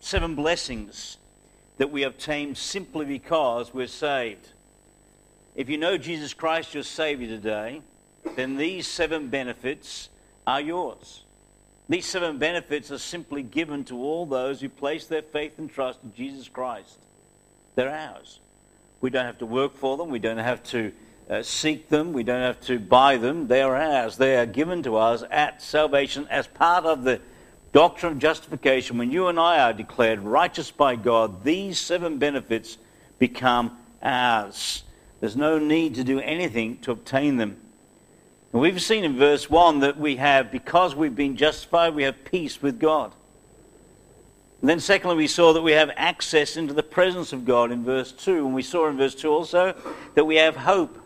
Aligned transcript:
seven 0.00 0.34
blessings 0.34 1.18
that 1.78 1.90
we 1.90 2.02
obtain 2.02 2.54
simply 2.54 3.06
because 3.06 3.72
we're 3.72 3.86
saved. 3.86 4.48
If 5.54 5.68
you 5.68 5.78
know 5.78 5.96
Jesus 5.96 6.34
Christ, 6.34 6.74
your 6.74 6.82
Savior 6.82 7.28
today, 7.28 7.82
then 8.36 8.56
these 8.56 8.86
seven 8.86 9.28
benefits 9.28 10.08
are 10.46 10.60
yours. 10.60 11.22
These 11.88 12.06
seven 12.06 12.38
benefits 12.38 12.92
are 12.92 12.98
simply 12.98 13.42
given 13.42 13.84
to 13.84 13.96
all 13.96 14.26
those 14.26 14.60
who 14.60 14.68
place 14.68 15.06
their 15.06 15.22
faith 15.22 15.58
and 15.58 15.70
trust 15.70 16.00
in 16.02 16.12
Jesus 16.14 16.48
Christ. 16.48 16.98
They're 17.74 17.90
ours. 17.90 18.40
We 19.00 19.10
don't 19.10 19.24
have 19.24 19.38
to 19.38 19.46
work 19.46 19.76
for 19.76 19.96
them. 19.96 20.10
We 20.10 20.18
don't 20.18 20.38
have 20.38 20.62
to 20.64 20.92
uh, 21.30 21.42
seek 21.42 21.88
them. 21.88 22.12
We 22.12 22.24
don't 22.24 22.42
have 22.42 22.60
to 22.62 22.78
buy 22.78 23.16
them. 23.16 23.46
They 23.46 23.62
are 23.62 23.76
ours. 23.76 24.16
They 24.16 24.36
are 24.36 24.46
given 24.46 24.82
to 24.82 24.96
us 24.96 25.22
at 25.30 25.62
salvation 25.62 26.26
as 26.30 26.46
part 26.46 26.84
of 26.84 27.04
the 27.04 27.20
doctrine 27.72 28.12
of 28.12 28.18
justification. 28.18 28.98
When 28.98 29.10
you 29.10 29.28
and 29.28 29.38
I 29.38 29.60
are 29.60 29.72
declared 29.72 30.20
righteous 30.20 30.70
by 30.70 30.96
God, 30.96 31.44
these 31.44 31.78
seven 31.78 32.18
benefits 32.18 32.78
become 33.18 33.76
ours. 34.02 34.82
There's 35.20 35.36
no 35.36 35.58
need 35.58 35.96
to 35.96 36.04
do 36.04 36.20
anything 36.20 36.78
to 36.78 36.92
obtain 36.92 37.36
them. 37.36 37.56
And 38.52 38.62
we've 38.62 38.80
seen 38.80 39.04
in 39.04 39.18
verse 39.18 39.50
1 39.50 39.80
that 39.80 39.98
we 39.98 40.16
have, 40.16 40.50
because 40.50 40.94
we've 40.94 41.14
been 41.14 41.36
justified, 41.36 41.94
we 41.94 42.04
have 42.04 42.24
peace 42.24 42.62
with 42.62 42.78
God. 42.78 43.12
And 44.60 44.68
then, 44.68 44.80
secondly, 44.80 45.16
we 45.16 45.26
saw 45.26 45.52
that 45.52 45.62
we 45.62 45.72
have 45.72 45.90
access 45.96 46.56
into 46.56 46.74
the 46.74 46.82
presence 46.82 47.32
of 47.32 47.44
God 47.44 47.70
in 47.70 47.84
verse 47.84 48.10
2. 48.10 48.46
And 48.46 48.54
we 48.54 48.62
saw 48.62 48.88
in 48.88 48.96
verse 48.96 49.14
2 49.14 49.30
also 49.30 49.74
that 50.14 50.24
we 50.24 50.36
have 50.36 50.56
hope. 50.56 50.98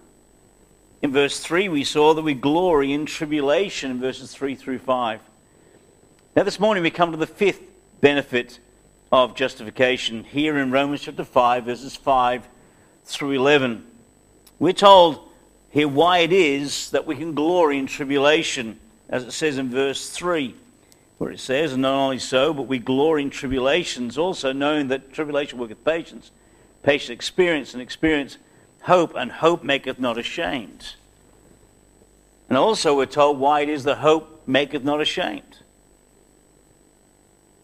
In 1.02 1.12
verse 1.12 1.40
3, 1.40 1.68
we 1.68 1.84
saw 1.84 2.14
that 2.14 2.22
we 2.22 2.32
glory 2.32 2.92
in 2.92 3.04
tribulation 3.04 3.90
in 3.90 4.00
verses 4.00 4.32
3 4.32 4.54
through 4.54 4.78
5. 4.78 5.20
Now, 6.34 6.44
this 6.44 6.58
morning 6.58 6.82
we 6.82 6.90
come 6.90 7.10
to 7.10 7.18
the 7.18 7.26
fifth 7.26 7.60
benefit 8.00 8.58
of 9.12 9.34
justification 9.34 10.24
here 10.24 10.56
in 10.56 10.70
Romans 10.70 11.02
chapter 11.02 11.24
5, 11.24 11.66
verses 11.66 11.94
5 11.94 12.48
through 13.04 13.32
11. 13.32 13.84
We're 14.58 14.72
told 14.72 15.28
here 15.68 15.88
why 15.88 16.20
it 16.20 16.32
is 16.32 16.88
that 16.92 17.06
we 17.06 17.16
can 17.16 17.34
glory 17.34 17.76
in 17.76 17.86
tribulation, 17.86 18.80
as 19.10 19.24
it 19.24 19.32
says 19.32 19.58
in 19.58 19.68
verse 19.68 20.08
3, 20.08 20.54
where 21.18 21.30
it 21.30 21.38
says, 21.38 21.74
And 21.74 21.82
not 21.82 22.02
only 22.02 22.18
so, 22.18 22.54
but 22.54 22.62
we 22.62 22.78
glory 22.78 23.24
in 23.24 23.28
tribulations, 23.28 24.16
also 24.16 24.54
knowing 24.54 24.88
that 24.88 25.12
tribulation 25.12 25.58
worketh 25.58 25.84
patience, 25.84 26.30
patience 26.82 27.10
experience, 27.10 27.74
and 27.74 27.82
experience 27.82 28.38
hope, 28.84 29.12
and 29.16 29.30
hope 29.30 29.62
maketh 29.64 29.98
not 29.98 30.16
ashamed. 30.16 30.94
And 32.48 32.56
also 32.56 32.96
we're 32.96 33.04
told 33.04 33.38
why 33.38 33.60
it 33.60 33.68
is 33.68 33.84
that 33.84 33.98
hope 33.98 34.44
maketh 34.46 34.82
not 34.82 35.02
ashamed. 35.02 35.58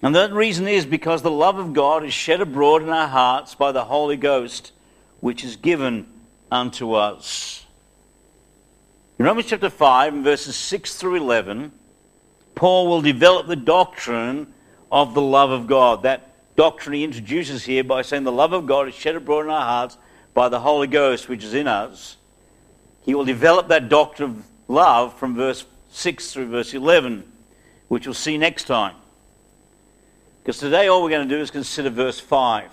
And 0.02 0.14
that 0.14 0.32
reason 0.32 0.68
is 0.68 0.86
because 0.86 1.22
the 1.22 1.30
love 1.30 1.58
of 1.58 1.72
God 1.72 2.04
is 2.04 2.14
shed 2.14 2.40
abroad 2.40 2.82
in 2.82 2.88
our 2.88 3.08
hearts 3.08 3.54
by 3.54 3.72
the 3.72 3.84
Holy 3.84 4.16
Ghost, 4.16 4.72
which 5.20 5.42
is 5.42 5.56
given 5.56 6.06
unto 6.50 6.92
us. 6.92 7.64
In 9.18 9.24
Romans 9.24 9.48
chapter 9.48 9.70
5, 9.70 10.14
and 10.14 10.24
verses 10.24 10.54
6 10.54 10.94
through 10.94 11.16
11, 11.16 11.72
Paul 12.54 12.86
will 12.86 13.02
develop 13.02 13.48
the 13.48 13.56
doctrine 13.56 14.52
of 14.92 15.14
the 15.14 15.20
love 15.20 15.50
of 15.50 15.66
God. 15.66 16.04
That 16.04 16.54
doctrine 16.54 16.94
he 16.94 17.04
introduces 17.04 17.64
here 17.64 17.82
by 17.82 18.02
saying 18.02 18.22
the 18.22 18.32
love 18.32 18.52
of 18.52 18.66
God 18.66 18.86
is 18.86 18.94
shed 18.94 19.16
abroad 19.16 19.46
in 19.46 19.50
our 19.50 19.60
hearts 19.60 19.98
by 20.34 20.48
the 20.48 20.60
Holy 20.60 20.86
Ghost 20.86 21.28
which 21.28 21.42
is 21.42 21.54
in 21.54 21.66
us. 21.66 22.16
He 23.02 23.14
will 23.14 23.24
develop 23.24 23.68
that 23.68 23.88
doctrine 23.88 24.30
of 24.30 24.44
love 24.68 25.18
from 25.18 25.34
verse 25.34 25.64
6 25.90 26.32
through 26.32 26.48
verse 26.48 26.74
11, 26.74 27.24
which 27.88 28.06
we'll 28.06 28.14
see 28.14 28.38
next 28.38 28.64
time. 28.64 28.94
Because 30.48 30.60
today 30.60 30.88
all 30.88 31.02
we're 31.02 31.10
going 31.10 31.28
to 31.28 31.36
do 31.36 31.42
is 31.42 31.50
consider 31.50 31.90
verse 31.90 32.18
5. 32.18 32.70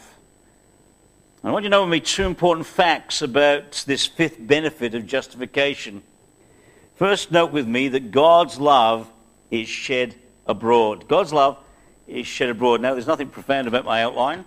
I 1.44 1.52
want 1.52 1.66
you 1.66 1.70
to 1.70 1.72
know 1.72 1.82
with 1.82 1.90
me 1.90 2.00
two 2.00 2.24
important 2.24 2.66
facts 2.66 3.22
about 3.22 3.84
this 3.86 4.06
fifth 4.06 4.38
benefit 4.40 4.96
of 4.96 5.06
justification. 5.06 6.02
First, 6.96 7.34
note 7.34 7.52
with 7.52 7.68
me 7.68 7.90
that 7.90 8.12
God's 8.12 8.62
love 8.62 9.12
is 9.52 9.68
shed 9.68 10.16
abroad. 10.48 11.10
God's 11.10 11.34
love 11.34 11.58
is 12.08 12.26
shed 12.26 12.48
abroad. 12.48 12.80
Now, 12.80 12.94
there's 12.94 13.08
nothing 13.08 13.28
profound 13.28 13.68
about 13.68 13.84
my 13.84 14.04
outline, 14.04 14.46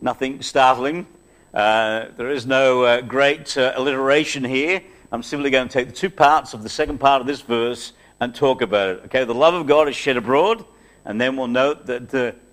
nothing 0.00 0.40
startling. 0.40 1.06
Uh, 1.52 2.06
there 2.16 2.30
is 2.30 2.46
no 2.46 2.84
uh, 2.84 3.00
great 3.02 3.54
uh, 3.58 3.74
alliteration 3.76 4.44
here. 4.44 4.82
I'm 5.12 5.22
simply 5.22 5.50
going 5.50 5.68
to 5.68 5.72
take 5.74 5.88
the 5.88 5.94
two 5.94 6.08
parts 6.08 6.54
of 6.54 6.62
the 6.62 6.70
second 6.70 7.00
part 7.00 7.20
of 7.20 7.26
this 7.26 7.42
verse 7.42 7.92
and 8.18 8.34
talk 8.34 8.62
about 8.62 8.96
it. 8.96 9.02
Okay, 9.04 9.24
the 9.24 9.34
love 9.34 9.52
of 9.52 9.66
God 9.66 9.90
is 9.90 9.94
shed 9.94 10.16
abroad, 10.16 10.64
and 11.04 11.20
then 11.20 11.36
we'll 11.36 11.48
note 11.48 11.84
that 11.84 12.08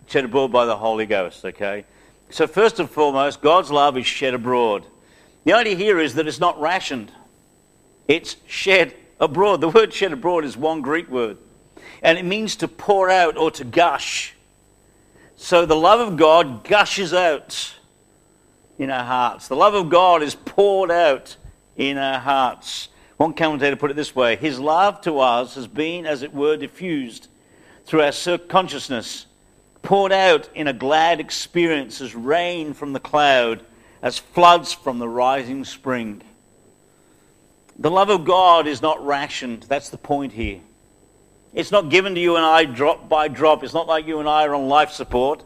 shed 0.10 0.26
abroad 0.26 0.52
by 0.52 0.66
the 0.66 0.76
Holy 0.76 1.06
Ghost. 1.06 1.46
Okay, 1.46 1.86
so 2.30 2.48
first 2.48 2.80
and 2.80 2.90
foremost, 2.90 3.42
God's 3.42 3.72
love 3.72 3.98
is 3.98 4.06
shed 4.06 4.34
abroad. 4.34 4.86
The 5.46 5.54
idea 5.54 5.76
here 5.76 6.00
is 6.00 6.16
that 6.16 6.28
it's 6.28 6.40
not 6.40 6.60
rationed; 6.60 7.12
it's 8.08 8.38
shed 8.48 8.96
abroad. 9.20 9.62
The 9.62 9.70
word 9.70 9.94
shed 9.94 10.14
abroad 10.14 10.46
is 10.46 10.58
one 10.58 10.82
Greek 10.82 11.10
word, 11.10 11.38
and 12.02 12.18
it 12.18 12.26
means 12.26 12.56
to 12.58 12.68
pour 12.68 13.10
out 13.10 13.38
or 13.38 13.52
to 13.52 13.64
gush. 13.64 14.36
So 15.36 15.66
the 15.66 15.76
love 15.76 16.00
of 16.00 16.18
God 16.18 16.64
gushes 16.64 17.14
out 17.14 17.76
in 18.78 18.90
our 18.90 19.04
hearts. 19.04 19.48
The 19.48 19.56
love 19.56 19.74
of 19.74 19.90
God 19.90 20.24
is 20.24 20.36
poured 20.36 20.92
out 20.92 21.38
in 21.78 21.98
our 21.98 22.20
hearts. 22.20 22.90
One 23.18 23.34
commentator 23.34 23.76
put 23.76 23.92
it 23.92 23.96
this 23.96 24.16
way 24.16 24.38
His 24.38 24.60
love 24.60 25.02
to 25.02 25.20
us 25.20 25.56
has 25.56 25.68
been, 25.68 26.06
as 26.06 26.24
it 26.24 26.34
were, 26.34 26.58
diffused 26.58 27.28
through 27.86 28.02
our 28.02 28.38
consciousness, 28.38 29.26
poured 29.82 30.12
out 30.12 30.50
in 30.56 30.68
a 30.68 30.74
glad 30.74 31.20
experience 31.20 32.02
as 32.02 32.16
rain 32.16 32.74
from 32.74 32.94
the 32.94 33.00
cloud, 33.00 33.66
as 34.02 34.18
floods 34.18 34.74
from 34.74 35.00
the 35.00 35.10
rising 35.10 35.64
spring. 35.66 36.22
The 37.78 37.92
love 37.92 38.10
of 38.10 38.26
God 38.26 38.68
is 38.68 38.82
not 38.82 39.06
rationed. 39.06 39.64
That's 39.64 39.90
the 39.90 39.98
point 39.98 40.34
here. 40.34 40.60
It's 41.54 41.72
not 41.72 41.90
given 41.90 42.14
to 42.16 42.22
you 42.22 42.36
and 42.36 42.46
I 42.46 42.66
drop 42.66 43.10
by 43.10 43.28
drop. 43.28 43.64
It's 43.64 43.74
not 43.74 43.88
like 43.88 44.06
you 44.06 44.20
and 44.20 44.30
I 44.30 44.46
are 44.46 44.54
on 44.54 44.68
life 44.68 44.92
support 44.92 45.44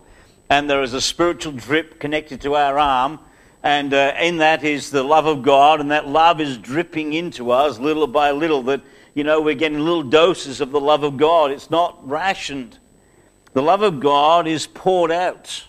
and 0.49 0.69
there 0.69 0.83
is 0.83 0.93
a 0.93 1.01
spiritual 1.01 1.53
drip 1.53 1.99
connected 1.99 2.41
to 2.41 2.55
our 2.55 2.77
arm. 2.77 3.19
And 3.63 3.93
uh, 3.93 4.13
in 4.19 4.37
that 4.37 4.63
is 4.63 4.91
the 4.91 5.01
love 5.01 5.25
of 5.25 5.41
God, 5.41 5.79
and 5.79 5.89
that 5.89 6.07
love 6.07 6.41
is 6.41 6.57
dripping 6.57 7.13
into 7.13 7.49
us 7.49 7.79
little 7.79 8.07
by 8.07 8.31
little. 8.31 8.61
That, 8.63 8.81
you 9.13 9.23
know, 9.23 9.41
we're 9.41 9.55
getting 9.55 9.79
little 9.79 10.03
doses 10.03 10.59
of 10.59 10.71
the 10.71 10.79
love 10.79 11.03
of 11.03 11.17
God. 11.17 11.49
It's 11.49 11.71
not 11.71 12.07
rationed. 12.07 12.77
The 13.53 13.61
love 13.61 13.83
of 13.83 13.99
God 13.99 14.47
is 14.47 14.65
poured 14.65 15.11
out 15.11 15.65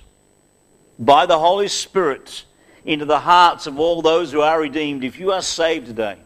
by 0.99 1.27
the 1.27 1.39
Holy 1.39 1.69
Spirit 1.69 2.45
into 2.85 3.05
the 3.05 3.21
hearts 3.21 3.67
of 3.67 3.79
all 3.79 4.01
those 4.01 4.33
who 4.33 4.41
are 4.41 4.61
redeemed. 4.61 5.05
If 5.05 5.19
you 5.19 5.33
are 5.33 5.43
saved 5.43 5.87
today, 5.87 6.19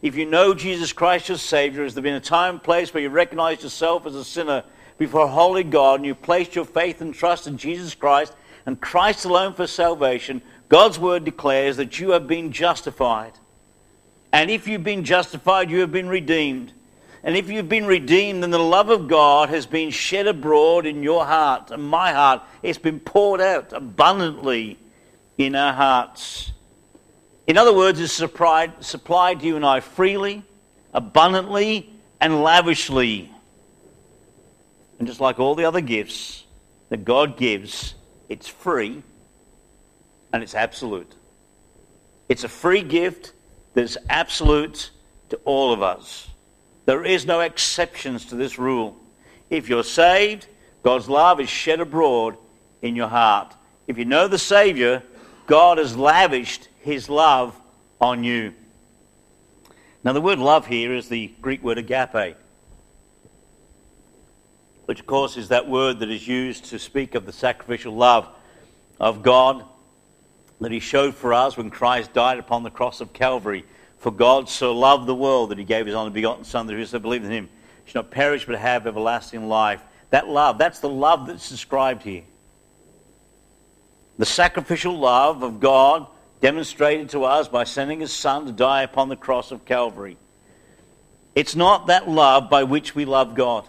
if 0.00 0.16
you 0.16 0.26
know 0.26 0.54
Jesus 0.54 0.92
Christ 0.92 1.28
your 1.28 1.38
Savior, 1.38 1.84
has 1.84 1.94
there 1.94 2.02
been 2.02 2.14
a 2.14 2.20
time 2.20 2.54
and 2.54 2.62
place 2.62 2.92
where 2.92 3.02
you 3.02 3.10
recognize 3.10 3.62
yourself 3.62 4.06
as 4.06 4.16
a 4.16 4.24
sinner 4.24 4.64
before 4.98 5.22
a 5.24 5.28
holy 5.28 5.62
God 5.62 6.00
and 6.00 6.06
you 6.06 6.14
placed 6.14 6.56
your 6.56 6.64
faith 6.64 7.00
and 7.00 7.14
trust 7.14 7.46
in 7.46 7.56
Jesus 7.56 7.94
Christ 7.94 8.34
and 8.66 8.80
Christ 8.80 9.24
alone 9.24 9.54
for 9.54 9.68
salvation, 9.68 10.42
God's 10.68 10.98
word 10.98 11.24
declares 11.24 11.76
that 11.76 12.00
you 12.00 12.10
have 12.10 12.26
been 12.26 12.50
justified. 12.50 13.32
And 14.32 14.50
if 14.50 14.66
you've 14.66 14.84
been 14.84 15.04
justified, 15.04 15.70
you 15.70 15.80
have 15.80 15.92
been 15.92 16.08
redeemed. 16.08 16.72
And 17.24 17.36
if 17.36 17.48
you've 17.48 17.68
been 17.68 17.86
redeemed, 17.86 18.42
then 18.42 18.50
the 18.50 18.58
love 18.58 18.90
of 18.90 19.06
God 19.06 19.48
has 19.50 19.64
been 19.66 19.90
shed 19.90 20.26
abroad 20.26 20.86
in 20.86 21.02
your 21.02 21.24
heart 21.24 21.70
and 21.70 21.82
my 21.82 22.12
heart. 22.12 22.42
It's 22.62 22.78
been 22.78 22.98
poured 22.98 23.40
out 23.40 23.72
abundantly 23.72 24.78
in 25.38 25.54
our 25.54 25.72
hearts. 25.72 26.52
In 27.46 27.56
other 27.56 27.72
words, 27.72 28.00
it's 28.00 28.12
supplied, 28.12 28.84
supplied 28.84 29.40
to 29.40 29.46
you 29.46 29.56
and 29.56 29.64
I 29.64 29.80
freely, 29.80 30.42
abundantly, 30.92 31.90
and 32.20 32.42
lavishly. 32.42 33.30
And 34.98 35.06
just 35.06 35.20
like 35.20 35.38
all 35.38 35.54
the 35.54 35.64
other 35.64 35.80
gifts 35.80 36.44
that 36.88 37.04
God 37.04 37.36
gives, 37.36 37.94
it's 38.28 38.48
free 38.48 39.02
and 40.32 40.42
it's 40.42 40.54
absolute. 40.54 41.14
It's 42.28 42.44
a 42.44 42.48
free 42.48 42.82
gift 42.82 43.32
that's 43.74 43.96
absolute 44.08 44.90
to 45.30 45.36
all 45.44 45.72
of 45.72 45.82
us. 45.82 46.28
There 46.84 47.04
is 47.04 47.26
no 47.26 47.40
exceptions 47.40 48.26
to 48.26 48.34
this 48.34 48.58
rule. 48.58 48.96
If 49.50 49.68
you're 49.68 49.84
saved, 49.84 50.46
God's 50.82 51.08
love 51.08 51.40
is 51.40 51.48
shed 51.48 51.80
abroad 51.80 52.36
in 52.80 52.96
your 52.96 53.08
heart. 53.08 53.54
If 53.86 53.98
you 53.98 54.04
know 54.04 54.28
the 54.28 54.38
Savior, 54.38 55.02
God 55.46 55.78
has 55.78 55.96
lavished 55.96 56.68
his 56.80 57.08
love 57.08 57.58
on 58.00 58.24
you. 58.24 58.54
Now, 60.04 60.12
the 60.12 60.20
word 60.20 60.40
love 60.40 60.66
here 60.66 60.92
is 60.92 61.08
the 61.08 61.32
Greek 61.40 61.62
word 61.62 61.78
agape, 61.78 62.36
which, 64.86 64.98
of 64.98 65.06
course, 65.06 65.36
is 65.36 65.48
that 65.48 65.68
word 65.68 66.00
that 66.00 66.10
is 66.10 66.26
used 66.26 66.64
to 66.66 66.78
speak 66.78 67.14
of 67.14 67.24
the 67.24 67.32
sacrificial 67.32 67.94
love 67.94 68.28
of 68.98 69.22
God 69.22 69.64
that 70.60 70.72
he 70.72 70.80
showed 70.80 71.14
for 71.14 71.32
us 71.32 71.56
when 71.56 71.70
Christ 71.70 72.12
died 72.12 72.38
upon 72.38 72.62
the 72.62 72.70
cross 72.70 73.00
of 73.00 73.12
Calvary. 73.12 73.64
For 74.02 74.10
God 74.10 74.48
so 74.48 74.76
loved 74.76 75.06
the 75.06 75.14
world 75.14 75.50
that 75.50 75.58
he 75.58 75.64
gave 75.64 75.86
his 75.86 75.94
only 75.94 76.10
begotten 76.10 76.42
Son, 76.42 76.66
that 76.66 76.72
whosoever 76.72 77.04
believes 77.04 77.24
in 77.24 77.30
him 77.30 77.48
should 77.84 77.94
not 77.94 78.10
perish 78.10 78.44
but 78.44 78.58
have 78.58 78.84
everlasting 78.84 79.46
life. 79.46 79.80
That 80.10 80.26
love, 80.26 80.58
that's 80.58 80.80
the 80.80 80.88
love 80.88 81.28
that's 81.28 81.48
described 81.48 82.02
here. 82.02 82.24
the 84.18 84.26
sacrificial 84.26 84.98
love 84.98 85.44
of 85.44 85.60
God 85.60 86.08
demonstrated 86.40 87.10
to 87.10 87.22
us 87.22 87.46
by 87.46 87.62
sending 87.62 88.00
his 88.00 88.12
Son 88.12 88.44
to 88.46 88.52
die 88.52 88.82
upon 88.82 89.08
the 89.08 89.14
cross 89.14 89.52
of 89.52 89.64
Calvary. 89.64 90.16
It's 91.36 91.54
not 91.54 91.86
that 91.86 92.08
love 92.08 92.50
by 92.50 92.64
which 92.64 92.96
we 92.96 93.04
love 93.04 93.36
God. 93.36 93.68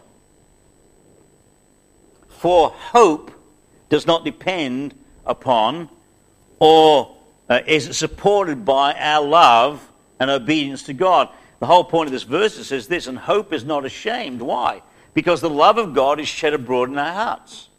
For 2.27 2.71
hope 2.71 3.31
does 3.89 4.07
not 4.07 4.25
depend 4.25 4.95
upon 5.27 5.89
or 6.57 7.15
uh, 7.47 7.59
is 7.67 7.95
supported 7.95 8.65
by 8.65 8.93
our 8.95 9.23
love 9.23 9.89
and 10.19 10.29
obedience 10.29 10.83
to 10.83 10.93
God. 10.93 11.29
The 11.59 11.67
whole 11.67 11.83
point 11.83 12.07
of 12.07 12.11
this 12.11 12.23
verse 12.23 12.55
says 12.65 12.87
this, 12.87 13.07
and 13.07 13.17
hope 13.17 13.53
is 13.53 13.63
not 13.63 13.85
ashamed. 13.85 14.41
Why? 14.41 14.81
Because 15.13 15.41
the 15.41 15.49
love 15.49 15.77
of 15.77 15.93
God 15.93 16.19
is 16.19 16.27
shed 16.27 16.53
abroad 16.53 16.89
in 16.89 16.97
our 16.97 17.13
hearts. 17.13 17.69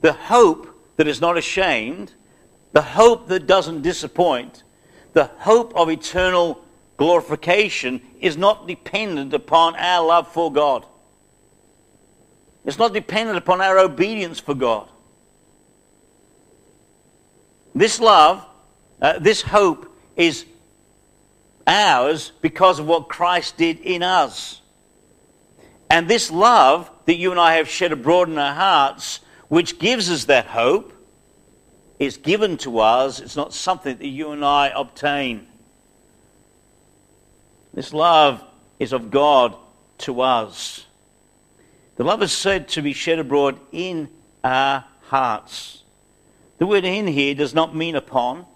The 0.00 0.12
hope 0.12 0.96
that 0.96 1.06
is 1.06 1.20
not 1.20 1.36
ashamed, 1.36 2.12
the 2.72 2.82
hope 2.82 3.28
that 3.28 3.46
doesn't 3.46 3.82
disappoint, 3.82 4.64
the 5.12 5.26
hope 5.38 5.74
of 5.76 5.90
eternal 5.90 6.64
glorification 6.96 8.00
is 8.20 8.36
not 8.36 8.66
dependent 8.66 9.32
upon 9.32 9.74
our 9.76 10.06
love 10.06 10.28
for 10.28 10.52
God. 10.52 10.86
It's 12.64 12.78
not 12.78 12.92
dependent 12.92 13.38
upon 13.38 13.60
our 13.60 13.78
obedience 13.78 14.38
for 14.38 14.54
God. 14.54 14.88
This 17.74 18.00
love, 18.00 18.44
uh, 19.00 19.18
this 19.18 19.40
hope 19.40 19.96
is 20.16 20.44
ours 21.70 22.32
because 22.40 22.78
of 22.78 22.86
what 22.86 23.08
Christ 23.08 23.56
did 23.56 23.80
in 23.80 24.02
us. 24.02 24.60
And 25.88 26.08
this 26.08 26.30
love 26.30 26.90
that 27.06 27.16
you 27.16 27.30
and 27.30 27.40
I 27.40 27.54
have 27.54 27.68
shed 27.68 27.92
abroad 27.92 28.28
in 28.28 28.38
our 28.38 28.54
hearts, 28.54 29.20
which 29.48 29.78
gives 29.78 30.10
us 30.10 30.24
that 30.26 30.46
hope, 30.46 30.92
is 31.98 32.16
given 32.16 32.56
to 32.58 32.78
us. 32.80 33.20
It's 33.20 33.36
not 33.36 33.52
something 33.52 33.96
that 33.96 34.06
you 34.06 34.30
and 34.30 34.44
I 34.44 34.72
obtain. 34.74 35.46
This 37.74 37.92
love 37.92 38.42
is 38.78 38.92
of 38.92 39.10
God 39.10 39.56
to 39.98 40.22
us. 40.22 40.86
The 41.96 42.04
love 42.04 42.22
is 42.22 42.32
said 42.32 42.68
to 42.68 42.82
be 42.82 42.92
shed 42.92 43.18
abroad 43.18 43.60
in 43.72 44.08
our 44.42 44.84
hearts. 45.02 45.82
The 46.58 46.66
word 46.66 46.84
in 46.84 47.06
here 47.06 47.34
does 47.34 47.54
not 47.54 47.76
mean 47.76 47.96
upon, 47.96 48.46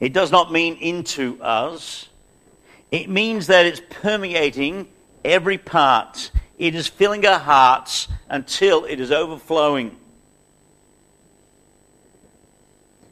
it 0.00 0.12
does 0.12 0.32
not 0.32 0.50
mean 0.50 0.76
into 0.76 1.40
us. 1.42 2.08
It 2.90 3.08
means 3.08 3.46
that 3.48 3.66
it's 3.66 3.82
permeating 3.90 4.88
every 5.24 5.58
part. 5.58 6.30
It 6.58 6.74
is 6.74 6.88
filling 6.88 7.24
our 7.26 7.38
hearts 7.38 8.08
until 8.28 8.84
it 8.86 8.98
is 8.98 9.12
overflowing. 9.12 9.96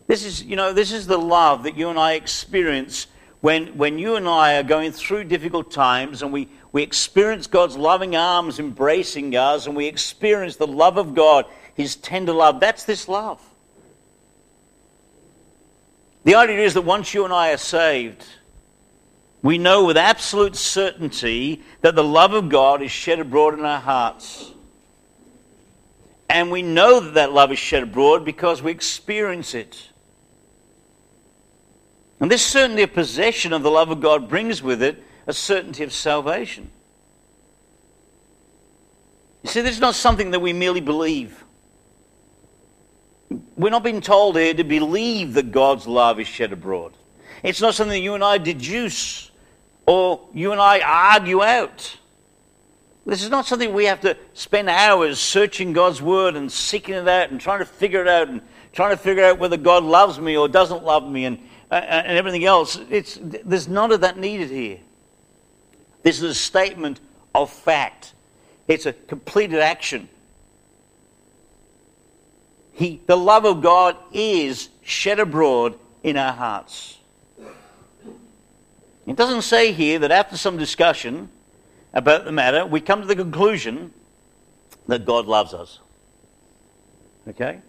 This 0.06 0.24
is, 0.24 0.42
you 0.42 0.56
know, 0.56 0.72
this 0.72 0.90
is 0.90 1.06
the 1.06 1.18
love 1.18 1.64
that 1.64 1.76
you 1.76 1.90
and 1.90 1.98
I 1.98 2.14
experience 2.14 3.06
when, 3.40 3.76
when 3.78 3.98
you 3.98 4.16
and 4.16 4.26
I 4.26 4.56
are 4.56 4.62
going 4.62 4.90
through 4.90 5.24
difficult 5.24 5.70
times 5.70 6.22
and 6.22 6.32
we, 6.32 6.48
we 6.72 6.82
experience 6.82 7.46
God's 7.46 7.76
loving 7.76 8.16
arms 8.16 8.58
embracing 8.58 9.36
us 9.36 9.66
and 9.66 9.76
we 9.76 9.86
experience 9.86 10.56
the 10.56 10.66
love 10.66 10.96
of 10.96 11.14
God, 11.14 11.44
His 11.74 11.94
tender 11.94 12.32
love. 12.32 12.58
That's 12.58 12.84
this 12.84 13.06
love. 13.06 13.40
The 16.28 16.34
idea 16.34 16.58
is 16.58 16.74
that 16.74 16.82
once 16.82 17.14
you 17.14 17.24
and 17.24 17.32
I 17.32 17.52
are 17.54 17.56
saved, 17.56 18.22
we 19.40 19.56
know 19.56 19.86
with 19.86 19.96
absolute 19.96 20.56
certainty 20.56 21.62
that 21.80 21.94
the 21.94 22.04
love 22.04 22.34
of 22.34 22.50
God 22.50 22.82
is 22.82 22.90
shed 22.90 23.18
abroad 23.18 23.58
in 23.58 23.64
our 23.64 23.80
hearts. 23.80 24.52
And 26.28 26.50
we 26.50 26.60
know 26.60 27.00
that 27.00 27.14
that 27.14 27.32
love 27.32 27.50
is 27.50 27.58
shed 27.58 27.82
abroad 27.82 28.26
because 28.26 28.60
we 28.60 28.70
experience 28.70 29.54
it. 29.54 29.88
And 32.20 32.30
this 32.30 32.44
certainty 32.44 32.82
of 32.82 32.92
possession 32.92 33.54
of 33.54 33.62
the 33.62 33.70
love 33.70 33.88
of 33.88 34.02
God 34.02 34.28
brings 34.28 34.62
with 34.62 34.82
it 34.82 35.02
a 35.26 35.32
certainty 35.32 35.82
of 35.82 35.94
salvation. 35.94 36.70
You 39.44 39.48
see, 39.48 39.62
this 39.62 39.76
is 39.76 39.80
not 39.80 39.94
something 39.94 40.32
that 40.32 40.40
we 40.40 40.52
merely 40.52 40.82
believe. 40.82 41.42
We're 43.56 43.70
not 43.70 43.84
being 43.84 44.00
told 44.00 44.36
here 44.36 44.54
to 44.54 44.64
believe 44.64 45.34
that 45.34 45.52
God's 45.52 45.86
love 45.86 46.18
is 46.20 46.26
shed 46.26 46.52
abroad. 46.52 46.94
It's 47.42 47.60
not 47.60 47.74
something 47.74 48.02
you 48.02 48.14
and 48.14 48.24
I 48.24 48.38
deduce 48.38 49.30
or 49.86 50.28
you 50.34 50.52
and 50.52 50.60
I 50.60 50.80
argue 50.80 51.42
out. 51.42 51.96
This 53.06 53.22
is 53.22 53.30
not 53.30 53.46
something 53.46 53.72
we 53.72 53.86
have 53.86 54.00
to 54.02 54.16
spend 54.34 54.68
hours 54.68 55.18
searching 55.18 55.72
God's 55.72 56.02
word 56.02 56.36
and 56.36 56.50
seeking 56.50 56.94
it 56.94 57.08
out 57.08 57.30
and 57.30 57.40
trying 57.40 57.60
to 57.60 57.64
figure 57.64 58.02
it 58.02 58.08
out 58.08 58.28
and 58.28 58.42
trying 58.72 58.90
to 58.90 58.96
figure 58.96 59.24
out 59.24 59.38
whether 59.38 59.56
God 59.56 59.82
loves 59.82 60.18
me 60.18 60.36
or 60.36 60.46
doesn't 60.48 60.84
love 60.84 61.08
me 61.08 61.24
and 61.24 61.38
uh, 61.70 61.74
uh, 61.74 62.02
and 62.06 62.16
everything 62.16 62.46
else. 62.46 62.78
It's, 62.88 63.18
there's 63.20 63.68
none 63.68 63.92
of 63.92 64.00
that 64.00 64.16
needed 64.16 64.48
here. 64.48 64.78
This 66.02 66.16
is 66.16 66.30
a 66.30 66.34
statement 66.34 67.00
of 67.34 67.50
fact. 67.50 68.14
It's 68.68 68.86
a 68.86 68.94
completed 68.94 69.60
action. 69.60 70.08
He, 72.78 73.00
the 73.06 73.16
love 73.16 73.44
of 73.44 73.60
God 73.60 73.96
is 74.12 74.68
shed 74.82 75.18
abroad 75.18 75.76
in 76.04 76.16
our 76.16 76.32
hearts. 76.32 76.96
It 79.04 79.16
doesn't 79.16 79.42
say 79.42 79.72
here 79.72 79.98
that 79.98 80.12
after 80.12 80.36
some 80.36 80.56
discussion 80.58 81.28
about 81.92 82.24
the 82.24 82.30
matter, 82.30 82.64
we 82.64 82.80
come 82.80 83.00
to 83.00 83.06
the 83.08 83.16
conclusion 83.16 83.92
that 84.86 85.04
God 85.04 85.26
loves 85.26 85.54
us. 85.54 85.80
Okay? 87.26 87.60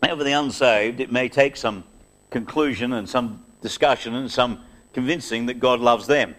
for 0.00 0.24
the 0.24 0.32
unsaved, 0.32 1.00
it 1.00 1.12
may 1.12 1.28
take 1.28 1.54
some 1.54 1.84
conclusion 2.30 2.94
and 2.94 3.06
some 3.06 3.44
discussion 3.60 4.14
and 4.14 4.30
some 4.30 4.64
convincing 4.94 5.44
that 5.46 5.60
God 5.60 5.80
loves 5.80 6.06
them. 6.06 6.34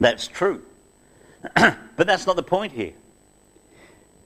That's 0.00 0.26
true. 0.26 0.62
but 1.54 2.06
that's 2.06 2.26
not 2.26 2.36
the 2.36 2.42
point 2.42 2.72
here. 2.72 2.94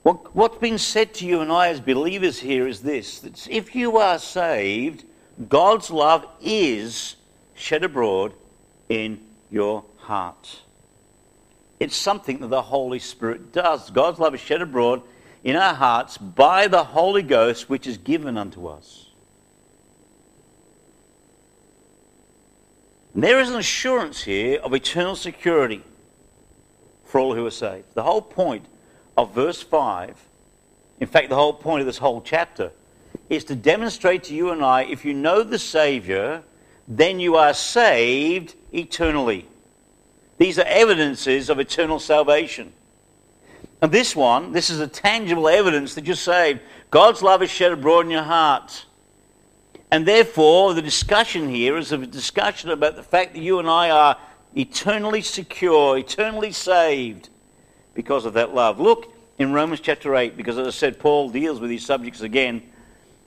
What, 0.07 0.37
what's 0.37 0.59
been 0.59 0.79
said 0.79 1.15
to 1.15 1.27
you 1.27 1.41
and 1.41 1.51
I 1.51 1.67
as 1.67 1.81
believers 1.81 2.39
here 2.39 2.69
is 2.69 2.81
this 2.81 3.19
that 3.19 3.49
if 3.51 3.75
you 3.75 3.97
are 3.97 4.21
saved, 4.21 5.03
God's 5.49 5.91
love 5.91 6.25
is 6.41 7.17
shed 7.57 7.83
abroad 7.83 8.33
in 8.89 9.19
your 9.51 9.85
heart. 9.97 10.61
It's 11.81 11.97
something 11.97 12.39
that 12.39 12.51
the 12.51 12.63
Holy 12.63 13.01
Spirit 13.01 13.51
does. 13.51 13.91
God's 13.91 14.21
love 14.21 14.33
is 14.33 14.41
shed 14.41 14.63
abroad 14.63 15.03
in 15.43 15.57
our 15.57 15.75
hearts 15.75 16.17
by 16.19 16.69
the 16.69 16.85
Holy 16.85 17.23
Ghost 17.23 17.69
which 17.69 17.89
is 17.89 17.99
given 17.99 18.39
unto 18.39 18.69
us. 18.69 19.09
And 23.13 23.25
there 23.25 23.41
is 23.41 23.51
an 23.51 23.57
assurance 23.57 24.23
here 24.23 24.61
of 24.61 24.73
eternal 24.73 25.17
security 25.17 25.83
for 27.05 27.21
all 27.21 27.35
who 27.35 27.45
are 27.45 27.51
saved. 27.51 27.87
The 27.95 28.05
whole 28.05 28.23
point 28.23 28.67
of 29.17 29.35
verse 29.35 29.63
5, 29.63 30.17
in 31.01 31.07
fact, 31.07 31.29
the 31.29 31.37
whole 31.37 31.53
point 31.53 31.81
of 31.81 31.87
this 31.87 31.99
whole 31.99 32.21
chapter, 32.21 32.73
is 33.29 33.45
to 33.45 33.55
demonstrate 33.55 34.25
to 34.25 34.35
you 34.35 34.51
and 34.51 34.65
I 34.65 34.85
if 34.85 35.05
you 35.05 35.13
know 35.13 35.43
the 35.43 35.59
Savior, 35.59 36.43
then 36.87 37.19
you 37.19 37.37
are 37.37 37.55
saved 37.55 38.55
eternally. 38.73 39.47
These 40.39 40.59
are 40.59 40.67
evidences 40.67 41.51
of 41.51 41.59
eternal 41.59 41.99
salvation. 41.99 42.73
And 43.83 43.91
this 43.91 44.15
one, 44.15 44.53
this 44.53 44.71
is 44.71 44.81
a 44.81 44.87
tangible 44.87 45.49
evidence 45.49 45.95
that 45.95 46.07
you're 46.07 46.17
saved. 46.17 46.61
God's 46.91 47.23
love 47.23 47.43
is 47.43 47.51
shed 47.51 47.73
abroad 47.73 48.07
in 48.07 48.11
your 48.11 48.23
heart. 48.23 48.87
And 49.91 50.07
therefore, 50.07 50.75
the 50.75 50.83
discussion 50.83 51.49
here 51.49 51.77
is 51.77 51.93
a 51.93 51.99
discussion 51.99 52.71
about 52.71 52.97
the 52.97 53.03
fact 53.03 53.35
that 53.35 53.41
you 53.41 53.59
and 53.59 53.69
I 53.69 53.91
are 53.91 54.19
eternally 54.55 55.23
secure, 55.23 55.99
eternally 55.99 56.53
saved 56.53 57.29
because 57.97 58.25
of 58.25 58.35
that 58.35 58.55
love. 58.55 58.79
Look 58.79 59.13
in 59.39 59.53
Romans 59.53 59.81
chapter 59.81 60.15
8, 60.15 60.37
because 60.37 60.59
as 60.59 60.69
I 60.69 60.71
said, 60.71 61.01
Paul 61.01 61.31
deals 61.31 61.59
with 61.59 61.71
these 61.71 61.85
subjects 61.85 62.21
again. 62.21 62.63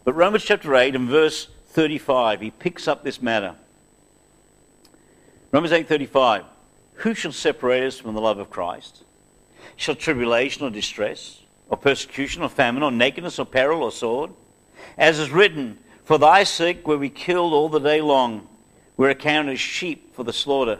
But 0.06 0.14
Romans 0.14 0.44
chapter 0.44 0.74
8 0.74 0.96
and 0.96 1.10
verse 1.10 1.50
35, 1.68 2.40
he 2.40 2.52
picks 2.52 2.88
up 2.88 3.04
this 3.04 3.22
matter. 3.22 3.56
Romans 5.52 5.74
8:35 5.74 6.46
Who 6.94 7.14
shall 7.14 7.32
separate 7.32 7.84
us 7.84 7.98
from 7.98 8.14
the 8.14 8.22
love 8.22 8.40
of 8.40 8.50
Christ? 8.50 9.04
shall 9.76 9.96
tribulation 9.96 10.66
or 10.66 10.70
distress, 10.70 11.42
or 11.70 11.78
persecution, 11.78 12.44
or 12.44 12.50
famine, 12.50 12.84
or 12.84 12.92
nakedness, 12.92 13.40
or 13.40 13.46
peril, 13.46 13.84
or 13.84 13.92
sword? 13.92 14.30
As 14.98 15.20
is 15.20 15.32
written, 15.32 15.78
For 16.04 16.18
thy 16.18 16.44
sake 16.44 16.86
were 16.86 16.98
we 16.98 17.10
killed 17.10 17.54
all 17.54 17.70
the 17.70 17.80
day 17.80 18.02
long, 18.02 18.48
we're 18.98 19.12
accounted 19.12 19.54
as 19.54 19.60
sheep 19.60 20.14
for 20.14 20.24
the 20.24 20.34
slaughter. 20.34 20.80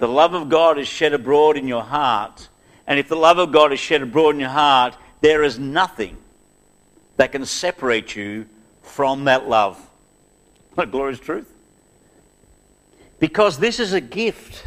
the 0.00 0.08
love 0.08 0.34
of 0.34 0.48
God 0.48 0.78
is 0.78 0.88
shed 0.88 1.12
abroad 1.12 1.56
in 1.56 1.68
your 1.68 1.82
heart. 1.82 2.48
And 2.86 2.98
if 2.98 3.08
the 3.08 3.16
love 3.16 3.38
of 3.38 3.52
God 3.52 3.72
is 3.72 3.80
shed 3.80 4.02
abroad 4.02 4.34
in 4.34 4.40
your 4.40 4.50
heart, 4.50 4.96
there 5.20 5.42
is 5.42 5.58
nothing 5.58 6.16
that 7.16 7.32
can 7.32 7.46
separate 7.46 8.14
you 8.14 8.46
from 8.82 9.24
that 9.24 9.48
love. 9.48 9.78
What 10.74 10.90
glorious 10.90 11.20
truth. 11.20 11.52
Because 13.20 13.58
this 13.58 13.78
is 13.78 13.92
a 13.92 14.00
gift. 14.00 14.64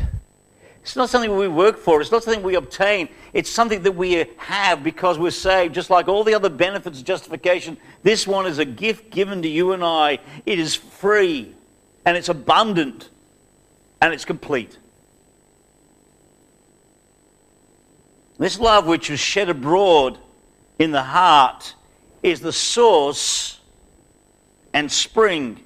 It's 0.81 0.95
not 0.95 1.09
something 1.09 1.35
we 1.35 1.49
work 1.49 1.77
for. 1.77 1.99
It's 1.99 2.11
not 2.11 2.23
something 2.23 2.41
we 2.41 2.55
obtain. 2.55 3.09
It's 3.33 3.49
something 3.49 3.83
that 3.83 3.91
we 3.91 4.25
have 4.37 4.85
because 4.85 5.19
we're 5.19 5.31
saved. 5.31 5.75
Just 5.75 5.89
like 5.89 6.07
all 6.07 6.23
the 6.23 6.33
other 6.33 6.49
benefits 6.49 6.99
of 6.99 7.05
justification, 7.05 7.77
this 8.03 8.25
one 8.25 8.45
is 8.45 8.57
a 8.57 8.65
gift 8.65 9.11
given 9.11 9.41
to 9.41 9.49
you 9.49 9.73
and 9.73 9.83
I. 9.83 10.19
It 10.45 10.59
is 10.59 10.75
free 10.75 11.53
and 12.05 12.15
it's 12.15 12.29
abundant 12.29 13.09
and 14.01 14.13
it's 14.13 14.23
complete. 14.23 14.77
This 18.37 18.59
love 18.59 18.85
which 18.85 19.09
was 19.09 19.19
shed 19.19 19.49
abroad 19.49 20.19
in 20.77 20.91
the 20.91 21.03
heart 21.03 21.75
is 22.21 22.39
the 22.39 22.53
source 22.53 23.59
and 24.73 24.91
spring 24.91 25.63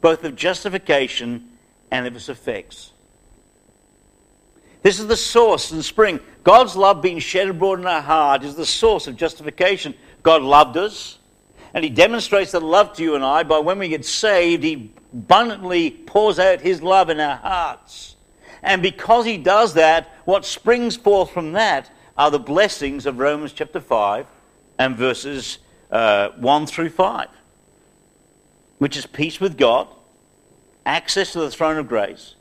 both 0.00 0.22
of 0.24 0.36
justification 0.36 1.48
and 1.90 2.06
of 2.06 2.14
its 2.14 2.28
effects. 2.28 2.92
This 4.82 5.00
is 5.00 5.06
the 5.06 5.16
source 5.16 5.70
and 5.72 5.82
spring. 5.82 6.20
God's 6.42 6.76
love 6.76 7.00
being 7.00 7.18
shed 7.18 7.48
abroad 7.48 7.80
in 7.80 7.86
our 7.86 8.02
heart 8.02 8.44
is 8.44 8.54
the 8.54 8.66
source 8.66 9.06
of 9.06 9.16
justification. 9.16 9.94
God 10.22 10.42
loved 10.42 10.76
us, 10.76 11.18
and 11.72 11.82
He 11.82 11.88
demonstrates 11.88 12.52
that 12.52 12.62
love 12.62 12.92
to 12.94 13.02
you 13.02 13.14
and 13.14 13.24
I 13.24 13.44
by 13.44 13.58
when 13.60 13.78
we 13.78 13.88
get 13.88 14.04
saved, 14.04 14.62
He 14.62 14.92
abundantly 15.12 15.90
pours 15.90 16.38
out 16.38 16.60
His 16.60 16.82
love 16.82 17.08
in 17.08 17.18
our 17.18 17.36
hearts. 17.36 18.16
And 18.62 18.82
because 18.82 19.24
He 19.24 19.38
does 19.38 19.74
that, 19.74 20.13
what 20.24 20.44
springs 20.44 20.96
forth 20.96 21.30
from 21.30 21.52
that 21.52 21.90
are 22.16 22.30
the 22.30 22.38
blessings 22.38 23.06
of 23.06 23.18
Romans 23.18 23.52
chapter 23.52 23.80
5 23.80 24.26
and 24.78 24.96
verses 24.96 25.58
uh, 25.90 26.30
1 26.30 26.66
through 26.66 26.90
5, 26.90 27.28
which 28.78 28.96
is 28.96 29.06
peace 29.06 29.40
with 29.40 29.56
God, 29.56 29.88
access 30.86 31.32
to 31.32 31.40
the 31.40 31.50
throne 31.50 31.78
of 31.78 31.88
grace 31.88 32.34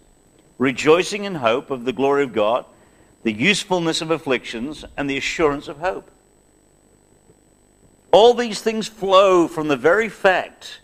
rejoicing 0.58 1.26
in 1.26 1.36
hope 1.36 1.72
of 1.72 1.86
the 1.86 1.94
glory 1.94 2.24
of 2.24 2.34
God, 2.34 2.66
the 3.24 3.34
usefulness 3.34 4.02
of 4.02 4.12
afflictions, 4.12 4.86
and 4.96 5.10
the 5.10 5.18
assurance 5.18 5.68
of 5.68 5.80
hope. 5.80 6.10
All 8.12 8.34
these 8.34 8.62
things 8.62 8.88
flow 8.88 9.48
from 9.48 9.68
the 9.68 9.78
very 9.78 10.10
fact 10.10 10.80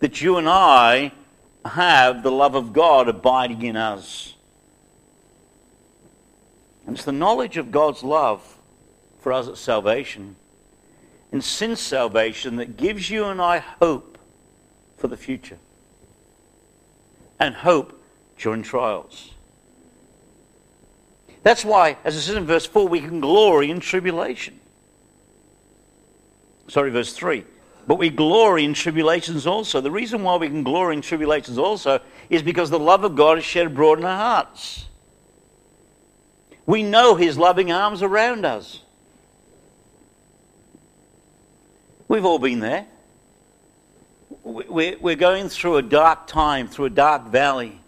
that 0.00 0.20
you 0.20 0.36
and 0.36 0.48
I 0.48 1.12
have 1.64 2.22
the 2.22 2.32
love 2.32 2.54
of 2.54 2.72
God 2.72 3.08
abiding 3.08 3.62
in 3.62 3.76
us. 3.76 4.31
And 6.86 6.96
it's 6.96 7.04
the 7.04 7.12
knowledge 7.12 7.56
of 7.56 7.70
God's 7.70 8.02
love 8.02 8.56
for 9.20 9.32
us 9.32 9.48
at 9.48 9.56
salvation 9.56 10.36
and 11.32 11.42
since 11.42 11.80
salvation 11.80 12.56
that 12.56 12.76
gives 12.76 13.08
you 13.08 13.24
and 13.24 13.40
I 13.40 13.58
hope 13.58 14.18
for 14.98 15.08
the 15.08 15.16
future. 15.16 15.58
And 17.40 17.54
hope 17.54 18.00
during 18.38 18.62
trials. 18.62 19.32
That's 21.42 21.64
why, 21.64 21.96
as 22.04 22.14
it 22.14 22.20
says 22.20 22.36
in 22.36 22.46
verse 22.46 22.66
4, 22.66 22.86
we 22.86 23.00
can 23.00 23.20
glory 23.20 23.70
in 23.70 23.80
tribulation. 23.80 24.60
Sorry, 26.68 26.90
verse 26.90 27.14
3. 27.14 27.44
But 27.86 27.96
we 27.96 28.10
glory 28.10 28.64
in 28.64 28.74
tribulations 28.74 29.44
also. 29.46 29.80
The 29.80 29.90
reason 29.90 30.22
why 30.22 30.36
we 30.36 30.48
can 30.48 30.62
glory 30.62 30.94
in 30.94 31.02
tribulations 31.02 31.58
also 31.58 32.00
is 32.30 32.42
because 32.42 32.70
the 32.70 32.78
love 32.78 33.02
of 33.02 33.16
God 33.16 33.38
is 33.38 33.44
shed 33.44 33.66
abroad 33.66 33.98
in 33.98 34.04
our 34.04 34.16
hearts. 34.16 34.86
We 36.72 36.82
know 36.82 37.16
His 37.16 37.36
loving 37.36 37.70
arms 37.70 38.02
around 38.02 38.46
us. 38.46 38.80
We've 42.08 42.24
all 42.24 42.38
been 42.38 42.60
there. 42.60 42.86
We're 44.42 45.16
going 45.16 45.50
through 45.50 45.76
a 45.76 45.82
dark 45.82 46.26
time, 46.26 46.68
through 46.68 46.86
a 46.86 46.90
dark 46.90 47.26
valley 47.26 47.78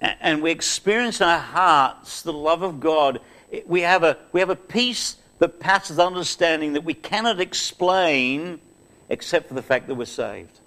and 0.00 0.42
we 0.42 0.50
experience 0.50 1.22
in 1.22 1.26
our 1.26 1.38
hearts 1.38 2.20
the 2.20 2.34
love 2.34 2.62
of 2.62 2.80
God, 2.80 3.20
we 3.66 3.80
have 3.80 4.02
a, 4.02 4.18
we 4.32 4.40
have 4.40 4.50
a 4.50 4.56
peace 4.56 5.16
that 5.38 5.58
passes 5.58 5.98
understanding 5.98 6.74
that 6.74 6.84
we 6.84 6.92
cannot 6.92 7.40
explain 7.40 8.60
except 9.08 9.48
for 9.48 9.54
the 9.54 9.62
fact 9.62 9.86
that 9.86 9.94
we're 9.94 10.04
saved. 10.04 10.60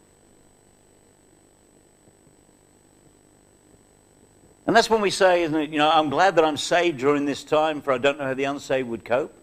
And 4.72 4.76
that's 4.78 4.90
when 4.90 5.02
we 5.02 5.10
say, 5.10 5.44
isn't 5.44 5.60
it, 5.60 5.70
you 5.70 5.80
know, 5.80 5.92
I'm 5.92 6.10
glad 6.10 6.38
that 6.38 6.46
I'm 6.46 6.56
saved 6.56 7.00
during 7.00 7.26
this 7.26 7.44
time, 7.44 7.82
for 7.82 7.92
I 7.92 7.98
don't 7.98 8.18
know 8.18 8.24
how 8.24 8.34
the 8.34 8.46
unsaved 8.46 8.88
would 8.88 9.04
cope. 9.04 9.36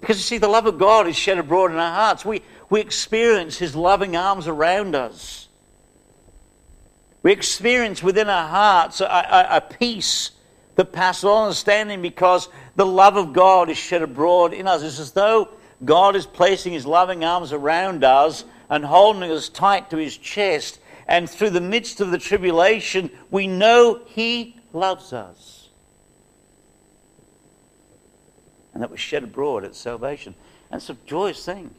Because 0.00 0.16
you 0.16 0.22
see, 0.22 0.38
the 0.38 0.48
love 0.48 0.64
of 0.64 0.78
God 0.78 1.06
is 1.08 1.14
shed 1.14 1.36
abroad 1.36 1.72
in 1.72 1.76
our 1.76 1.92
hearts. 1.92 2.24
We, 2.24 2.40
we 2.70 2.80
experience 2.80 3.58
His 3.58 3.76
loving 3.76 4.16
arms 4.16 4.48
around 4.48 4.94
us. 4.94 5.48
We 7.22 7.32
experience 7.32 8.02
within 8.02 8.30
our 8.30 8.48
hearts 8.48 9.02
a, 9.02 9.04
a, 9.04 9.56
a 9.58 9.60
peace 9.60 10.30
that 10.76 10.92
passes 10.92 11.24
all 11.24 11.44
understanding 11.44 12.00
because 12.00 12.48
the 12.76 12.86
love 12.86 13.18
of 13.18 13.34
God 13.34 13.68
is 13.68 13.76
shed 13.76 14.00
abroad 14.00 14.54
in 14.54 14.66
us. 14.66 14.82
It's 14.82 15.00
as 15.00 15.12
though 15.12 15.50
God 15.84 16.16
is 16.16 16.24
placing 16.24 16.72
his 16.72 16.86
loving 16.86 17.24
arms 17.24 17.52
around 17.52 18.04
us 18.04 18.46
and 18.70 18.86
holding 18.86 19.30
us 19.30 19.50
tight 19.50 19.90
to 19.90 19.98
his 19.98 20.16
chest. 20.16 20.80
And 21.08 21.30
through 21.30 21.50
the 21.50 21.60
midst 21.60 22.00
of 22.00 22.10
the 22.10 22.18
tribulation, 22.18 23.10
we 23.30 23.46
know 23.46 24.00
he 24.06 24.56
loves 24.72 25.12
us. 25.12 25.68
And 28.74 28.82
that 28.82 28.90
was 28.90 29.00
shed 29.00 29.22
abroad 29.22 29.64
at 29.64 29.74
salvation. 29.74 30.34
And 30.70 30.80
it's 30.80 30.90
a 30.90 30.96
joyous 31.06 31.44
thing. 31.44 31.74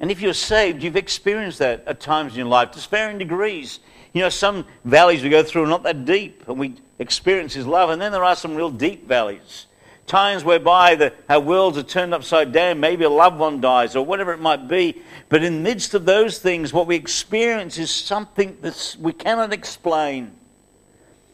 And 0.00 0.10
if 0.10 0.20
you're 0.20 0.34
saved, 0.34 0.82
you've 0.82 0.96
experienced 0.96 1.60
that 1.60 1.84
at 1.86 2.00
times 2.00 2.32
in 2.32 2.38
your 2.38 2.48
life 2.48 2.72
to 2.72 2.88
varying 2.88 3.18
degrees. 3.18 3.80
You 4.12 4.22
know, 4.22 4.28
some 4.28 4.66
valleys 4.84 5.22
we 5.22 5.28
go 5.28 5.42
through 5.42 5.64
are 5.64 5.68
not 5.68 5.82
that 5.84 6.04
deep, 6.04 6.48
and 6.48 6.58
we 6.58 6.74
experience 6.98 7.54
His 7.54 7.66
love. 7.66 7.90
And 7.90 8.02
then 8.02 8.12
there 8.12 8.24
are 8.24 8.36
some 8.36 8.54
real 8.54 8.70
deep 8.70 9.06
valleys. 9.06 9.66
Times 10.06 10.44
whereby 10.44 10.96
the, 10.96 11.12
our 11.28 11.40
worlds 11.40 11.78
are 11.78 11.82
turned 11.82 12.12
upside 12.12 12.52
down, 12.52 12.78
maybe 12.78 13.04
a 13.04 13.10
loved 13.10 13.38
one 13.38 13.60
dies, 13.60 13.96
or 13.96 14.04
whatever 14.04 14.32
it 14.32 14.40
might 14.40 14.68
be. 14.68 15.02
But 15.28 15.42
in 15.42 15.54
the 15.54 15.60
midst 15.60 15.94
of 15.94 16.04
those 16.04 16.38
things, 16.38 16.72
what 16.72 16.86
we 16.86 16.94
experience 16.94 17.78
is 17.78 17.90
something 17.90 18.58
that 18.60 18.96
we 19.00 19.12
cannot 19.12 19.52
explain. 19.52 20.32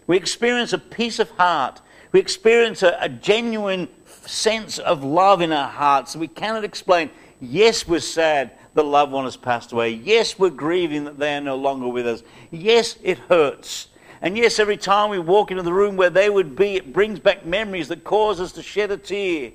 We 0.06 0.16
experience 0.16 0.72
a 0.72 0.78
peace 0.78 1.18
of 1.18 1.30
heart. 1.30 1.80
We 2.12 2.20
experience 2.20 2.82
a, 2.82 2.96
a 3.00 3.08
genuine 3.08 3.88
sense 4.04 4.78
of 4.78 5.02
love 5.02 5.40
in 5.40 5.52
our 5.52 5.68
hearts 5.68 6.14
we 6.14 6.28
cannot 6.28 6.64
explain. 6.64 7.10
Yes, 7.40 7.88
we're 7.88 8.00
sad 8.00 8.52
the 8.74 8.84
loved 8.84 9.12
one 9.12 9.24
has 9.24 9.36
passed 9.36 9.72
away. 9.72 9.90
Yes, 9.90 10.38
we're 10.38 10.50
grieving 10.50 11.04
that 11.04 11.18
they 11.18 11.36
are 11.36 11.40
no 11.40 11.56
longer 11.56 11.88
with 11.88 12.06
us. 12.06 12.22
Yes, 12.50 12.96
it 13.02 13.18
hurts. 13.18 13.88
And 14.22 14.36
yes, 14.36 14.58
every 14.58 14.76
time 14.76 15.10
we 15.10 15.18
walk 15.18 15.50
into 15.50 15.62
the 15.62 15.72
room 15.72 15.96
where 15.96 16.10
they 16.10 16.28
would 16.28 16.54
be, 16.54 16.76
it 16.76 16.92
brings 16.92 17.18
back 17.18 17.46
memories 17.46 17.88
that 17.88 18.04
cause 18.04 18.40
us 18.40 18.52
to 18.52 18.62
shed 18.62 18.90
a 18.90 18.96
tear. 18.96 19.52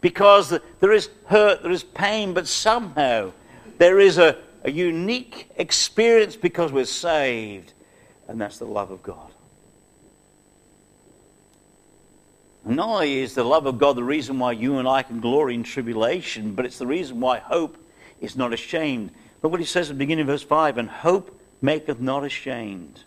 Because 0.00 0.58
there 0.80 0.92
is 0.92 1.08
hurt, 1.26 1.62
there 1.62 1.72
is 1.72 1.82
pain, 1.82 2.34
but 2.34 2.46
somehow 2.46 3.32
there 3.78 3.98
is 3.98 4.18
a, 4.18 4.36
a 4.62 4.70
unique 4.70 5.50
experience 5.56 6.36
because 6.36 6.70
we're 6.70 6.84
saved. 6.84 7.72
And 8.28 8.38
that's 8.38 8.58
the 8.58 8.66
love 8.66 8.90
of 8.90 9.02
God. 9.02 9.30
And 12.66 12.76
Not 12.76 12.88
only 12.88 13.18
is 13.18 13.34
the 13.34 13.44
love 13.44 13.66
of 13.66 13.78
God 13.78 13.96
the 13.96 14.04
reason 14.04 14.38
why 14.38 14.52
you 14.52 14.78
and 14.78 14.88
I 14.88 15.02
can 15.02 15.20
glory 15.20 15.54
in 15.54 15.62
tribulation, 15.62 16.54
but 16.54 16.66
it's 16.66 16.78
the 16.78 16.86
reason 16.86 17.20
why 17.20 17.38
hope 17.38 17.78
is 18.20 18.36
not 18.36 18.52
ashamed. 18.52 19.12
Look 19.42 19.52
what 19.52 19.60
he 19.60 19.66
says 19.66 19.90
at 19.90 19.96
the 19.96 19.98
beginning 19.98 20.22
of 20.22 20.28
verse 20.28 20.42
5 20.42 20.78
and 20.78 20.88
hope 20.88 21.40
maketh 21.60 22.00
not 22.00 22.24
ashamed. 22.24 23.03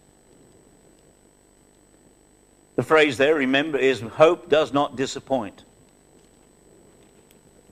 The 2.78 2.84
phrase 2.84 3.18
there, 3.18 3.34
remember, 3.34 3.80
is 3.80 4.02
hope 4.02 4.50
does 4.50 4.72
not 4.72 4.96
disappoint. 4.96 5.64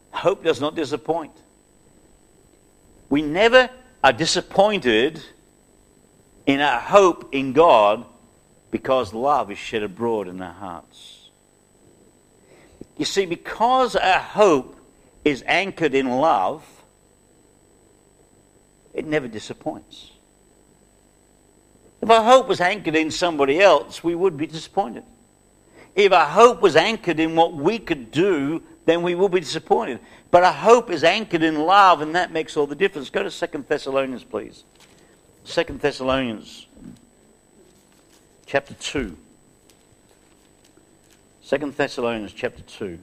Hope 0.09 0.43
does 0.43 0.59
not 0.59 0.75
disappoint. 0.75 1.31
We 3.09 3.21
never 3.21 3.69
are 4.03 4.11
disappointed 4.11 5.23
in 6.47 6.59
our 6.59 6.79
hope 6.79 7.29
in 7.33 7.53
God 7.53 8.03
because 8.71 9.13
love 9.13 9.51
is 9.51 9.59
shed 9.59 9.83
abroad 9.83 10.27
in 10.27 10.41
our 10.41 10.53
hearts. 10.53 11.29
You 12.97 13.05
see, 13.05 13.27
because 13.27 13.95
our 13.95 14.19
hope 14.19 14.75
is 15.23 15.43
anchored 15.45 15.93
in 15.93 16.09
love, 16.09 16.65
it 18.91 19.05
never 19.05 19.27
disappoints. 19.27 20.13
If 22.01 22.09
our 22.09 22.23
hope 22.23 22.47
was 22.47 22.61
anchored 22.61 22.95
in 22.95 23.09
somebody 23.11 23.59
else, 23.59 24.03
we 24.03 24.15
would 24.15 24.37
be 24.37 24.47
disappointed. 24.47 25.03
If 25.95 26.11
our 26.11 26.25
hope 26.25 26.61
was 26.61 26.75
anchored 26.75 27.19
in 27.19 27.35
what 27.35 27.53
we 27.53 27.79
could 27.79 28.11
do, 28.11 28.61
then 28.85 29.01
we 29.01 29.15
will 29.15 29.29
be 29.29 29.39
disappointed. 29.39 29.99
But 30.29 30.43
our 30.43 30.53
hope 30.53 30.91
is 30.91 31.03
anchored 31.03 31.41
in 31.41 31.55
love, 31.55 32.01
and 32.01 32.13
that 32.15 32.31
makes 32.31 32.57
all 32.57 32.67
the 32.67 32.75
difference. 32.75 33.09
Go 33.09 33.23
to 33.23 33.31
Second 33.31 33.67
Thessalonians, 33.67 34.23
please. 34.23 34.63
Second 35.45 35.79
Thessalonians, 35.79 36.67
chapter 38.45 38.73
2. 38.73 39.15
Second 41.41 41.77
Thessalonians, 41.77 42.33
chapter 42.33 42.61
2. 42.63 42.99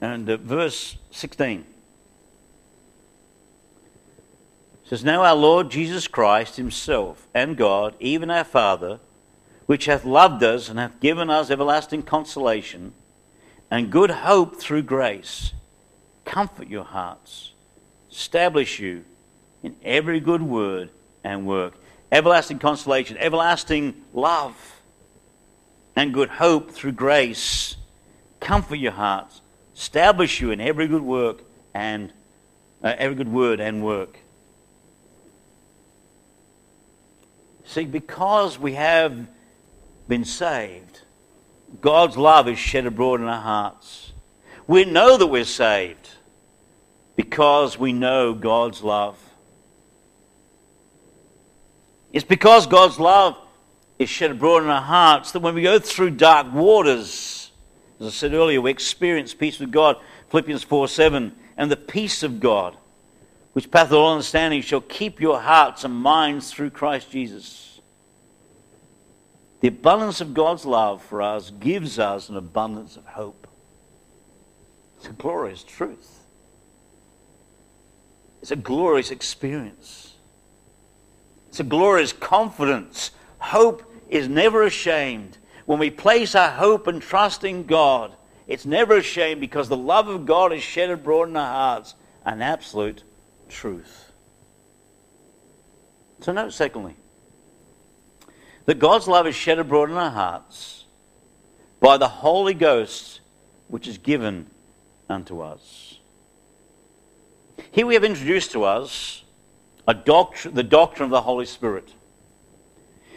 And 0.00 0.28
uh, 0.28 0.36
verse 0.38 0.96
16. 1.10 1.64
Says, 4.88 5.04
Now 5.04 5.22
our 5.22 5.34
Lord 5.34 5.70
Jesus 5.70 6.08
Christ 6.08 6.56
himself 6.56 7.28
and 7.34 7.58
God, 7.58 7.94
even 8.00 8.30
our 8.30 8.44
Father, 8.44 9.00
which 9.66 9.84
hath 9.84 10.06
loved 10.06 10.42
us 10.42 10.70
and 10.70 10.78
hath 10.78 10.98
given 10.98 11.28
us 11.28 11.50
everlasting 11.50 12.02
consolation 12.02 12.94
and 13.70 13.92
good 13.92 14.10
hope 14.10 14.56
through 14.56 14.82
grace, 14.82 15.52
comfort 16.24 16.68
your 16.68 16.84
hearts, 16.84 17.52
establish 18.10 18.80
you 18.80 19.04
in 19.62 19.76
every 19.84 20.20
good 20.20 20.40
word 20.40 20.88
and 21.22 21.46
work. 21.46 21.74
Everlasting 22.10 22.58
consolation, 22.58 23.18
everlasting 23.18 24.02
love, 24.14 24.80
and 25.94 26.14
good 26.14 26.30
hope 26.30 26.70
through 26.70 26.92
grace, 26.92 27.76
comfort 28.40 28.76
your 28.76 28.92
hearts, 28.92 29.42
establish 29.76 30.40
you 30.40 30.50
in 30.50 30.62
every 30.62 30.86
good 30.86 31.02
work 31.02 31.42
and 31.74 32.10
uh, 32.82 32.94
every 32.96 33.16
good 33.16 33.30
word 33.30 33.60
and 33.60 33.84
work. 33.84 34.20
See, 37.68 37.84
because 37.84 38.58
we 38.58 38.72
have 38.72 39.28
been 40.08 40.24
saved, 40.24 41.02
God's 41.82 42.16
love 42.16 42.48
is 42.48 42.58
shed 42.58 42.86
abroad 42.86 43.20
in 43.20 43.26
our 43.26 43.42
hearts. 43.42 44.14
We 44.66 44.86
know 44.86 45.18
that 45.18 45.26
we're 45.26 45.44
saved 45.44 46.08
because 47.14 47.78
we 47.78 47.92
know 47.92 48.32
God's 48.32 48.82
love. 48.82 49.18
It's 52.10 52.24
because 52.24 52.66
God's 52.66 52.98
love 52.98 53.36
is 53.98 54.08
shed 54.08 54.30
abroad 54.30 54.62
in 54.62 54.70
our 54.70 54.80
hearts 54.80 55.32
that 55.32 55.40
when 55.40 55.54
we 55.54 55.60
go 55.60 55.78
through 55.78 56.12
dark 56.12 56.50
waters, 56.50 57.50
as 58.00 58.06
I 58.06 58.10
said 58.10 58.32
earlier, 58.32 58.62
we 58.62 58.70
experience 58.70 59.34
peace 59.34 59.58
with 59.58 59.70
God. 59.70 59.98
Philippians 60.30 60.62
4 60.62 60.88
7. 60.88 61.36
And 61.58 61.70
the 61.70 61.76
peace 61.76 62.22
of 62.22 62.40
God 62.40 62.78
which 63.58 63.72
passeth 63.72 63.92
all 63.92 64.12
understanding, 64.12 64.62
shall 64.62 64.80
keep 64.82 65.20
your 65.20 65.40
hearts 65.40 65.82
and 65.82 65.92
minds 65.92 66.52
through 66.52 66.70
Christ 66.70 67.10
Jesus. 67.10 67.80
The 69.58 69.66
abundance 69.66 70.20
of 70.20 70.32
God's 70.32 70.64
love 70.64 71.02
for 71.02 71.20
us 71.20 71.50
gives 71.50 71.98
us 71.98 72.28
an 72.28 72.36
abundance 72.36 72.96
of 72.96 73.04
hope. 73.04 73.48
It's 74.96 75.08
a 75.08 75.12
glorious 75.12 75.64
truth. 75.64 76.20
It's 78.42 78.52
a 78.52 78.56
glorious 78.56 79.10
experience. 79.10 80.14
It's 81.48 81.58
a 81.58 81.64
glorious 81.64 82.12
confidence. 82.12 83.10
Hope 83.40 83.92
is 84.08 84.28
never 84.28 84.62
ashamed. 84.62 85.36
When 85.66 85.80
we 85.80 85.90
place 85.90 86.36
our 86.36 86.50
hope 86.50 86.86
and 86.86 87.02
trust 87.02 87.42
in 87.42 87.64
God, 87.64 88.14
it's 88.46 88.64
never 88.64 88.98
ashamed 88.98 89.40
because 89.40 89.68
the 89.68 89.76
love 89.76 90.06
of 90.06 90.26
God 90.26 90.52
is 90.52 90.62
shed 90.62 90.90
abroad 90.90 91.28
in 91.28 91.36
our 91.36 91.52
hearts, 91.52 91.96
an 92.24 92.40
absolute 92.40 93.02
truth. 93.48 94.12
So, 96.20 96.32
note, 96.32 96.52
secondly, 96.52 96.96
that 98.66 98.78
God's 98.78 99.08
love 99.08 99.26
is 99.26 99.34
shed 99.34 99.58
abroad 99.58 99.90
in 99.90 99.96
our 99.96 100.10
hearts 100.10 100.84
by 101.80 101.96
the 101.96 102.08
Holy 102.08 102.54
Ghost 102.54 103.20
which 103.68 103.86
is 103.86 103.98
given 103.98 104.46
unto 105.08 105.40
us. 105.40 105.98
Here 107.70 107.86
we 107.86 107.94
have 107.94 108.04
introduced 108.04 108.52
to 108.52 108.64
us 108.64 109.22
a 109.86 109.94
doctrine, 109.94 110.54
the 110.54 110.62
doctrine 110.62 111.04
of 111.04 111.10
the 111.10 111.22
Holy 111.22 111.46
Spirit, 111.46 111.92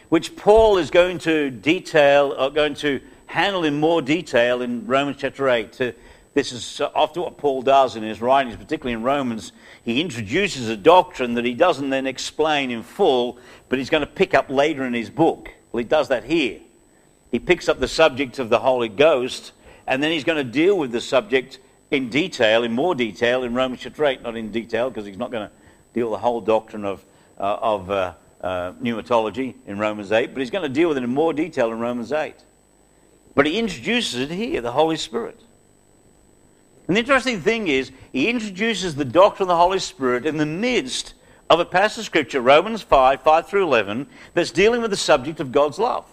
which 0.10 0.36
Paul 0.36 0.78
is 0.78 0.92
going 0.92 1.18
to 1.20 1.50
detail, 1.50 2.34
or 2.34 2.42
uh, 2.42 2.50
going 2.50 2.76
to 2.76 3.02
handle 3.26 3.64
in 3.64 3.80
more 3.80 4.02
detail 4.02 4.62
in 4.62 4.86
Romans 4.86 5.18
chapter 5.20 5.50
8. 5.50 5.72
To 5.74 5.94
this 6.34 6.54
is 6.54 6.82
often 6.96 7.24
what 7.24 7.38
Paul 7.38 7.62
does 7.62 7.96
in 7.96 8.04
his 8.04 8.22
writings, 8.22 8.56
particularly 8.56 8.94
in 8.94 9.04
Romans. 9.04 9.52
He 9.84 10.00
introduces 10.00 10.70
a 10.70 10.78
doctrine 10.78 11.34
that 11.34 11.44
he 11.44 11.54
doesn't 11.54 11.90
then 11.90 12.08
explain 12.08 12.72
in 12.72 12.84
full, 12.84 13.38
but 13.68 13.80
he's 13.80 13.90
going 13.90 14.02
to 14.02 14.08
pick 14.08 14.34
up 14.34 14.50
later 14.50 14.86
in 14.86 14.94
his 14.94 15.10
book. 15.10 15.50
Well, 15.72 15.80
he 15.80 15.86
does 15.86 16.08
that 16.08 16.24
here. 16.24 16.60
He 17.32 17.40
picks 17.40 17.68
up 17.68 17.80
the 17.80 17.88
subject 17.88 18.40
of 18.40 18.50
the 18.50 18.60
Holy 18.60 18.90
Ghost, 18.90 19.52
and 19.88 20.02
then 20.02 20.12
he's 20.12 20.24
going 20.24 20.38
to 20.38 20.50
deal 20.50 20.78
with 20.78 20.92
the 20.92 21.02
subject 21.02 21.60
in 21.92 22.10
detail, 22.10 22.64
in 22.64 22.72
more 22.72 22.96
detail, 22.96 23.44
in 23.44 23.54
Romans 23.54 23.82
chapter 23.82 24.06
8. 24.06 24.22
Not 24.22 24.38
in 24.38 24.52
detail, 24.52 24.90
because 24.90 25.06
he's 25.06 25.18
not 25.18 25.32
going 25.32 25.50
to 25.50 25.54
deal 25.94 26.10
with 26.10 26.20
the 26.20 26.22
whole 26.22 26.40
doctrine 26.40 26.86
of, 26.86 27.06
uh, 27.38 27.58
of 27.62 27.92
uh, 27.92 28.14
uh, 28.42 28.74
pneumatology 28.82 29.56
in 29.68 29.78
Romans 29.78 30.12
8, 30.12 30.34
but 30.34 30.40
he's 30.40 30.50
going 30.50 30.64
to 30.64 30.70
deal 30.70 30.90
with 30.90 30.98
it 30.98 31.04
in 31.04 31.14
more 31.14 31.34
detail 31.34 31.72
in 31.72 31.80
Romans 31.80 32.12
8. 32.12 32.36
But 33.36 33.46
he 33.46 33.60
introduces 33.60 34.20
it 34.20 34.32
here, 34.32 34.62
the 34.62 34.72
Holy 34.72 34.98
Spirit. 34.98 35.40
And 36.92 36.98
the 36.98 37.00
interesting 37.00 37.40
thing 37.40 37.70
is, 37.70 37.90
he 38.12 38.30
introduces 38.30 38.96
the 38.96 39.06
doctrine 39.06 39.46
of 39.46 39.48
the 39.48 39.56
Holy 39.56 39.80
Spirit 39.80 40.26
in 40.26 40.36
the 40.36 40.46
midst 40.46 41.14
of 41.50 41.62
a 41.62 41.64
passage 41.64 42.00
of 42.00 42.06
Scripture, 42.06 42.42
Romans 42.42 42.82
5, 42.82 43.22
5 43.22 43.48
through 43.48 43.64
11, 43.64 44.08
that's 44.34 44.52
dealing 44.52 44.82
with 44.82 44.92
the 44.92 44.98
subject 44.98 45.40
of 45.40 45.54
God's 45.54 45.80
love. 45.80 46.06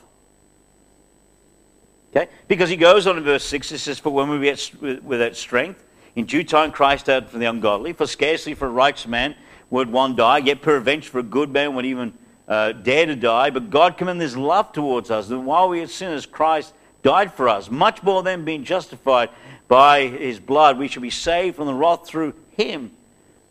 Okay? 2.13 2.31
Because 2.47 2.71
he 2.71 2.77
goes 2.77 3.09
on 3.09 3.19
in 3.19 3.25
verse 3.25 3.43
6, 3.43 3.73
it 3.73 3.79
says, 3.79 3.99
For 3.99 4.11
when 4.11 4.29
we 4.29 4.39
get 4.39 5.03
without 5.03 5.35
strength, 5.35 5.83
in 6.15 6.27
due 6.27 6.45
time 6.45 6.71
Christ 6.71 7.07
died 7.07 7.29
for 7.29 7.39
the 7.39 7.47
ungodly, 7.47 7.93
for 7.93 8.07
scarcely 8.07 8.55
for 8.55 8.69
a 8.69 8.71
righteous 8.71 9.09
man 9.09 9.35
would 9.71 9.91
one 9.91 10.15
die, 10.15 10.39
yet 10.39 10.63
peradventure 10.63 11.11
for 11.11 11.19
a 11.19 11.25
good 11.25 11.51
man 11.51 11.75
would 11.75 11.87
even 11.87 12.17
uh, 12.47 12.71
dare 12.71 13.07
to 13.07 13.17
die. 13.17 13.51
But 13.51 13.71
God 13.71 13.97
commended 13.97 14.23
his 14.23 14.37
love 14.37 14.73
towards 14.73 15.11
us, 15.11 15.27
that 15.27 15.41
while 15.41 15.71
we 15.71 15.81
were 15.81 15.89
sinners, 15.89 16.25
Christ 16.25 16.73
died 17.03 17.35
for 17.35 17.49
us. 17.49 17.69
Much 17.69 18.01
more 18.05 18.23
than 18.23 18.45
being 18.45 18.63
justified 18.63 19.31
by 19.69 20.07
his 20.07 20.41
blood, 20.41 20.79
we 20.79 20.89
shall 20.89 21.03
be 21.03 21.11
saved 21.11 21.57
from 21.57 21.67
the 21.67 21.75
wrath 21.75 22.07
through 22.07 22.35
him. 22.51 22.91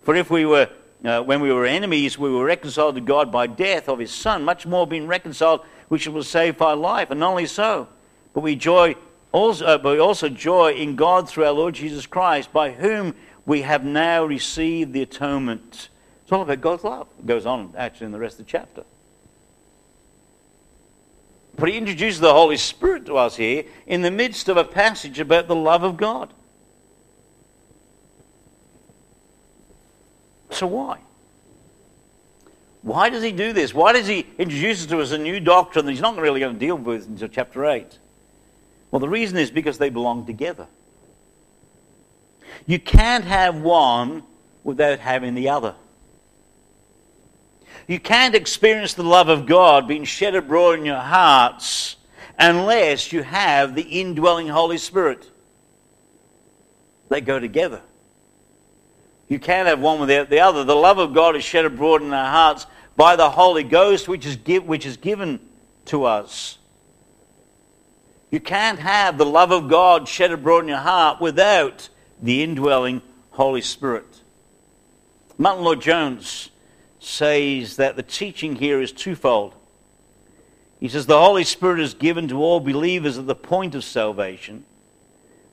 For 0.01 0.15
if 0.15 0.29
we 0.29 0.45
were, 0.45 0.69
uh, 1.05 1.21
when 1.21 1.41
we 1.41 1.51
were 1.51 1.65
enemies, 1.65 2.17
we 2.17 2.31
were 2.31 2.43
reconciled 2.43 2.95
to 2.95 3.01
God 3.01 3.31
by 3.31 3.47
death 3.47 3.87
of 3.87 3.99
his 3.99 4.11
Son, 4.11 4.43
much 4.43 4.65
more 4.65 4.87
being 4.87 5.07
reconciled, 5.07 5.61
we 5.89 5.99
shall 5.99 6.13
be 6.13 6.23
saved 6.23 6.57
by 6.57 6.73
life. 6.73 7.11
And 7.11 7.19
not 7.19 7.29
only 7.31 7.45
so, 7.45 7.87
but 8.33 8.41
we 8.41 8.55
joy 8.55 8.95
also, 9.31 9.65
uh, 9.65 9.77
but 9.77 9.93
we 9.93 9.99
also 9.99 10.29
joy 10.29 10.73
in 10.73 10.95
God 10.95 11.29
through 11.29 11.45
our 11.45 11.51
Lord 11.51 11.75
Jesus 11.75 12.05
Christ, 12.05 12.51
by 12.51 12.71
whom 12.71 13.13
we 13.45 13.61
have 13.61 13.85
now 13.85 14.25
received 14.25 14.93
the 14.93 15.03
atonement. 15.03 15.89
It's 16.23 16.31
all 16.31 16.41
about 16.41 16.61
God's 16.61 16.83
love. 16.83 17.07
It 17.19 17.25
goes 17.25 17.45
on 17.45 17.73
actually 17.77 18.07
in 18.07 18.11
the 18.11 18.19
rest 18.19 18.39
of 18.39 18.45
the 18.45 18.51
chapter. 18.51 18.83
But 21.57 21.69
he 21.69 21.77
introduces 21.77 22.19
the 22.19 22.33
Holy 22.33 22.57
Spirit 22.57 23.07
to 23.07 23.17
us 23.17 23.35
here 23.35 23.65
in 23.87 24.03
the 24.03 24.11
midst 24.11 24.47
of 24.47 24.57
a 24.57 24.63
passage 24.63 25.19
about 25.19 25.47
the 25.47 25.55
love 25.55 25.83
of 25.83 25.97
God. 25.97 26.31
So 30.51 30.67
why? 30.67 30.99
Why 32.83 33.09
does 33.09 33.23
he 33.23 33.31
do 33.31 33.53
this? 33.53 33.73
Why 33.73 33.91
does 33.91 34.07
he 34.07 34.25
introduce 34.37 34.85
to 34.85 35.01
us 35.01 35.11
a 35.11 35.17
new 35.17 35.39
doctrine 35.39 35.85
that 35.85 35.91
he's 35.91 35.99
not 35.99 36.15
really 36.17 36.39
going 36.39 36.53
to 36.53 36.59
deal 36.59 36.77
with 36.77 37.07
until 37.07 37.27
chapter 37.27 37.65
8? 37.65 37.99
Well, 38.91 38.99
the 38.99 39.09
reason 39.09 39.37
is 39.37 39.51
because 39.51 39.77
they 39.77 39.89
belong 39.89 40.25
together. 40.25 40.67
You 42.65 42.79
can't 42.79 43.25
have 43.25 43.55
one 43.55 44.23
without 44.63 44.99
having 44.99 45.35
the 45.35 45.49
other. 45.49 45.75
You 47.87 47.99
can't 47.99 48.35
experience 48.35 48.93
the 48.93 49.03
love 49.03 49.29
of 49.29 49.45
God 49.45 49.87
being 49.87 50.03
shed 50.03 50.35
abroad 50.35 50.79
in 50.79 50.85
your 50.85 50.97
hearts 50.97 51.95
unless 52.37 53.13
you 53.13 53.23
have 53.23 53.75
the 53.75 53.81
indwelling 53.81 54.49
Holy 54.49 54.77
Spirit. 54.77 55.29
They 57.09 57.21
go 57.21 57.39
together. 57.39 57.81
You 59.29 59.39
can't 59.39 59.67
have 59.67 59.79
one 59.79 59.99
without 59.99 60.29
the 60.29 60.41
other. 60.41 60.65
The 60.65 60.75
love 60.75 60.99
of 60.99 61.13
God 61.13 61.35
is 61.37 61.43
shed 61.43 61.65
abroad 61.65 62.01
in 62.01 62.13
our 62.13 62.29
hearts 62.29 62.65
by 62.97 63.15
the 63.15 63.29
Holy 63.29 63.63
Ghost, 63.63 64.07
which 64.07 64.25
is, 64.25 64.35
give, 64.35 64.65
which 64.65 64.85
is 64.85 64.97
given 64.97 65.39
to 65.85 66.03
us. 66.03 66.57
You 68.31 68.41
can't 68.41 68.79
have 68.79 69.17
the 69.17 69.25
love 69.25 69.51
of 69.51 69.69
God 69.69 70.07
shed 70.09 70.31
abroad 70.31 70.59
in 70.59 70.69
your 70.69 70.77
heart 70.77 71.21
without 71.21 71.87
the 72.21 72.43
indwelling 72.43 73.01
Holy 73.31 73.61
Spirit. 73.61 74.21
Martyn 75.37 75.63
Lloyd-Jones 75.63 76.49
says 76.99 77.77
that 77.77 77.95
the 77.95 78.03
teaching 78.03 78.55
here 78.55 78.81
is 78.81 78.91
twofold. 78.91 79.53
He 80.79 80.87
says 80.87 81.05
the 81.05 81.19
Holy 81.19 81.43
Spirit 81.43 81.79
is 81.79 81.93
given 81.93 82.27
to 82.27 82.41
all 82.41 82.59
believers 82.59 83.17
at 83.17 83.27
the 83.27 83.35
point 83.35 83.75
of 83.75 83.83
salvation. 83.83 84.65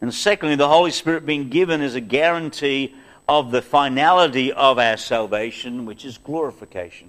And 0.01 0.13
secondly, 0.13 0.57
the 0.57 0.69
Holy 0.69 0.91
Spirit 0.91 1.25
being 1.25 1.49
given 1.49 1.81
is 1.81 1.95
a 1.95 2.01
guarantee 2.01 2.95
of 3.27 3.51
the 3.51 3.63
finality 3.63 4.53
of 4.53 4.79
our 4.79 4.99
salvation, 4.99 5.87
which 5.87 6.05
is 6.05 6.19
glorification. 6.19 7.09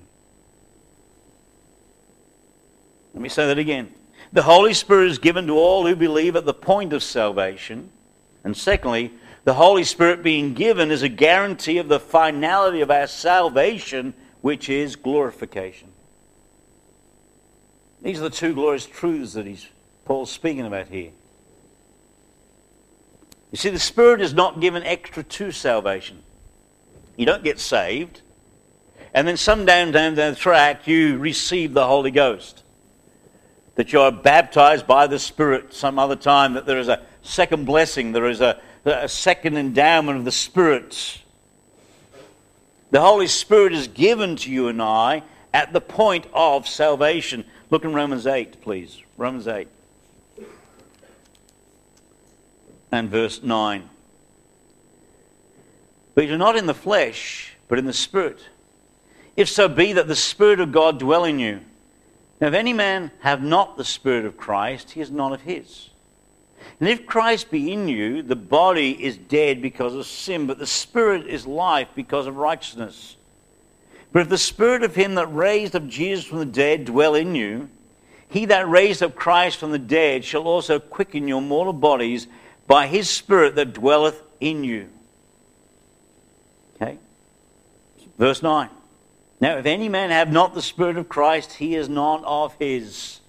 Let 3.14 3.22
me 3.22 3.30
say 3.30 3.48
that 3.48 3.58
again. 3.58 3.94
the 4.32 4.44
Holy 4.44 4.74
Spirit 4.74 5.12
is 5.12 5.20
given 5.20 5.48
to 5.48 5.58
all 5.58 5.86
who 5.86 5.96
believe 5.96 6.36
at 6.36 6.46
the 6.46 6.54
point 6.54 6.94
of 6.94 7.04
salvation. 7.04 7.90
And 8.44 8.56
secondly, 8.56 9.12
the 9.46 9.54
Holy 9.54 9.84
Spirit 9.84 10.24
being 10.24 10.54
given 10.54 10.92
is 10.92 11.04
a 11.04 11.10
guarantee 11.10 11.78
of 11.78 11.88
the 11.88 12.00
finality 12.00 12.82
of 12.82 12.92
our 12.92 13.08
salvation, 13.08 14.14
which 14.46 14.70
is 14.70 14.96
glorification. 14.96 15.88
These 18.04 18.20
are 18.20 18.26
the 18.26 18.30
two 18.30 18.54
glorious 18.54 18.86
truths 18.86 19.34
that 19.34 19.48
he's, 19.48 19.68
Paul's 20.06 20.30
speaking 20.30 20.68
about 20.68 20.88
here. 20.88 21.10
You 23.52 23.58
see, 23.58 23.72
the 23.72 23.80
Spirit 23.80 24.22
is 24.22 24.36
not 24.36 24.62
given 24.62 24.84
extra 24.84 25.24
to 25.24 25.52
salvation. 25.52 26.22
You 27.18 27.26
don't 27.26 27.44
get 27.44 27.60
saved, 27.60 28.22
and 29.16 29.28
then 29.28 29.36
some 29.36 29.66
down, 29.66 29.92
down, 29.92 30.14
down 30.14 30.34
the 30.34 30.40
track, 30.40 30.86
you 30.86 31.18
receive 31.18 31.74
the 31.74 31.88
Holy 31.88 32.12
Ghost. 32.12 32.62
That 33.74 33.94
you 33.94 34.02
are 34.02 34.12
baptized 34.12 34.86
by 34.86 35.08
the 35.08 35.18
Spirit 35.18 35.74
some 35.74 35.98
other 35.98 36.16
time, 36.16 36.54
that 36.54 36.68
there 36.68 36.78
is 36.78 36.88
a 36.88 37.02
second 37.24 37.66
blessing, 37.66 38.12
there 38.12 38.30
is 38.30 38.42
a, 38.42 38.62
a 38.86 39.10
second 39.10 39.58
endowment 39.58 40.20
of 40.20 40.24
the 40.24 40.32
Spirit. 40.32 41.24
The 42.92 43.02
Holy 43.02 43.28
Spirit 43.28 43.74
is 43.74 43.88
given 43.88 44.36
to 44.38 44.52
you 44.52 44.68
and 44.68 44.82
I 44.82 45.24
at 45.54 45.74
the 45.74 45.82
point 45.82 46.28
of 46.34 46.68
salvation. 46.68 47.46
Look 47.70 47.84
in 47.84 47.94
Romans 47.94 48.28
8, 48.28 48.62
please. 48.62 49.02
Romans 49.18 49.48
8 49.48 49.68
and 52.92 53.10
verse 53.10 53.44
9. 53.44 53.90
But 56.14 56.28
you're 56.28 56.38
not 56.38 56.56
in 56.56 56.66
the 56.66 56.74
flesh, 56.74 57.54
but 57.68 57.78
in 57.78 57.86
the 57.86 57.94
Spirit. 57.94 58.40
If 59.36 59.50
so 59.50 59.68
be 59.68 59.94
that 59.94 60.08
the 60.08 60.16
Spirit 60.16 60.60
of 60.60 60.72
God 60.72 61.00
dwell 61.00 61.26
in 61.26 61.40
you. 61.40 61.62
Now, 62.40 62.48
if 62.48 62.54
any 62.54 62.74
man 62.74 63.12
have 63.20 63.42
not 63.42 63.78
the 63.78 63.84
Spirit 63.84 64.26
of 64.26 64.38
Christ, 64.38 64.92
he 64.92 65.02
is 65.02 65.12
none 65.12 65.34
of 65.34 65.42
his. 65.42 65.90
And 66.80 66.90
if 66.90 67.06
Christ 67.06 67.52
be 67.52 67.72
in 67.72 67.88
you, 67.88 68.22
the 68.22 68.36
body 68.36 68.92
is 68.92 69.18
dead 69.18 69.62
because 69.62 69.94
of 69.96 70.06
sin, 70.06 70.46
but 70.46 70.60
the 70.60 70.68
Spirit 70.68 71.28
is 71.28 71.48
life 71.48 71.88
because 71.96 72.28
of 72.28 72.36
righteousness. 72.36 73.16
But 74.12 74.24
if 74.24 74.30
the 74.30 74.38
Spirit 74.38 74.84
of 74.84 74.96
him 74.96 75.16
that 75.16 75.28
raised 75.28 75.76
up 75.76 75.88
Jesus 75.88 76.26
from 76.26 76.40
the 76.40 76.46
dead 76.46 76.86
dwell 76.86 77.16
in 77.16 77.36
you, 77.36 77.70
he 78.28 78.46
that 78.46 78.68
raised 78.68 79.02
up 79.04 79.16
Christ 79.16 79.58
from 79.58 79.72
the 79.72 79.80
dead 79.80 80.26
shall 80.26 80.48
also 80.48 80.80
quicken 80.80 81.28
your 81.28 81.42
mortal 81.42 81.74
bodies 81.74 82.28
by 82.68 82.88
his 82.88 83.10
Spirit 83.10 83.56
that 83.56 83.74
dwelleth 83.74 84.22
in 84.40 84.64
you. 84.64 84.90
Okay? 86.76 86.98
Verse 88.18 88.42
9. 88.42 88.70
Now, 89.40 89.58
if 89.58 89.66
any 89.66 89.90
man 89.90 90.10
have 90.10 90.32
not 90.32 90.54
the 90.54 90.62
Spirit 90.62 90.98
of 90.98 91.08
Christ, 91.08 91.54
he 91.54 91.76
is 91.76 91.88
not 91.88 92.24
of 92.26 92.54
his. 92.56 93.20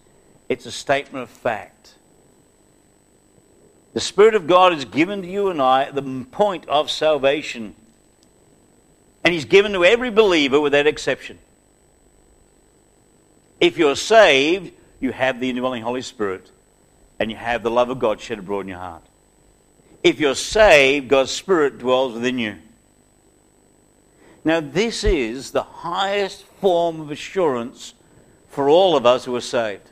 It's 0.49 0.67
a 0.67 0.73
statement 0.73 1.23
of 1.25 1.31
fact. 1.31 1.76
The 3.97 4.03
Spirit 4.03 4.35
of 4.35 4.47
God 4.47 4.75
is 4.75 4.85
given 4.85 5.23
to 5.23 5.27
you 5.27 5.49
and 5.49 5.63
I 5.63 5.91
the 5.91 6.27
point 6.31 6.69
of 6.69 6.91
salvation. 6.91 7.75
And 9.25 9.33
He's 9.33 9.47
given 9.47 9.73
to 9.73 9.87
every 9.87 10.11
believer 10.11 10.61
without 10.61 10.87
exception. 10.87 11.39
If 13.59 13.79
you're 13.79 13.97
saved, 13.97 14.73
you 15.01 15.13
have 15.13 15.41
the 15.41 15.49
indwelling 15.49 15.83
Holy 15.83 16.03
Spirit 16.03 16.51
and 17.19 17.31
you 17.31 17.39
have 17.39 17.63
the 17.63 17.71
love 17.71 17.89
of 17.89 17.99
God 17.99 18.21
shed 18.21 18.39
abroad 18.39 18.61
in 18.61 18.69
your 18.69 18.81
heart. 18.81 19.03
If 20.03 20.21
you're 20.21 20.35
saved, 20.35 21.09
God's 21.09 21.31
Spirit 21.31 21.79
dwells 21.79 22.13
within 22.13 22.39
you. 22.39 22.57
Now, 24.45 24.61
this 24.61 25.05
is 25.05 25.53
the 25.53 25.63
highest 25.63 26.43
form 26.61 27.01
of 27.01 27.11
assurance 27.11 27.95
for 28.51 28.69
all 28.69 28.95
of 28.95 29.07
us 29.07 29.25
who 29.25 29.35
are 29.35 29.41
saved. 29.41 29.89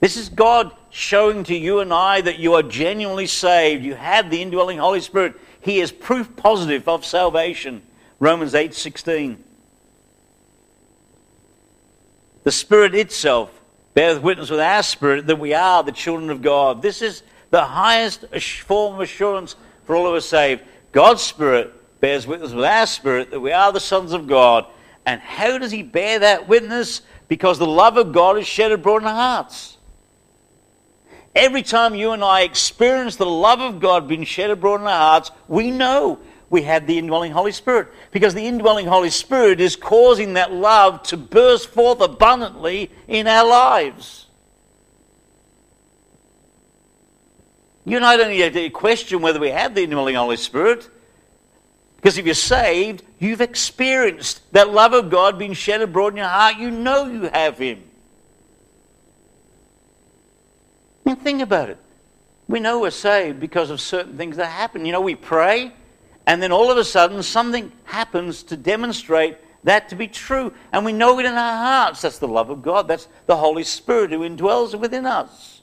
This 0.00 0.16
is 0.16 0.28
God 0.28 0.72
showing 0.90 1.44
to 1.44 1.56
you 1.56 1.80
and 1.80 1.92
I 1.92 2.20
that 2.20 2.38
you 2.38 2.54
are 2.54 2.62
genuinely 2.62 3.26
saved. 3.26 3.84
You 3.84 3.94
have 3.94 4.30
the 4.30 4.42
indwelling 4.42 4.78
Holy 4.78 5.00
Spirit. 5.00 5.34
He 5.60 5.80
is 5.80 5.90
proof 5.90 6.36
positive 6.36 6.86
of 6.88 7.04
salvation. 7.04 7.82
Romans 8.20 8.54
8:16. 8.54 9.42
The 12.44 12.52
Spirit 12.52 12.94
itself 12.94 13.50
bears 13.94 14.18
witness 14.18 14.50
with 14.50 14.60
our 14.60 14.82
spirit 14.82 15.26
that 15.26 15.38
we 15.38 15.54
are 15.54 15.82
the 15.82 15.90
children 15.90 16.30
of 16.30 16.42
God. 16.42 16.82
This 16.82 17.02
is 17.02 17.22
the 17.50 17.64
highest 17.64 18.26
form 18.64 18.94
of 18.94 19.00
assurance 19.00 19.56
for 19.84 19.96
all 19.96 20.06
of 20.06 20.14
us 20.14 20.26
saved. 20.26 20.62
God's 20.92 21.22
Spirit 21.22 21.72
bears 22.00 22.26
witness 22.26 22.52
with 22.52 22.64
our 22.64 22.86
spirit 22.86 23.30
that 23.30 23.40
we 23.40 23.52
are 23.52 23.72
the 23.72 23.80
sons 23.80 24.12
of 24.12 24.26
God. 24.26 24.66
And 25.06 25.20
how 25.20 25.58
does 25.58 25.70
He 25.70 25.82
bear 25.82 26.18
that 26.18 26.46
witness? 26.46 27.00
Because 27.28 27.58
the 27.58 27.66
love 27.66 27.96
of 27.96 28.12
God 28.12 28.38
is 28.38 28.46
shed 28.46 28.70
abroad 28.70 29.02
in 29.02 29.08
our 29.08 29.14
hearts. 29.14 29.75
Every 31.36 31.62
time 31.62 31.94
you 31.94 32.12
and 32.12 32.24
I 32.24 32.40
experience 32.40 33.16
the 33.16 33.26
love 33.26 33.60
of 33.60 33.78
God 33.78 34.08
being 34.08 34.24
shed 34.24 34.48
abroad 34.48 34.80
in 34.80 34.86
our 34.86 34.98
hearts, 34.98 35.30
we 35.48 35.70
know 35.70 36.18
we 36.48 36.62
have 36.62 36.86
the 36.86 36.96
indwelling 36.96 37.30
Holy 37.30 37.52
Spirit. 37.52 37.88
Because 38.10 38.32
the 38.32 38.46
indwelling 38.46 38.86
Holy 38.86 39.10
Spirit 39.10 39.60
is 39.60 39.76
causing 39.76 40.32
that 40.32 40.50
love 40.50 41.02
to 41.04 41.18
burst 41.18 41.68
forth 41.68 42.00
abundantly 42.00 42.90
in 43.06 43.26
our 43.26 43.46
lives. 43.46 44.26
You 47.84 47.96
and 47.96 48.04
I 48.06 48.16
don't 48.16 48.30
need 48.30 48.54
to 48.54 48.70
question 48.70 49.20
whether 49.20 49.38
we 49.38 49.50
have 49.50 49.74
the 49.74 49.82
indwelling 49.82 50.14
Holy 50.14 50.38
Spirit. 50.38 50.88
Because 51.96 52.16
if 52.16 52.24
you're 52.24 52.34
saved, 52.34 53.02
you've 53.18 53.42
experienced 53.42 54.40
that 54.52 54.70
love 54.70 54.94
of 54.94 55.10
God 55.10 55.38
being 55.38 55.52
shed 55.52 55.82
abroad 55.82 56.14
in 56.14 56.16
your 56.16 56.28
heart. 56.28 56.56
You 56.56 56.70
know 56.70 57.04
you 57.04 57.22
have 57.24 57.58
Him. 57.58 57.82
Now 61.06 61.14
think 61.14 61.40
about 61.40 61.70
it. 61.70 61.78
We 62.48 62.60
know 62.60 62.80
we're 62.80 62.90
saved 62.90 63.40
because 63.40 63.70
of 63.70 63.80
certain 63.80 64.18
things 64.18 64.36
that 64.36 64.46
happen. 64.46 64.84
You 64.84 64.92
know, 64.92 65.00
we 65.00 65.14
pray 65.14 65.72
and 66.26 66.42
then 66.42 66.50
all 66.50 66.70
of 66.70 66.76
a 66.76 66.84
sudden, 66.84 67.22
something 67.22 67.70
happens 67.84 68.42
to 68.44 68.56
demonstrate 68.56 69.38
that 69.62 69.88
to 69.90 69.94
be 69.96 70.08
true. 70.08 70.52
And 70.72 70.84
we 70.84 70.92
know 70.92 71.18
it 71.20 71.26
in 71.26 71.32
our 71.32 71.56
hearts. 71.56 72.02
That's 72.02 72.18
the 72.18 72.28
love 72.28 72.50
of 72.50 72.62
God. 72.62 72.88
That's 72.88 73.06
the 73.26 73.36
Holy 73.36 73.62
Spirit 73.62 74.10
who 74.10 74.20
indwells 74.20 74.78
within 74.78 75.06
us. 75.06 75.62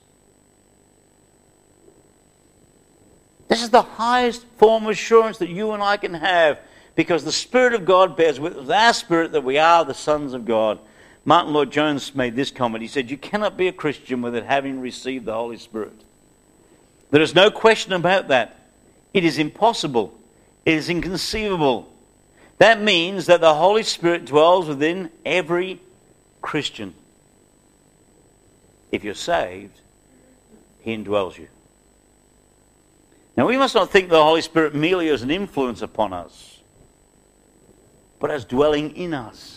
This 3.49 3.61
is 3.61 3.69
the 3.69 3.81
highest 3.81 4.45
form 4.57 4.85
of 4.85 4.91
assurance 4.91 5.37
that 5.39 5.49
you 5.49 5.71
and 5.71 5.83
I 5.83 5.97
can 5.97 6.13
have 6.13 6.59
because 6.95 7.25
the 7.25 7.31
Spirit 7.31 7.73
of 7.73 7.85
God 7.85 8.15
bears 8.15 8.39
with 8.39 8.71
our 8.71 8.93
spirit 8.93 9.33
that 9.33 9.43
we 9.43 9.57
are 9.57 9.83
the 9.83 9.93
sons 9.93 10.33
of 10.33 10.45
God. 10.45 10.79
Martyn 11.25 11.53
Lloyd-Jones 11.53 12.15
made 12.15 12.35
this 12.35 12.51
comment. 12.51 12.81
He 12.81 12.87
said, 12.87 13.09
You 13.09 13.17
cannot 13.17 13.57
be 13.57 13.67
a 13.67 13.73
Christian 13.73 14.21
without 14.21 14.43
having 14.43 14.81
received 14.81 15.25
the 15.25 15.33
Holy 15.33 15.57
Spirit. 15.57 16.03
There 17.11 17.21
is 17.21 17.35
no 17.35 17.49
question 17.49 17.93
about 17.93 18.27
that. 18.27 18.59
It 19.13 19.23
is 19.23 19.37
impossible 19.37 20.19
it 20.65 20.75
is 20.75 20.89
inconceivable. 20.89 21.91
That 22.57 22.81
means 22.81 23.25
that 23.25 23.41
the 23.41 23.53
Holy 23.53 23.83
Spirit 23.83 24.25
dwells 24.25 24.67
within 24.67 25.09
every 25.25 25.81
Christian. 26.41 26.93
If 28.91 29.03
you're 29.03 29.13
saved, 29.13 29.81
He 30.79 30.95
indwells 30.95 31.37
you. 31.37 31.47
Now, 33.35 33.47
we 33.47 33.57
must 33.57 33.73
not 33.73 33.89
think 33.89 34.09
the 34.09 34.23
Holy 34.23 34.41
Spirit 34.41 34.75
merely 34.75 35.09
as 35.09 35.23
an 35.23 35.31
influence 35.31 35.81
upon 35.81 36.13
us, 36.13 36.59
but 38.19 38.29
as 38.29 38.45
dwelling 38.45 38.95
in 38.95 39.13
us. 39.13 39.52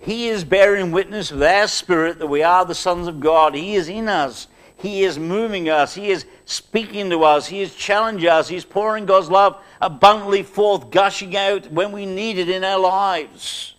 He 0.00 0.28
is 0.28 0.44
bearing 0.44 0.92
witness 0.92 1.30
with 1.30 1.42
our 1.42 1.68
spirit 1.68 2.18
that 2.18 2.26
we 2.26 2.42
are 2.42 2.64
the 2.64 2.74
sons 2.74 3.06
of 3.06 3.20
God. 3.20 3.54
He 3.54 3.74
is 3.74 3.88
in 3.88 4.08
us. 4.08 4.48
He 4.76 5.04
is 5.04 5.18
moving 5.18 5.68
us. 5.68 5.94
He 5.94 6.10
is 6.10 6.24
speaking 6.46 7.10
to 7.10 7.22
us. 7.22 7.46
He 7.46 7.60
is 7.60 7.74
challenging 7.74 8.30
us. 8.30 8.48
He's 8.48 8.64
pouring 8.64 9.04
God's 9.04 9.28
love 9.28 9.62
abundantly 9.78 10.42
forth, 10.42 10.90
gushing 10.90 11.36
out 11.36 11.70
when 11.70 11.92
we 11.92 12.06
need 12.06 12.38
it 12.38 12.48
in 12.48 12.64
our 12.64 12.78
lives. 12.78 13.74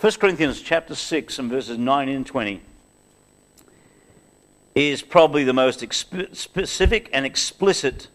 1 0.00 0.12
Corinthians 0.20 0.60
chapter 0.60 0.94
6 0.94 1.38
and 1.40 1.50
verses 1.50 1.78
19 1.78 2.16
and 2.16 2.26
20 2.26 2.60
is 4.76 5.02
probably 5.02 5.42
the 5.42 5.54
most 5.54 5.80
specific 5.92 7.08
and 7.12 7.26
explicit 7.26 8.08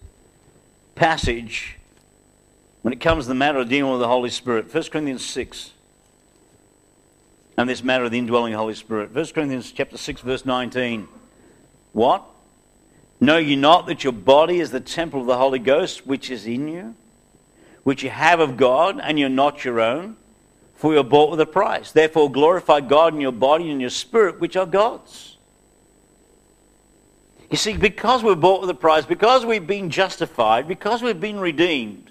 passage 0.96 1.80
when 2.82 2.94
it 2.94 3.00
comes 3.00 3.26
to 3.26 3.30
the 3.30 3.36
matter 3.36 3.60
of 3.60 3.70
dealing 3.70 3.92
with 3.92 4.02
the 4.02 4.08
Holy 4.08 4.30
Spirit. 4.30 4.74
1 4.74 4.84
Corinthians 4.86 5.26
6 5.26 5.72
and 7.58 7.70
this 7.70 7.84
matter 7.84 8.06
of 8.06 8.12
the 8.12 8.18
indwelling 8.18 8.54
Holy 8.54 8.74
Spirit. 8.74 9.14
1 9.14 9.26
Corinthians 9.28 9.72
chapter 9.72 9.98
6, 9.98 10.22
verse 10.22 10.46
19. 10.46 11.08
What? 11.94 12.26
Know 13.20 13.38
ye 13.38 13.56
not 13.56 13.86
that 13.88 14.04
your 14.04 14.14
body 14.14 14.60
is 14.60 14.72
the 14.72 14.80
temple 14.80 15.22
of 15.22 15.28
the 15.28 15.38
Holy 15.38 15.60
Ghost 15.60 16.08
which 16.08 16.32
is 16.32 16.48
in 16.48 16.68
you, 16.68 16.96
which 17.84 18.04
you 18.04 18.10
have 18.10 18.40
of 18.40 18.58
God, 18.58 19.00
and 19.02 19.20
you're 19.20 19.30
not 19.30 19.64
your 19.64 19.80
own? 19.80 20.18
For 20.76 20.94
you're 20.94 21.04
bought 21.04 21.30
with 21.30 21.40
a 21.40 21.46
price. 21.46 21.92
Therefore 21.92 22.32
glorify 22.32 22.80
God 22.80 23.14
in 23.14 23.22
your 23.22 23.32
body 23.32 23.66
and 23.66 23.74
in 23.74 23.80
your 23.80 23.92
spirit, 23.92 24.40
which 24.40 24.56
are 24.56 24.66
God's. 24.66 25.38
You 27.52 27.58
see, 27.58 27.78
because 27.78 28.24
we're 28.24 28.36
bought 28.36 28.62
with 28.62 28.70
a 28.70 28.74
price, 28.76 29.06
because 29.06 29.46
we've 29.46 29.68
been 29.68 29.92
justified, 29.92 30.68
because 30.68 31.04
we've 31.04 31.20
been 31.20 31.40
redeemed, 31.40 32.11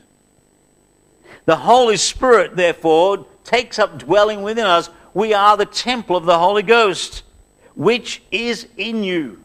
The 1.46 1.57
Holy 1.57 1.96
Spirit, 1.96 2.57
therefore, 2.57 3.26
takes 3.44 3.79
up 3.79 3.98
dwelling 3.98 4.42
within 4.42 4.66
us. 4.66 4.90
We 5.14 5.35
are 5.35 5.57
the 5.57 5.66
temple 5.66 6.16
of 6.16 6.24
the 6.24 6.38
Holy 6.38 6.62
Ghost, 6.62 7.22
which 7.74 8.22
is 8.31 8.68
in 8.76 9.03
you, 9.03 9.42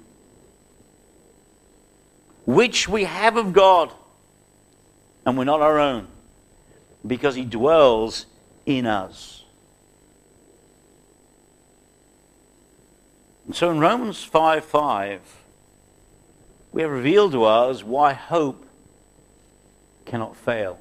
which 2.46 2.88
we 2.88 3.06
have 3.06 3.38
of 3.38 3.54
God, 3.54 3.92
and 5.26 5.38
we're 5.38 5.46
not 5.46 5.62
our 5.62 5.80
own, 5.80 6.08
because 7.06 7.36
He 7.36 7.46
dwells 7.46 8.26
in 8.66 8.86
us. 8.86 9.44
And 13.46 13.56
so 13.56 13.72
in 13.72 13.80
Romans 13.80 14.24
5 14.24 14.66
5, 14.66 15.22
we 16.72 16.82
have 16.82 16.92
revealed 16.92 17.32
to 17.32 17.46
us 17.46 17.84
why 17.84 18.14
hope 18.14 18.66
cannot 20.06 20.36
fail. 20.36 20.80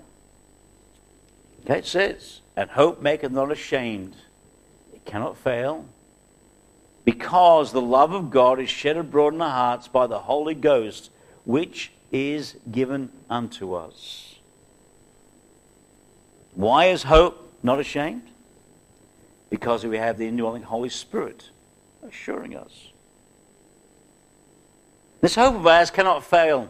It 1.66 1.87
says, 1.87 2.40
and 2.57 2.70
hope 2.70 3.00
maketh 3.00 3.33
not 3.33 3.50
ashamed. 3.50 4.16
It 4.92 5.05
cannot 5.05 5.37
fail. 5.37 5.87
Because 7.05 7.72
the 7.72 7.81
love 7.81 8.12
of 8.12 8.31
God 8.31 8.61
is 8.61 8.70
shed 8.70 8.96
abroad 8.96 9.35
in 9.35 9.42
our 9.42 9.50
hearts 9.50 9.88
by 9.88 10.07
the 10.07 10.20
Holy 10.20 10.55
Ghost, 10.55 11.11
which 11.44 11.92
is 12.12 12.57
given 12.70 13.11
unto 13.29 13.74
us. 13.74 14.37
Why 16.55 16.87
is 16.87 17.03
hope 17.03 17.53
not 17.62 17.81
ashamed? 17.81 18.22
Because 19.50 19.85
we 19.85 19.98
have 19.98 20.18
the 20.18 20.27
indwelling 20.27 20.62
Holy 20.62 20.88
Spirit 20.88 21.50
assuring 22.07 22.57
us. 22.57 22.90
This 25.20 25.35
hope 25.35 25.55
of 25.55 25.66
ours 25.66 25.90
cannot 25.90 26.22
fail 26.22 26.68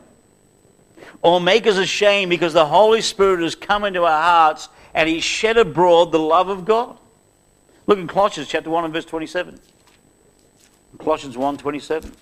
or 1.22 1.40
make 1.40 1.66
us 1.66 1.76
ashamed 1.76 2.30
because 2.30 2.52
the 2.52 2.66
Holy 2.66 3.00
Spirit 3.00 3.40
has 3.40 3.54
come 3.54 3.84
into 3.84 4.02
our 4.04 4.22
hearts 4.22 4.68
and 4.94 5.08
He's 5.08 5.24
shed 5.24 5.56
abroad 5.56 6.12
the 6.12 6.18
love 6.18 6.48
of 6.48 6.64
God. 6.64 6.98
Look 7.86 7.98
in 7.98 8.06
Colossians 8.06 8.48
chapter 8.48 8.70
1 8.70 8.84
and 8.84 8.92
verse 8.92 9.04
27. 9.04 9.58
Colossians 10.98 11.36
1 11.36 11.56
27. 11.58 12.12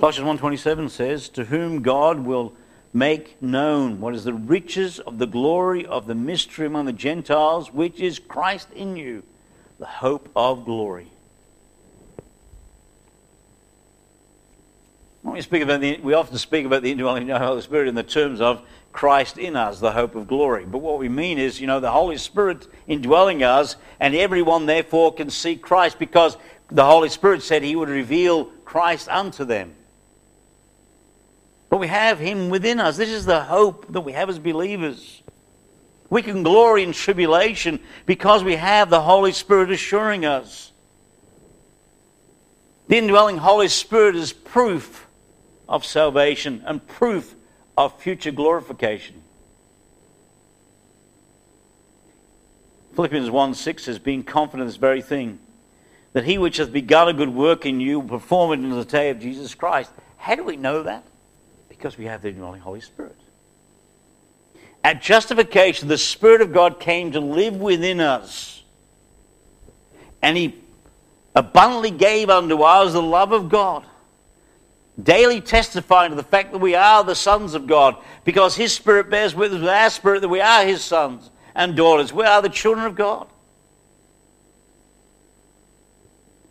Colossians 0.00 0.40
1.27 0.40 0.88
says, 0.88 1.28
To 1.28 1.44
whom 1.44 1.82
God 1.82 2.20
will 2.20 2.54
make 2.94 3.40
known 3.42 4.00
what 4.00 4.14
is 4.14 4.24
the 4.24 4.32
riches 4.32 4.98
of 4.98 5.18
the 5.18 5.26
glory 5.26 5.84
of 5.84 6.06
the 6.06 6.14
mystery 6.14 6.66
among 6.66 6.86
the 6.86 6.94
Gentiles, 6.94 7.70
which 7.70 8.00
is 8.00 8.18
Christ 8.18 8.68
in 8.72 8.96
you, 8.96 9.22
the 9.78 9.84
hope 9.84 10.30
of 10.34 10.64
glory. 10.64 11.10
When 15.22 15.34
we, 15.34 15.42
speak 15.42 15.62
about 15.62 15.80
the, 15.80 15.98
we 16.02 16.14
often 16.14 16.38
speak 16.38 16.64
about 16.64 16.82
the 16.82 16.90
indwelling 16.90 17.28
Holy 17.28 17.60
Spirit 17.60 17.88
in 17.88 17.94
the 17.94 18.02
terms 18.02 18.40
of 18.40 18.62
Christ 18.92 19.36
in 19.36 19.54
us, 19.54 19.78
the 19.78 19.92
hope 19.92 20.14
of 20.14 20.26
glory. 20.26 20.64
But 20.64 20.78
what 20.78 20.98
we 20.98 21.08
mean 21.08 21.38
is, 21.38 21.60
you 21.60 21.66
know, 21.66 21.78
the 21.78 21.90
Holy 21.90 22.16
Spirit 22.16 22.66
indwelling 22.86 23.42
us, 23.42 23.76
and 24.00 24.14
everyone 24.14 24.66
therefore 24.66 25.12
can 25.12 25.28
see 25.28 25.56
Christ 25.56 25.98
because 25.98 26.38
the 26.70 26.84
Holy 26.84 27.10
Spirit 27.10 27.42
said 27.42 27.62
he 27.62 27.76
would 27.76 27.90
reveal 27.90 28.46
Christ 28.64 29.08
unto 29.08 29.44
them. 29.44 29.74
But 31.68 31.78
we 31.78 31.86
have 31.86 32.18
Him 32.18 32.50
within 32.50 32.80
us. 32.80 32.96
This 32.96 33.10
is 33.10 33.24
the 33.24 33.40
hope 33.40 33.92
that 33.92 34.00
we 34.00 34.12
have 34.12 34.28
as 34.28 34.38
believers. 34.38 35.22
We 36.08 36.22
can 36.22 36.42
glory 36.42 36.82
in 36.82 36.92
tribulation 36.92 37.78
because 38.06 38.42
we 38.42 38.56
have 38.56 38.90
the 38.90 39.00
Holy 39.00 39.30
Spirit 39.30 39.70
assuring 39.70 40.24
us. 40.24 40.72
The 42.88 42.96
indwelling 42.96 43.36
Holy 43.36 43.68
Spirit 43.68 44.16
is 44.16 44.32
proof 44.32 45.06
of 45.70 45.86
salvation 45.86 46.62
and 46.66 46.86
proof 46.86 47.36
of 47.78 47.98
future 48.00 48.32
glorification. 48.32 49.22
Philippians 52.94 53.30
1 53.30 53.54
6 53.54 53.84
says, 53.84 53.98
Being 53.98 54.24
confident 54.24 54.62
of 54.62 54.68
this 54.68 54.76
very 54.76 55.00
thing, 55.00 55.38
that 56.12 56.24
he 56.24 56.36
which 56.36 56.56
hath 56.56 56.72
begun 56.72 57.08
a 57.08 57.12
good 57.12 57.32
work 57.32 57.64
in 57.64 57.80
you 57.80 58.00
will 58.00 58.08
perform 58.18 58.52
it 58.52 58.64
in 58.64 58.70
the 58.70 58.84
day 58.84 59.10
of 59.10 59.20
Jesus 59.20 59.54
Christ. 59.54 59.92
How 60.16 60.34
do 60.34 60.42
we 60.42 60.56
know 60.56 60.82
that? 60.82 61.04
Because 61.68 61.96
we 61.96 62.06
have 62.06 62.20
the 62.20 62.28
indwelling 62.28 62.60
Holy 62.60 62.80
Spirit. 62.80 63.16
At 64.82 65.00
justification, 65.00 65.86
the 65.86 65.96
Spirit 65.96 66.40
of 66.40 66.52
God 66.52 66.80
came 66.80 67.12
to 67.12 67.20
live 67.20 67.56
within 67.56 68.00
us. 68.00 68.62
And 70.20 70.36
He 70.36 70.56
abundantly 71.36 71.92
gave 71.92 72.28
unto 72.28 72.60
us 72.62 72.92
the 72.92 73.00
love 73.00 73.30
of 73.30 73.48
God. 73.48 73.86
Daily 75.02 75.40
testifying 75.40 76.10
to 76.10 76.16
the 76.16 76.22
fact 76.22 76.52
that 76.52 76.58
we 76.58 76.74
are 76.74 77.04
the 77.04 77.14
sons 77.14 77.54
of 77.54 77.66
God. 77.66 77.96
Because 78.24 78.56
His 78.56 78.72
Spirit 78.72 79.10
bears 79.10 79.34
witness 79.34 79.60
with 79.60 79.70
our 79.70 79.90
spirit 79.90 80.20
that 80.20 80.28
we 80.28 80.40
are 80.40 80.64
His 80.64 80.82
sons 80.82 81.30
and 81.54 81.76
daughters. 81.76 82.12
We 82.12 82.24
are 82.24 82.42
the 82.42 82.48
children 82.48 82.86
of 82.86 82.94
God. 82.94 83.28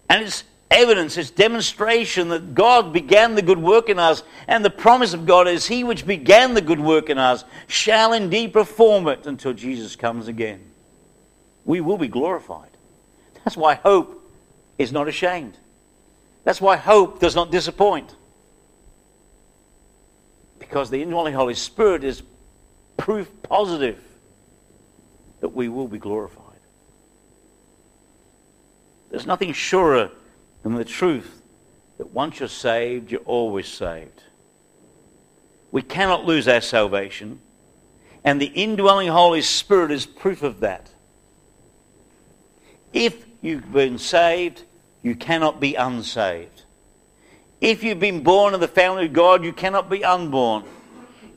And 0.10 0.24
it's 0.24 0.44
evidence, 0.72 1.18
it's 1.18 1.32
demonstration 1.32 2.30
that 2.30 2.54
God 2.54 2.94
began 2.94 3.36
the 3.36 3.42
good 3.42 3.60
work 3.60 3.90
in 3.90 4.00
us, 4.00 4.24
and 4.48 4.64
the 4.64 4.70
promise 4.70 5.14
of 5.14 5.26
God 5.26 5.48
is 5.48 5.68
He 5.68 5.84
which 5.84 6.06
began 6.06 6.54
the 6.54 6.62
good 6.62 6.80
work 6.80 7.10
in 7.10 7.18
us 7.18 7.44
shall 7.68 8.14
indeed 8.14 8.54
perform 8.54 9.08
it 9.08 9.28
until 9.28 9.54
Jesus 9.54 9.96
comes 9.96 10.28
again. 10.28 10.62
We 11.66 11.82
will 11.82 11.98
be 11.98 12.08
glorified. 12.08 12.70
That's 13.44 13.58
why 13.58 13.76
hope 13.76 14.32
is 14.78 14.92
not 14.92 15.08
ashamed. 15.08 15.58
That's 16.44 16.62
why 16.62 16.78
hope 16.78 17.20
does 17.20 17.36
not 17.36 17.52
disappoint. 17.52 18.16
Because 20.70 20.92
the 20.92 21.02
indwelling 21.02 21.34
Holy 21.34 21.56
Spirit 21.56 22.04
is 22.04 22.22
proof 22.96 23.28
positive 23.42 24.00
that 25.40 25.50
we 25.50 25.68
will 25.68 25.88
be 25.88 25.98
glorified. 25.98 26.46
There's 29.10 29.26
nothing 29.26 29.52
surer 29.52 30.12
than 30.62 30.76
the 30.76 30.86
truth 30.86 31.42
that 31.98 32.12
once 32.12 32.40
you're 32.40 32.48
saved, 32.48 33.12
you're 33.12 33.22
always 33.22 33.68
saved. 33.68 34.22
We 35.72 35.82
cannot 35.82 36.26
lose 36.26 36.48
our 36.48 36.62
salvation, 36.62 37.40
and 38.24 38.40
the 38.40 38.46
indwelling 38.46 39.08
Holy 39.08 39.42
Spirit 39.42 39.90
is 39.90 40.06
proof 40.06 40.44
of 40.44 40.60
that. 40.60 40.92
If 42.94 43.26
you've 43.42 43.74
been 43.74 43.98
saved, 43.98 44.66
you 45.02 45.16
cannot 45.16 45.60
be 45.60 45.74
unsaved. 45.74 46.62
If 47.62 47.84
you've 47.84 48.00
been 48.00 48.24
born 48.24 48.54
in 48.54 48.60
the 48.60 48.68
family 48.68 49.06
of 49.06 49.14
God, 49.14 49.44
you 49.44 49.52
cannot 49.52 49.90
be 49.90 50.04
unborn. 50.04 50.64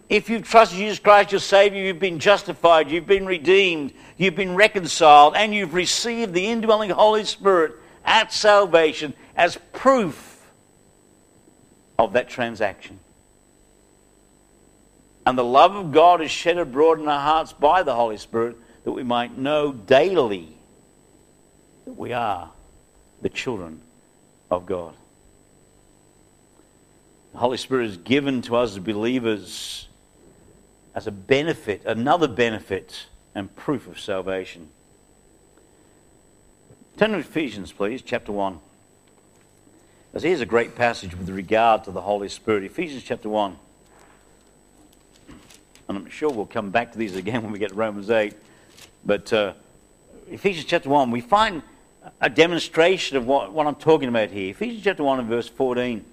If 0.08 0.28
you've 0.28 0.46
trusted 0.46 0.78
Jesus 0.78 0.98
Christ, 0.98 1.32
your 1.32 1.40
Savior, 1.40 1.82
you've 1.82 1.98
been 1.98 2.18
justified, 2.18 2.90
you've 2.90 3.06
been 3.06 3.26
redeemed, 3.26 3.92
you've 4.16 4.36
been 4.36 4.54
reconciled, 4.54 5.34
and 5.34 5.54
you've 5.54 5.74
received 5.74 6.34
the 6.34 6.46
indwelling 6.46 6.90
Holy 6.90 7.24
Spirit 7.24 7.74
at 8.04 8.32
salvation 8.32 9.14
as 9.36 9.58
proof 9.72 10.50
of 11.98 12.12
that 12.12 12.28
transaction. 12.28 13.00
And 15.24 15.38
the 15.38 15.44
love 15.44 15.74
of 15.74 15.92
God 15.92 16.20
is 16.20 16.30
shed 16.30 16.58
abroad 16.58 17.00
in 17.00 17.08
our 17.08 17.20
hearts 17.20 17.52
by 17.52 17.82
the 17.82 17.94
Holy 17.94 18.16
Spirit 18.16 18.56
that 18.84 18.92
we 18.92 19.02
might 19.02 19.38
know 19.38 19.72
daily 19.72 20.56
that 21.84 21.96
we 21.96 22.12
are 22.12 22.50
the 23.22 23.28
children 23.28 23.80
of 24.50 24.66
God. 24.66 24.94
The 27.32 27.38
Holy 27.38 27.56
Spirit 27.56 27.86
is 27.86 27.96
given 27.96 28.42
to 28.42 28.56
us 28.56 28.72
as 28.72 28.78
believers 28.78 29.88
as 30.94 31.06
a 31.06 31.10
benefit, 31.10 31.82
another 31.86 32.28
benefit 32.28 33.06
and 33.34 33.54
proof 33.56 33.88
of 33.88 33.98
salvation. 33.98 34.68
Turn 36.98 37.12
to 37.12 37.18
Ephesians, 37.18 37.72
please, 37.72 38.02
chapter 38.02 38.32
1. 38.32 38.60
As 40.12 40.22
here's 40.22 40.42
a 40.42 40.46
great 40.46 40.76
passage 40.76 41.16
with 41.16 41.30
regard 41.30 41.84
to 41.84 41.90
the 41.90 42.02
Holy 42.02 42.28
Spirit. 42.28 42.64
Ephesians 42.64 43.02
chapter 43.02 43.30
1. 43.30 43.56
And 45.88 45.98
I'm 45.98 46.10
sure 46.10 46.28
we'll 46.28 46.44
come 46.44 46.70
back 46.70 46.92
to 46.92 46.98
these 46.98 47.16
again 47.16 47.42
when 47.42 47.50
we 47.50 47.58
get 47.58 47.70
to 47.70 47.74
Romans 47.74 48.10
8. 48.10 48.34
But 49.06 49.32
uh, 49.32 49.54
Ephesians 50.28 50.66
chapter 50.66 50.90
1, 50.90 51.10
we 51.10 51.22
find 51.22 51.62
a 52.20 52.28
demonstration 52.28 53.16
of 53.16 53.26
what, 53.26 53.54
what 53.54 53.66
I'm 53.66 53.76
talking 53.76 54.10
about 54.10 54.28
here. 54.28 54.50
Ephesians 54.50 54.84
chapter 54.84 55.02
1 55.02 55.20
and 55.20 55.28
verse 55.28 55.48
14. 55.48 56.04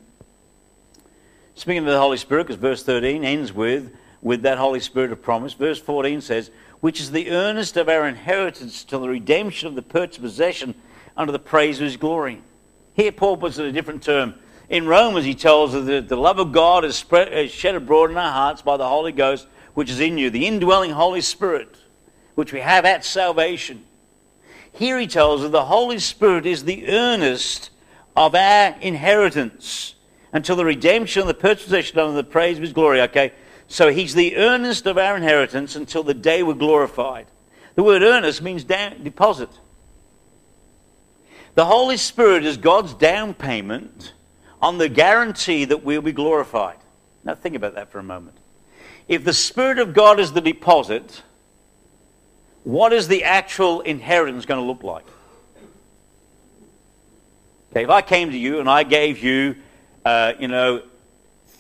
Speaking 1.59 1.79
of 1.79 1.87
the 1.87 1.99
Holy 1.99 2.15
Spirit, 2.15 2.47
because 2.47 2.55
verse 2.55 2.83
13 2.83 3.25
ends 3.25 3.51
with, 3.51 3.93
with 4.21 4.43
that 4.43 4.57
Holy 4.57 4.79
Spirit 4.79 5.11
of 5.11 5.21
promise. 5.21 5.51
Verse 5.51 5.77
14 5.77 6.21
says, 6.21 6.51
which 6.79 7.01
is 7.01 7.11
the 7.11 7.31
earnest 7.31 7.75
of 7.75 7.89
our 7.89 8.07
inheritance 8.07 8.85
till 8.85 9.01
the 9.01 9.09
redemption 9.09 9.67
of 9.67 9.75
the 9.75 9.81
purchased 9.81 10.21
possession 10.21 10.73
under 11.17 11.33
the 11.33 11.37
praise 11.37 11.81
of 11.81 11.83
his 11.83 11.97
glory. 11.97 12.41
Here, 12.93 13.11
Paul 13.11 13.35
puts 13.35 13.57
it 13.57 13.65
a 13.65 13.73
different 13.73 14.01
term. 14.01 14.35
In 14.69 14.87
Romans, 14.87 15.25
he 15.25 15.35
tells 15.35 15.75
us 15.75 15.85
that 15.87 16.07
the 16.07 16.15
love 16.15 16.39
of 16.39 16.53
God 16.53 16.85
is, 16.85 16.95
spread, 16.95 17.33
is 17.33 17.51
shed 17.51 17.75
abroad 17.75 18.09
in 18.09 18.15
our 18.15 18.31
hearts 18.31 18.61
by 18.61 18.77
the 18.77 18.87
Holy 18.87 19.11
Ghost, 19.11 19.45
which 19.73 19.89
is 19.89 19.99
in 19.99 20.17
you, 20.17 20.29
the 20.29 20.47
indwelling 20.47 20.91
Holy 20.91 21.19
Spirit, 21.19 21.75
which 22.35 22.53
we 22.53 22.61
have 22.61 22.85
at 22.85 23.03
salvation. 23.03 23.83
Here, 24.71 24.97
he 24.97 25.07
tells 25.07 25.43
us 25.43 25.51
the 25.51 25.65
Holy 25.65 25.99
Spirit 25.99 26.45
is 26.45 26.63
the 26.63 26.87
earnest 26.87 27.69
of 28.15 28.33
our 28.33 28.77
inheritance 28.79 29.95
until 30.31 30.55
the 30.55 30.65
redemption 30.65 31.21
and 31.21 31.29
the 31.29 31.33
purchase 31.33 31.71
of 31.95 32.13
the 32.13 32.23
praise 32.23 32.57
of 32.57 32.63
his 32.63 32.73
glory. 32.73 33.01
Okay, 33.01 33.33
so 33.67 33.89
he's 33.89 34.13
the 34.13 34.37
earnest 34.37 34.85
of 34.85 34.97
our 34.97 35.15
inheritance 35.15 35.75
until 35.75 36.03
the 36.03 36.13
day 36.13 36.43
we're 36.43 36.53
glorified. 36.53 37.27
The 37.75 37.83
word 37.83 38.01
earnest 38.01 38.41
means 38.41 38.63
down, 38.63 39.03
deposit. 39.03 39.49
The 41.55 41.65
Holy 41.65 41.97
Spirit 41.97 42.45
is 42.45 42.57
God's 42.57 42.93
down 42.93 43.33
payment 43.33 44.13
on 44.61 44.77
the 44.77 44.89
guarantee 44.89 45.65
that 45.65 45.83
we'll 45.83 46.01
be 46.01 46.11
glorified. 46.11 46.77
Now 47.23 47.35
think 47.35 47.55
about 47.55 47.75
that 47.75 47.91
for 47.91 47.99
a 47.99 48.03
moment. 48.03 48.37
If 49.07 49.23
the 49.23 49.33
Spirit 49.33 49.79
of 49.79 49.93
God 49.93 50.19
is 50.19 50.33
the 50.33 50.41
deposit, 50.41 51.23
what 52.63 52.93
is 52.93 53.07
the 53.07 53.23
actual 53.23 53.81
inheritance 53.81 54.45
going 54.45 54.59
to 54.59 54.65
look 54.65 54.83
like? 54.83 55.05
Okay, 57.71 57.83
if 57.83 57.89
I 57.89 58.01
came 58.01 58.31
to 58.31 58.37
you 58.37 58.59
and 58.59 58.69
I 58.69 58.83
gave 58.83 59.23
you, 59.23 59.55
uh, 60.05 60.33
you 60.39 60.47
know, 60.47 60.83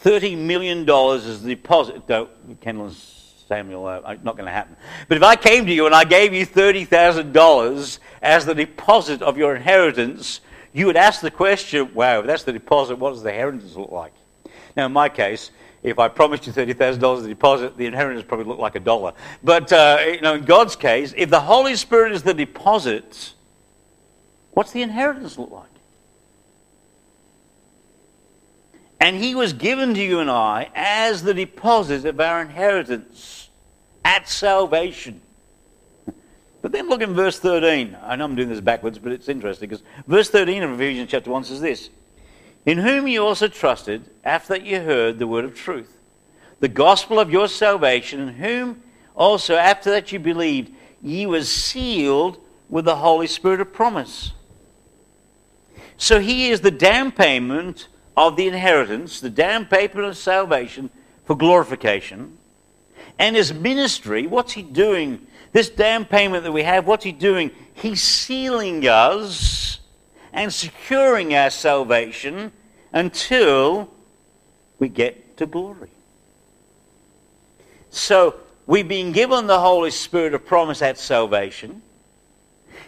$30 0.03 0.37
million 0.37 0.89
as 0.89 1.43
the 1.43 1.55
deposit, 1.55 2.07
don't, 2.07 2.29
Kendall 2.61 2.87
and 2.87 2.95
Samuel, 2.95 3.85
uh, 3.85 4.15
not 4.23 4.37
going 4.37 4.45
to 4.45 4.51
happen. 4.51 4.75
But 5.07 5.17
if 5.17 5.23
I 5.23 5.35
came 5.35 5.65
to 5.65 5.73
you 5.73 5.85
and 5.85 5.95
I 5.95 6.05
gave 6.05 6.33
you 6.33 6.45
$30,000 6.45 7.99
as 8.21 8.45
the 8.45 8.55
deposit 8.55 9.21
of 9.21 9.37
your 9.37 9.55
inheritance, 9.55 10.41
you 10.71 10.85
would 10.85 10.95
ask 10.95 11.21
the 11.21 11.31
question, 11.31 11.93
wow, 11.93 12.19
if 12.19 12.27
that's 12.27 12.43
the 12.43 12.53
deposit, 12.53 12.97
what 12.97 13.11
does 13.11 13.23
the 13.23 13.29
inheritance 13.29 13.75
look 13.75 13.91
like? 13.91 14.13
Now, 14.77 14.85
in 14.85 14.93
my 14.93 15.09
case, 15.09 15.51
if 15.81 15.97
I 15.97 16.07
promised 16.07 16.45
you 16.45 16.53
$30,000 16.53 17.19
as 17.19 17.25
a 17.25 17.27
deposit, 17.27 17.77
the 17.77 17.85
inheritance 17.85 18.25
probably 18.27 18.45
looked 18.45 18.59
like 18.59 18.75
a 18.75 18.79
dollar. 18.79 19.13
But, 19.43 19.71
uh, 19.73 19.99
you 20.05 20.21
know, 20.21 20.35
in 20.35 20.43
God's 20.43 20.75
case, 20.75 21.13
if 21.17 21.29
the 21.29 21.39
Holy 21.39 21.75
Spirit 21.75 22.11
is 22.11 22.21
the 22.21 22.33
deposit, 22.33 23.33
what's 24.51 24.71
the 24.71 24.81
inheritance 24.81 25.37
look 25.37 25.51
like? 25.51 25.68
And 28.99 29.15
he 29.15 29.33
was 29.33 29.53
given 29.53 29.93
to 29.93 30.01
you 30.01 30.19
and 30.19 30.29
I 30.29 30.69
as 30.75 31.23
the 31.23 31.33
deposit 31.33 32.05
of 32.05 32.19
our 32.19 32.41
inheritance 32.41 33.49
at 34.03 34.27
salvation. 34.27 35.21
But 36.61 36.73
then 36.73 36.89
look 36.89 37.01
in 37.01 37.13
verse 37.13 37.39
13. 37.39 37.97
I 38.03 38.15
know 38.15 38.25
I'm 38.25 38.35
doing 38.35 38.49
this 38.49 38.59
backwards, 38.59 38.99
but 38.99 39.13
it's 39.13 39.29
interesting 39.29 39.69
because 39.69 39.83
verse 40.07 40.29
13 40.29 40.63
of 40.63 40.71
Ephesians 40.71 41.09
chapter 41.09 41.31
1 41.31 41.45
says 41.45 41.61
this 41.61 41.89
In 42.65 42.77
whom 42.79 43.07
you 43.07 43.23
also 43.25 43.47
trusted 43.47 44.09
after 44.23 44.53
that 44.53 44.65
you 44.65 44.81
heard 44.81 45.19
the 45.19 45.27
word 45.27 45.45
of 45.45 45.55
truth, 45.55 45.97
the 46.59 46.67
gospel 46.67 47.19
of 47.19 47.31
your 47.31 47.47
salvation, 47.47 48.19
in 48.19 48.33
whom 48.35 48.83
also 49.15 49.55
after 49.55 49.89
that 49.91 50.11
you 50.11 50.19
believed, 50.19 50.73
ye 51.01 51.25
were 51.25 51.43
sealed 51.43 52.37
with 52.67 52.83
the 52.83 52.97
Holy 52.97 53.27
Spirit 53.27 53.61
of 53.61 53.71
promise. 53.71 54.33
So 55.95 56.19
he 56.19 56.49
is 56.49 56.61
the 56.61 56.71
down 56.71 57.11
payment 57.11 57.87
of 58.19 58.35
the 58.35 58.47
inheritance, 58.47 59.21
the 59.21 59.29
down 59.29 59.65
payment 59.65 59.99
of 59.99 60.17
salvation 60.17 60.89
for 61.23 61.37
glorification. 61.37 62.37
And 63.17 63.33
his 63.33 63.53
ministry, 63.53 64.27
what's 64.27 64.51
he 64.51 64.61
doing? 64.61 65.25
This 65.53 65.69
down 65.69 66.03
payment 66.03 66.43
that 66.43 66.51
we 66.51 66.63
have, 66.63 66.85
what's 66.85 67.05
he 67.05 67.13
doing? 67.13 67.51
He's 67.73 68.01
sealing 68.01 68.85
us 68.85 69.79
and 70.33 70.53
securing 70.53 71.33
our 71.33 71.49
salvation 71.49 72.51
until 72.91 73.89
we 74.79 74.89
get 74.89 75.37
to 75.37 75.45
glory. 75.45 75.89
So 77.89 78.35
we've 78.67 78.87
been 78.87 79.13
given 79.13 79.47
the 79.47 79.61
Holy 79.61 79.91
Spirit 79.91 80.33
of 80.33 80.45
promise 80.45 80.81
at 80.81 80.97
salvation. 80.97 81.81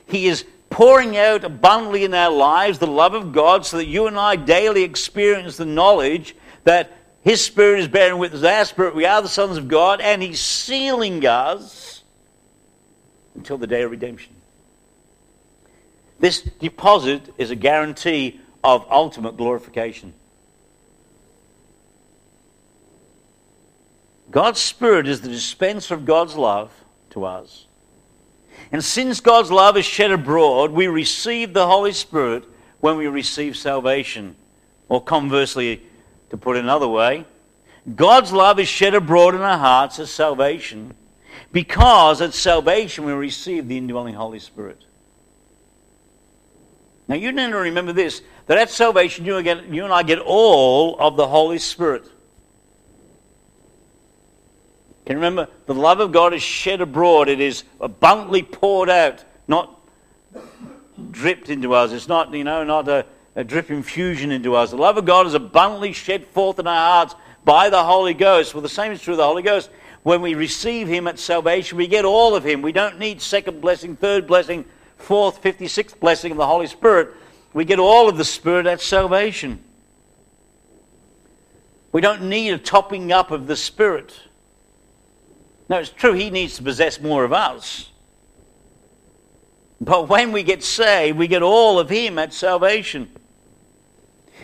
He 0.08 0.28
is 0.28 0.44
pouring 0.72 1.18
out 1.18 1.44
abundantly 1.44 2.06
in 2.06 2.14
our 2.16 2.32
lives 2.32 2.80
the 2.80 2.88
love 2.88 3.14
of 3.14 3.32
God 3.34 3.66
so 3.66 3.78
that 3.78 3.86
you 3.86 4.08
and 4.08 4.18
I 4.18 4.38
daily 4.38 4.82
experience 4.82 5.58
the 5.58 5.66
knowledge 5.66 6.36
that 6.64 6.98
His 7.22 7.44
Spirit 7.46 7.82
is 7.82 7.88
bearing 7.88 8.18
witness 8.18 8.44
our 8.44 8.66
spirit. 8.66 8.96
We 8.96 9.06
are 9.06 9.22
the 9.22 9.28
sons 9.28 9.58
of 9.58 9.68
God, 9.68 10.02
and 10.02 10.24
He's 10.24 10.40
sealing 10.40 11.24
us 11.28 12.04
until 13.36 13.60
the 13.60 13.68
day 13.68 13.84
of 13.84 13.92
redemption. 13.92 14.34
This 16.20 16.42
deposit 16.42 17.34
is 17.38 17.52
a 17.52 17.56
guarantee 17.56 18.40
of 18.64 18.86
ultimate 18.90 19.38
glorification. 19.38 20.14
God's 24.30 24.62
Spirit 24.62 25.08
is 25.08 25.22
the 25.22 25.30
dispenser 25.30 25.96
of 25.96 26.06
God's 26.06 26.36
love 26.36 26.72
to 27.10 27.26
us. 27.26 27.66
And 28.72 28.84
since 28.84 29.20
God's 29.20 29.52
love 29.52 29.76
is 29.78 29.86
shed 29.86 30.12
abroad, 30.12 30.72
we 30.72 30.88
receive 30.88 31.54
the 31.54 31.68
Holy 31.68 31.92
Spirit 31.92 32.46
when 32.80 32.98
we 32.98 33.08
receive 33.08 33.58
salvation. 33.58 34.36
Or 34.88 35.02
conversely, 35.02 35.82
to 36.30 36.38
put 36.38 36.58
it 36.58 36.64
another 36.64 36.88
way, 36.88 37.26
God's 37.96 38.32
love 38.32 38.60
is 38.60 38.68
shed 38.68 38.94
abroad 38.94 39.36
in 39.36 39.42
our 39.42 39.58
hearts 39.58 40.00
as 40.00 40.10
salvation 40.12 40.94
because 41.52 42.22
at 42.22 42.34
salvation 42.34 43.06
we 43.06 43.12
receive 43.12 43.68
the 43.68 43.78
indwelling 43.78 44.16
Holy 44.16 44.40
Spirit. 44.40 44.84
Now 47.08 47.16
you 47.16 47.32
need 47.32 47.50
to 47.50 47.58
remember 47.58 47.92
this 47.92 48.22
that 48.48 48.58
at 48.58 48.70
salvation 48.70 49.26
you, 49.26 49.42
get, 49.42 49.66
you 49.68 49.84
and 49.84 49.94
I 49.94 50.04
get 50.04 50.20
all 50.20 50.98
of 51.00 51.18
the 51.18 51.28
Holy 51.28 51.58
Spirit. 51.58 52.06
Remember? 55.16 55.48
The 55.66 55.74
love 55.74 56.00
of 56.00 56.12
God 56.12 56.34
is 56.34 56.44
shed 56.44 56.82
abroad. 56.82 57.30
It 57.30 57.40
is 57.40 57.64
abundantly 57.80 58.44
poured 58.44 58.90
out, 58.90 59.24
not 59.48 59.80
dripped 61.10 61.50
into 61.50 61.74
us. 61.74 61.92
It's 61.92 62.08
not, 62.08 62.34
you 62.34 62.44
know, 62.44 62.64
not 62.64 62.88
a, 62.88 63.06
a 63.36 63.44
drip 63.44 63.72
infusion 63.72 64.32
into 64.32 64.56
us. 64.56 64.72
The 64.72 64.78
love 64.78 64.98
of 64.98 65.06
God 65.06 65.26
is 65.28 65.34
abundantly 65.34 65.94
shed 65.94 66.28
forth 66.28 66.60
in 66.60 66.68
our 66.68 66.92
hearts 66.92 67.16
by 67.44 67.70
the 67.70 67.84
Holy 67.84 68.14
Ghost. 68.14 68.54
Well, 68.54 68.62
the 68.62 68.70
same 68.70 68.92
is 68.92 69.02
true 69.02 69.14
of 69.14 69.18
the 69.18 69.26
Holy 69.26 69.44
Ghost. 69.44 69.70
When 70.04 70.22
we 70.22 70.34
receive 70.34 70.88
Him 70.88 71.08
at 71.08 71.20
salvation, 71.20 71.78
we 71.78 71.88
get 71.88 72.06
all 72.06 72.36
of 72.36 72.44
Him. 72.44 72.62
We 72.62 72.72
don't 72.72 73.00
need 73.00 73.22
second 73.22 73.62
blessing, 73.62 73.96
third 73.96 74.28
blessing, 74.28 74.66
fourth, 74.98 75.40
fifty-sixth 75.40 76.00
blessing 76.00 76.32
of 76.32 76.38
the 76.38 76.48
Holy 76.48 76.68
Spirit. 76.68 77.16
We 77.54 77.66
get 77.66 77.80
all 77.80 78.10
of 78.10 78.18
the 78.18 78.26
Spirit 78.26 78.66
at 78.66 78.82
salvation. 78.82 79.64
We 81.92 82.02
don't 82.02 82.30
need 82.30 82.52
a 82.54 82.58
topping 82.58 83.12
up 83.12 83.32
of 83.32 83.48
the 83.48 83.56
Spirit. 83.56 84.14
Now, 85.72 85.78
it's 85.78 85.90
true, 85.90 86.12
he 86.12 86.30
needs 86.30 86.58
to 86.58 86.64
possess 86.64 87.00
more 87.00 87.24
of 87.24 87.32
us. 87.32 87.90
But 89.80 90.10
when 90.10 90.34
we 90.34 90.44
get 90.44 90.66
saved, 90.66 91.18
we 91.18 91.30
get 91.30 91.42
all 91.42 91.80
of 91.80 91.90
him 91.90 92.20
at 92.20 92.34
salvation. 92.34 93.10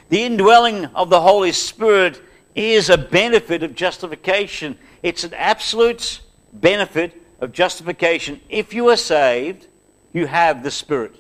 The 0.08 0.24
indwelling 0.24 0.86
of 0.86 1.10
the 1.10 1.20
Holy 1.20 1.52
Spirit 1.52 2.22
is 2.56 2.90
a 2.90 2.98
benefit 2.98 3.62
of 3.62 3.76
justification. 3.76 4.78
It's 5.04 5.26
an 5.26 5.34
absolute 5.34 6.22
benefit 6.54 7.22
of 7.42 7.52
justification. 7.52 8.40
If 8.48 8.74
you 8.74 8.88
are 8.88 8.96
saved, 8.96 9.68
you 10.14 10.28
have 10.28 10.64
the 10.64 10.72
Spirit. 10.72 11.14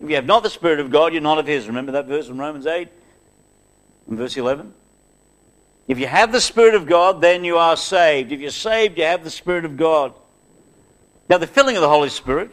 If 0.00 0.08
you 0.08 0.16
have 0.16 0.24
not 0.24 0.42
the 0.42 0.48
Spirit 0.48 0.80
of 0.80 0.90
God, 0.90 1.12
you're 1.12 1.20
not 1.20 1.36
of 1.36 1.46
His. 1.46 1.66
Remember 1.66 1.92
that 1.92 2.06
verse 2.06 2.28
in 2.28 2.38
Romans 2.38 2.66
8 2.66 2.88
and 4.08 4.16
verse 4.16 4.38
11? 4.38 4.72
If 5.88 5.98
you 5.98 6.06
have 6.06 6.32
the 6.32 6.40
Spirit 6.40 6.74
of 6.74 6.86
God, 6.86 7.20
then 7.20 7.44
you 7.44 7.58
are 7.58 7.76
saved. 7.76 8.32
If 8.32 8.40
you're 8.40 8.50
saved, 8.50 8.98
you 8.98 9.04
have 9.04 9.22
the 9.22 9.30
Spirit 9.30 9.64
of 9.64 9.76
God. 9.76 10.14
Now, 11.28 11.38
the 11.38 11.46
filling 11.46 11.76
of 11.76 11.82
the 11.82 11.88
Holy 11.88 12.08
Spirit 12.08 12.52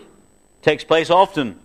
takes 0.62 0.84
place 0.84 1.10
often. 1.10 1.60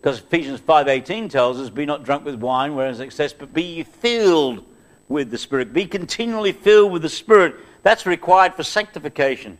Because 0.00 0.18
Ephesians 0.18 0.60
5.18 0.60 1.30
tells 1.30 1.60
us, 1.60 1.70
Be 1.70 1.86
not 1.86 2.04
drunk 2.04 2.24
with 2.24 2.36
wine, 2.36 2.74
whereas 2.74 3.00
excess, 3.00 3.32
but 3.32 3.52
be 3.52 3.82
filled 3.82 4.64
with 5.08 5.30
the 5.30 5.38
Spirit. 5.38 5.72
Be 5.72 5.86
continually 5.86 6.52
filled 6.52 6.92
with 6.92 7.02
the 7.02 7.08
Spirit. 7.08 7.56
That's 7.82 8.06
required 8.06 8.54
for 8.54 8.62
sanctification. 8.62 9.58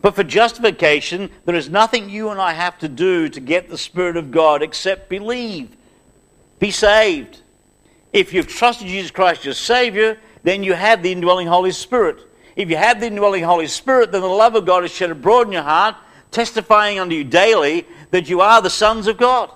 But 0.00 0.14
for 0.14 0.24
justification, 0.24 1.30
there 1.44 1.54
is 1.54 1.68
nothing 1.68 2.08
you 2.08 2.30
and 2.30 2.40
I 2.40 2.52
have 2.52 2.78
to 2.78 2.88
do 2.88 3.28
to 3.28 3.40
get 3.40 3.68
the 3.68 3.78
Spirit 3.78 4.16
of 4.16 4.30
God 4.30 4.62
except 4.62 5.08
believe. 5.08 5.76
Be 6.58 6.70
saved. 6.70 7.42
If 8.16 8.32
you've 8.32 8.46
trusted 8.46 8.86
Jesus 8.86 9.10
Christ 9.10 9.44
as 9.44 9.58
Savior, 9.58 10.18
then 10.42 10.64
you 10.64 10.72
have 10.72 11.02
the 11.02 11.12
indwelling 11.12 11.46
Holy 11.46 11.70
Spirit. 11.70 12.24
If 12.56 12.70
you 12.70 12.76
have 12.78 12.98
the 12.98 13.08
indwelling 13.08 13.44
Holy 13.44 13.66
Spirit, 13.66 14.10
then 14.10 14.22
the 14.22 14.26
love 14.26 14.54
of 14.54 14.64
God 14.64 14.86
is 14.86 14.90
shed 14.90 15.10
abroad 15.10 15.48
in 15.48 15.52
your 15.52 15.62
heart, 15.62 15.96
testifying 16.30 16.98
unto 16.98 17.14
you 17.14 17.24
daily 17.24 17.86
that 18.12 18.30
you 18.30 18.40
are 18.40 18.62
the 18.62 18.70
sons 18.70 19.06
of 19.06 19.18
God. 19.18 19.50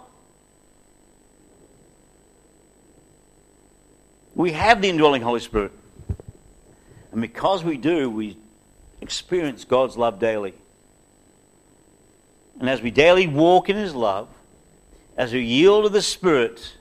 We 4.35 4.53
have 4.53 4.83
the 4.83 4.91
indwelling 4.91 5.23
Holy 5.23 5.41
Spirit. 5.41 5.73
And 7.13 7.23
because 7.23 7.65
we 7.65 7.79
do, 7.79 8.11
we 8.11 8.37
experience 9.01 9.65
God's 9.65 9.97
love 9.97 10.19
daily. 10.19 10.53
And 12.59 12.69
as 12.69 12.83
we 12.83 12.91
daily 12.91 13.27
walk 13.27 13.71
in 13.71 13.77
His 13.77 13.95
love, 13.95 14.29
as 15.17 15.33
we 15.33 15.41
yield 15.41 15.85
to 15.85 15.89
the 15.89 16.03
Spirit, 16.03 16.75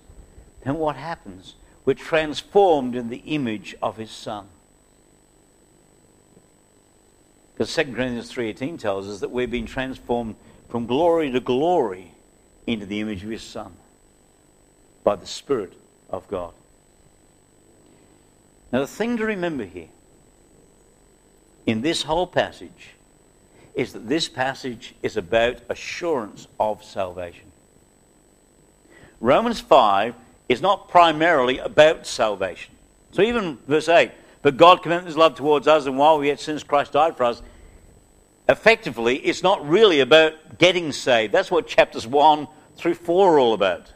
then 0.66 0.76
what 0.76 0.98
happens? 0.98 1.56
We're 1.86 1.94
transformed 1.94 2.96
in 2.96 3.10
the 3.10 3.24
image 3.26 3.76
of 3.82 3.98
his 3.98 4.12
Son. 4.12 4.48
Because 7.54 7.74
2 7.74 7.84
Corinthians 7.94 8.32
3.18 8.32 8.80
tells 8.80 9.08
us 9.08 9.20
that 9.20 9.32
we've 9.32 9.52
been 9.52 9.66
transformed 9.66 10.36
from 10.70 10.86
glory 10.86 11.32
to 11.32 11.40
glory 11.40 12.12
into 12.68 12.86
the 12.86 13.00
image 13.00 13.24
of 13.24 13.30
his 13.30 13.44
Son. 13.44 13.74
by 15.04 15.16
the 15.16 15.26
Spirit 15.26 15.74
of 16.10 16.28
God. 16.28 16.54
Now, 18.72 18.82
the 18.82 18.88
thing 18.88 19.18
to 19.18 19.26
remember 19.26 19.66
here 19.66 19.88
in 21.66 21.82
this 21.82 22.04
whole 22.04 22.28
passage 22.28 22.92
is 23.74 23.94
that 23.94 24.08
this 24.08 24.28
passage 24.28 24.94
is 25.02 25.18
about 25.18 25.58
assurance 25.70 26.48
of 26.60 26.84
salvation. 26.84 27.52
Romans 29.20 29.60
5 29.60 30.16
is 30.50 30.62
not 30.62 30.90
primarily 30.90 31.60
about 31.60 32.06
salvation. 32.06 32.74
So 33.12 33.22
even 33.22 33.58
verse 33.68 33.88
8, 33.88 34.12
but 34.42 34.58
God 34.58 34.82
commended 34.82 35.06
his 35.06 35.18
love 35.18 35.36
towards 35.36 35.68
us, 35.68 35.86
and 35.86 35.98
while 35.98 36.20
we 36.20 36.28
yet 36.28 36.40
sinners, 36.40 36.64
Christ 36.64 36.94
died 36.94 37.16
for 37.16 37.24
us. 37.24 37.42
Effectively, 38.50 39.18
it's 39.18 39.44
not 39.44 39.68
really 39.70 40.00
about 40.00 40.58
getting 40.58 40.92
saved. 40.92 41.34
That's 41.34 41.52
what 41.52 41.68
chapters 41.68 42.08
1 42.08 42.48
through 42.76 42.96
4 42.96 43.36
are 43.36 43.40
all 43.40 43.54
about. 43.54 43.94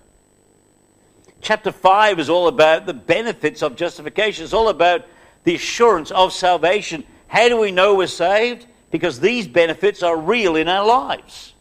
Chapter 1.42 1.72
5 1.72 2.20
is 2.20 2.30
all 2.30 2.48
about 2.48 2.86
the 2.86 2.94
benefits 2.94 3.64
of 3.64 3.76
justification. 3.76 4.44
It's 4.44 4.54
all 4.54 4.70
about 4.70 5.06
the 5.44 5.56
assurance 5.56 6.12
of 6.12 6.32
salvation. 6.32 7.04
How 7.28 7.50
do 7.50 7.60
we 7.60 7.72
know 7.72 7.96
we're 7.96 8.08
saved? 8.08 8.68
Because 8.92 9.20
these 9.20 9.48
benefits 9.48 10.04
are 10.04 10.16
real 10.16 10.56
in 10.56 10.68
our 10.68 10.86
lives. 10.86 11.53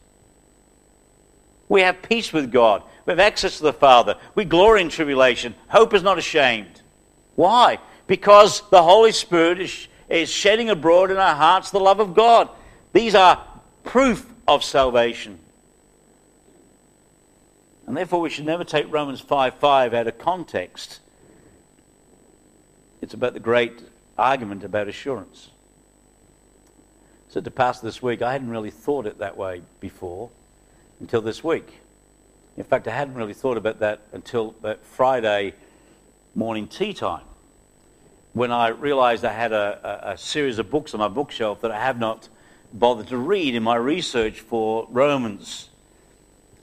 We 1.73 1.81
have 1.81 2.03
peace 2.03 2.35
with 2.35 2.53
God. 2.53 2.83
We 3.07 3.13
have 3.13 3.19
access 3.19 3.57
to 3.57 3.63
the 3.63 3.73
Father. 3.73 4.19
We 4.35 4.45
glory 4.45 4.83
in 4.83 4.91
tribulation. 4.91 5.55
Hope 5.69 5.95
is 5.95 6.03
not 6.03 6.19
ashamed. 6.19 6.83
Why? 7.35 7.79
Because 8.07 8.63
the 8.69 8.83
Holy 8.83 9.13
Spirit 9.13 9.59
is, 9.59 9.89
is 10.11 10.29
shedding 10.29 10.69
abroad 10.69 11.11
in 11.11 11.17
our 11.17 11.35
hearts 11.35 11.71
the 11.71 11.81
love 11.81 11.99
of 11.99 12.13
God. 12.13 12.51
These 12.93 13.15
are 13.15 13.43
proof 13.85 14.31
of 14.47 14.63
salvation. 14.63 15.39
And 17.87 17.97
therefore, 17.97 18.21
we 18.21 18.29
should 18.29 18.45
never 18.45 18.65
take 18.65 18.93
Romans 18.93 19.23
5 19.23 19.55
5 19.55 19.95
out 19.95 20.07
of 20.07 20.19
context. 20.19 21.01
It's 23.01 23.15
about 23.15 23.33
the 23.33 23.41
great 23.41 23.81
argument 24.19 24.63
about 24.63 24.89
assurance. 24.89 25.49
So, 27.31 27.41
to 27.41 27.51
pass 27.51 27.81
this 27.81 28.03
week, 28.03 28.21
I 28.21 28.33
hadn't 28.33 28.51
really 28.51 28.71
thought 28.71 29.07
it 29.07 29.21
that 29.21 29.39
way 29.39 29.63
before 29.81 30.29
until 31.03 31.21
this 31.21 31.45
week. 31.45 31.81
In 32.57 32.65
fact, 32.65 32.89
I 32.89 32.93
hadn't 32.93 33.15
really 33.15 33.35
thought 33.35 33.59
about 33.59 33.81
that 33.81 34.01
until 34.13 34.55
that 34.63 34.85
Friday 34.85 35.53
morning 36.35 36.69
tea 36.69 36.95
time 36.95 37.25
when 38.33 38.51
I 38.51 38.69
realized 38.69 39.25
I 39.25 39.33
had 39.33 39.53
a, 39.53 40.07
a, 40.07 40.13
a, 40.13 40.17
series 40.17 40.59
of 40.59 40.71
books 40.71 40.95
on 40.95 41.01
my 41.01 41.09
bookshelf 41.09 41.61
that 41.61 41.71
I 41.71 41.79
have 41.79 41.99
not 41.99 42.29
bothered 42.73 43.09
to 43.09 43.19
read 43.19 43.55
in 43.55 43.63
my 43.63 43.75
research 43.75 44.41
for 44.41 44.87
Romans. 44.91 45.69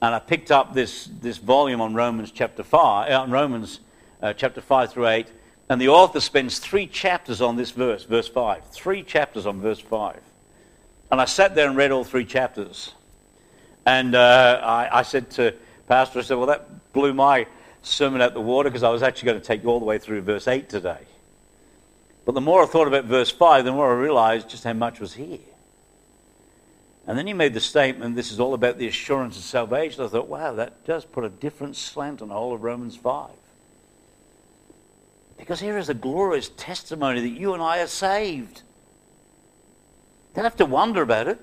And 0.02 0.14
I 0.14 0.18
picked 0.18 0.50
up 0.50 0.74
this, 0.74 1.08
this 1.20 1.36
volume 1.36 1.80
on 1.80 1.94
Romans 1.94 2.32
chapter 2.32 2.64
5, 2.64 3.10
uh, 3.10 3.26
Romans 3.30 3.80
uh, 4.20 4.32
chapter 4.32 4.60
5 4.60 4.90
through 4.90 5.06
8, 5.06 5.28
and 5.68 5.80
the 5.80 5.90
author 5.90 6.18
spends 6.18 6.58
three 6.58 6.86
chapters 6.86 7.40
on 7.40 7.56
this 7.56 7.70
verse, 7.70 8.04
verse 8.04 8.26
5. 8.26 8.64
Three 8.70 9.04
chapters 9.04 9.46
on 9.46 9.60
verse 9.60 9.78
5. 9.78 10.18
And 11.12 11.20
I 11.20 11.26
sat 11.26 11.54
there 11.54 11.68
and 11.68 11.76
read 11.76 11.92
all 11.92 12.02
three 12.02 12.24
chapters. 12.24 12.94
And 13.90 14.14
uh, 14.14 14.60
I, 14.62 15.00
I 15.00 15.02
said 15.02 15.30
to 15.30 15.52
Pastor, 15.88 16.20
I 16.20 16.22
said, 16.22 16.36
well, 16.36 16.46
that 16.46 16.92
blew 16.92 17.12
my 17.12 17.48
sermon 17.82 18.20
out 18.20 18.34
the 18.34 18.40
water 18.40 18.70
because 18.70 18.84
I 18.84 18.90
was 18.90 19.02
actually 19.02 19.26
going 19.26 19.40
to 19.40 19.44
take 19.44 19.64
you 19.64 19.68
all 19.68 19.80
the 19.80 19.84
way 19.84 19.98
through 19.98 20.22
verse 20.22 20.46
8 20.46 20.68
today. 20.68 21.00
But 22.24 22.36
the 22.36 22.40
more 22.40 22.62
I 22.62 22.66
thought 22.66 22.86
about 22.86 23.06
verse 23.06 23.32
5, 23.32 23.64
the 23.64 23.72
more 23.72 23.92
I 23.92 24.00
realized 24.00 24.48
just 24.48 24.62
how 24.62 24.74
much 24.74 25.00
was 25.00 25.14
here. 25.14 25.40
And 27.08 27.18
then 27.18 27.26
he 27.26 27.32
made 27.32 27.52
the 27.52 27.60
statement, 27.60 28.14
this 28.14 28.30
is 28.30 28.38
all 28.38 28.54
about 28.54 28.78
the 28.78 28.86
assurance 28.86 29.36
of 29.36 29.42
salvation. 29.42 30.04
I 30.04 30.06
thought, 30.06 30.28
wow, 30.28 30.52
that 30.52 30.84
does 30.86 31.04
put 31.04 31.24
a 31.24 31.28
different 31.28 31.74
slant 31.74 32.22
on 32.22 32.28
the 32.28 32.34
whole 32.34 32.54
of 32.54 32.62
Romans 32.62 32.94
5. 32.94 33.28
Because 35.36 35.58
here 35.58 35.78
is 35.78 35.88
a 35.88 35.94
glorious 35.94 36.48
testimony 36.56 37.22
that 37.22 37.40
you 37.40 37.54
and 37.54 37.62
I 37.62 37.80
are 37.80 37.88
saved. 37.88 38.62
Don't 40.36 40.44
have 40.44 40.54
to 40.58 40.66
wonder 40.66 41.02
about 41.02 41.26
it. 41.26 41.40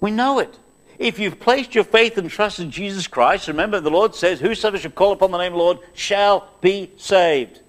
We 0.00 0.10
know 0.10 0.40
it. 0.40 0.58
If 1.00 1.18
you've 1.18 1.40
placed 1.40 1.74
your 1.74 1.84
faith 1.84 2.18
and 2.18 2.28
trust 2.28 2.60
in 2.60 2.70
Jesus 2.70 3.06
Christ, 3.06 3.48
remember 3.48 3.80
the 3.80 3.90
Lord 3.90 4.14
says, 4.14 4.38
Whosoever 4.38 4.76
shall 4.76 4.90
call 4.90 5.12
upon 5.12 5.30
the 5.30 5.38
name 5.38 5.52
of 5.52 5.58
the 5.58 5.64
Lord 5.64 5.78
shall 5.94 6.46
be 6.60 6.90
saved. 6.98 7.60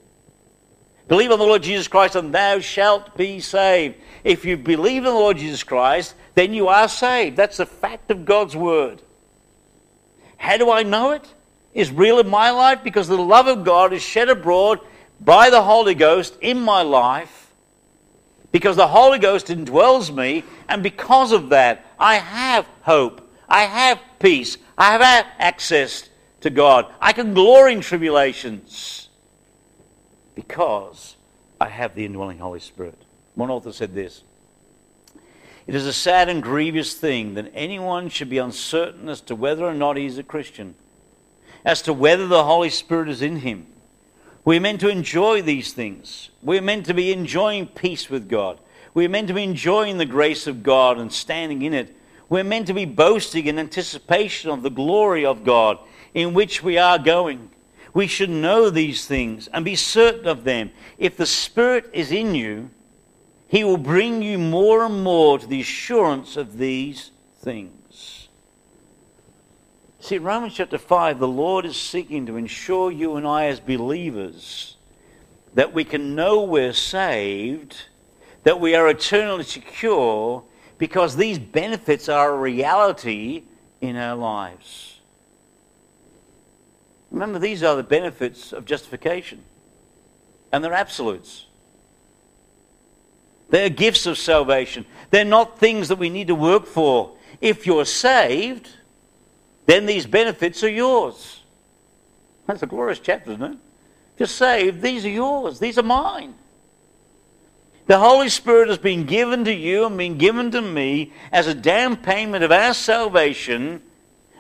Believe 1.08 1.32
on 1.32 1.40
the 1.40 1.46
Lord 1.46 1.64
Jesus 1.64 1.88
Christ 1.88 2.18
and 2.18 2.36
thou 2.36 2.60
shalt 2.60 3.16
be 3.16 3.40
saved. 3.40 3.96
If 4.26 4.44
you 4.44 4.58
believe 4.58 4.98
in 4.98 5.04
the 5.06 5.12
Lord 5.12 5.38
Jesus 5.38 5.64
Christ, 5.64 6.14
then 6.36 6.54
you 6.54 6.68
are 6.68 6.90
saved. 6.90 7.38
That's 7.38 7.56
the 7.56 7.66
fact 7.66 8.12
of 8.12 8.26
God's 8.26 8.58
word. 8.58 9.02
How 10.36 10.58
do 10.58 10.70
I 10.70 10.84
know 10.84 11.12
it? 11.12 11.34
Is 11.74 11.90
real 11.90 12.20
in 12.20 12.28
my 12.28 12.50
life 12.52 12.84
because 12.84 13.08
the 13.08 13.18
love 13.18 13.48
of 13.48 13.64
God 13.64 13.94
is 13.94 14.02
shed 14.02 14.28
abroad 14.28 14.82
by 15.22 15.50
the 15.50 15.64
Holy 15.64 15.96
Ghost 15.96 16.38
in 16.42 16.60
my 16.60 16.82
life. 16.82 17.54
Because 18.52 18.76
the 18.76 18.88
Holy 18.88 19.20
Ghost 19.20 19.48
indwells 19.48 20.14
me, 20.14 20.44
and 20.68 20.84
because 20.84 21.32
of 21.32 21.50
that, 21.50 21.86
I 21.98 22.16
have 22.16 22.68
hope. 22.82 23.21
I 23.52 23.64
have 23.64 24.00
peace. 24.18 24.58
I 24.78 24.94
have 24.94 25.02
access 25.38 26.10
to 26.40 26.50
God. 26.50 26.88
I 27.02 27.12
can 27.12 27.34
glory 27.34 27.74
in 27.74 27.82
tribulations 27.82 29.10
because 30.36 31.18
I 31.60 31.68
have 31.68 31.94
the 31.94 32.06
indwelling 32.06 32.40
Holy 32.40 32.62
Spirit. 32.62 32.98
One 33.36 33.50
author 33.50 33.74
said 33.74 33.94
this 33.94 34.24
It 35.68 35.76
is 35.76 35.86
a 35.86 35.92
sad 35.92 36.30
and 36.30 36.42
grievous 36.42 36.94
thing 36.94 37.34
that 37.34 37.52
anyone 37.54 38.08
should 38.08 38.30
be 38.30 38.38
uncertain 38.38 39.10
as 39.10 39.20
to 39.22 39.36
whether 39.36 39.66
or 39.66 39.74
not 39.74 39.98
he 39.98 40.06
is 40.06 40.18
a 40.18 40.24
Christian, 40.24 40.74
as 41.66 41.82
to 41.82 41.94
whether 41.94 42.28
the 42.28 42.46
Holy 42.46 42.70
Spirit 42.70 43.10
is 43.10 43.22
in 43.22 43.36
him. 43.38 43.68
We're 44.46 44.62
meant 44.62 44.80
to 44.80 44.90
enjoy 44.90 45.42
these 45.42 45.74
things. 45.74 46.30
We're 46.42 46.62
meant 46.62 46.86
to 46.86 46.94
be 46.94 47.12
enjoying 47.12 47.68
peace 47.68 48.10
with 48.10 48.30
God. 48.30 48.62
We're 48.94 49.10
meant 49.10 49.28
to 49.28 49.34
be 49.34 49.44
enjoying 49.44 49.98
the 49.98 50.06
grace 50.06 50.48
of 50.48 50.64
God 50.64 50.98
and 50.98 51.12
standing 51.12 51.64
in 51.64 51.74
it. 51.74 51.98
We're 52.32 52.46
meant 52.46 52.68
to 52.68 52.74
be 52.74 52.86
boasting 52.86 53.48
in 53.48 53.60
anticipation 53.60 54.52
of 54.52 54.64
the 54.64 54.70
glory 54.70 55.26
of 55.26 55.44
God 55.44 55.80
in 56.14 56.34
which 56.34 56.64
we 56.64 56.78
are 56.78 56.98
going. 56.98 57.50
We 57.94 58.08
should 58.08 58.30
know 58.30 58.70
these 58.70 59.06
things 59.06 59.50
and 59.50 59.66
be 59.66 59.76
certain 59.76 60.30
of 60.30 60.46
them. 60.46 60.72
If 60.98 61.18
the 61.18 61.26
Spirit 61.26 61.90
is 61.92 62.14
in 62.14 62.34
you, 62.34 62.70
He 63.50 63.66
will 63.66 63.76
bring 63.76 64.22
you 64.22 64.38
more 64.38 64.86
and 64.86 65.04
more 65.04 65.40
to 65.40 65.46
the 65.46 65.60
assurance 65.60 66.38
of 66.38 66.58
these 66.58 67.12
things. 67.40 68.30
See, 70.00 70.18
Romans 70.18 70.54
chapter 70.54 70.78
5, 70.78 71.20
the 71.20 71.28
Lord 71.28 71.66
is 71.66 71.76
seeking 71.76 72.26
to 72.28 72.38
ensure 72.38 72.92
you 72.92 73.18
and 73.18 73.28
I, 73.28 73.48
as 73.48 73.60
believers, 73.60 74.78
that 75.54 75.74
we 75.74 75.84
can 75.84 76.16
know 76.16 76.44
we're 76.44 76.72
saved, 76.72 77.76
that 78.44 78.62
we 78.62 78.74
are 78.74 78.88
eternally 78.88 79.44
secure, 79.44 80.46
because 80.82 81.16
these 81.16 81.38
benefits 81.38 82.10
are 82.10 82.34
a 82.34 82.36
reality 82.36 83.44
in 83.82 83.96
our 83.96 84.16
lives. 84.16 85.00
Remember, 87.12 87.38
these 87.38 87.62
are 87.62 87.76
the 87.76 87.84
benefits 87.84 88.52
of 88.52 88.66
justification, 88.66 89.44
and 90.52 90.64
they're 90.64 90.74
absolutes. 90.74 91.46
They're 93.52 93.70
gifts 93.70 94.08
of 94.08 94.18
salvation. 94.18 94.88
They're 95.12 95.24
not 95.24 95.60
things 95.60 95.88
that 95.90 96.00
we 96.00 96.10
need 96.10 96.30
to 96.30 96.36
work 96.36 96.66
for. 96.66 97.14
If 97.42 97.68
you're 97.68 97.86
saved, 97.86 98.68
then 99.68 99.86
these 99.86 100.08
benefits 100.08 100.64
are 100.64 100.72
yours. 100.72 101.44
That's 102.48 102.64
a 102.64 102.66
glorious 102.66 102.98
chapter, 102.98 103.34
isn't 103.34 103.44
it? 103.44 103.58
If 104.16 104.20
you're 104.20 104.28
saved, 104.28 104.82
these 104.82 105.06
are 105.06 105.10
yours. 105.10 105.60
These 105.60 105.78
are 105.78 105.84
mine. 105.84 106.34
The 107.92 108.00
Holy 108.00 108.30
Spirit 108.30 108.70
has 108.70 108.78
been 108.78 109.06
given 109.06 109.44
to 109.44 109.54
you 109.54 109.86
and 109.86 109.98
been 109.98 110.18
given 110.18 110.50
to 110.52 110.62
me 110.62 111.12
as 111.30 111.48
a 111.48 111.54
down 111.54 111.98
payment 111.98 112.42
of 112.42 112.50
our 112.50 112.74
salvation 112.74 113.82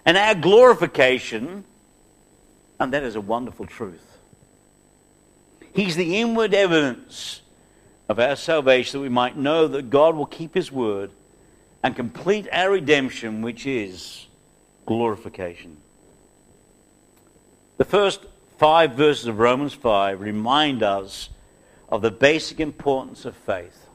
and 0.05 0.15
our 0.15 0.35
glorification 0.35 1.65
and 2.79 2.93
that 2.93 3.03
is 3.03 3.17
a 3.17 3.19
wonderful 3.19 3.65
truth. 3.65 4.19
He's 5.73 5.97
the 5.97 6.21
inward 6.21 6.53
evidence 6.53 7.41
of 8.07 8.19
our 8.19 8.37
salvation 8.37 9.01
that 9.01 9.03
we 9.03 9.09
might 9.09 9.35
know 9.35 9.67
that 9.67 9.89
God 9.89 10.15
will 10.15 10.27
keep 10.27 10.53
His 10.53 10.71
word 10.71 11.11
and 11.83 11.93
complete 11.93 12.47
our 12.53 12.71
redemption, 12.71 13.41
which 13.41 13.67
is 13.67 14.27
glorification. 14.85 15.75
The 17.75 17.83
first 17.83 18.25
five 18.57 18.93
verses 18.93 19.25
of 19.25 19.39
Romans 19.39 19.73
5 19.73 20.21
remind 20.21 20.83
us 20.83 21.27
of 21.91 22.01
the 22.01 22.11
basic 22.11 22.59
importance 22.59 23.25
of 23.25 23.35
faith. 23.35 23.87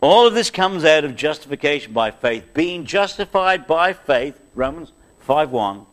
All 0.00 0.26
of 0.26 0.34
this 0.34 0.50
comes 0.50 0.84
out 0.84 1.04
of 1.04 1.14
justification 1.14 1.92
by 1.92 2.10
faith. 2.10 2.54
Being 2.54 2.84
justified 2.84 3.66
by 3.66 3.92
faith, 3.92 4.40
Romans 4.54 4.92
5 5.20 5.50
1, 5.50 5.86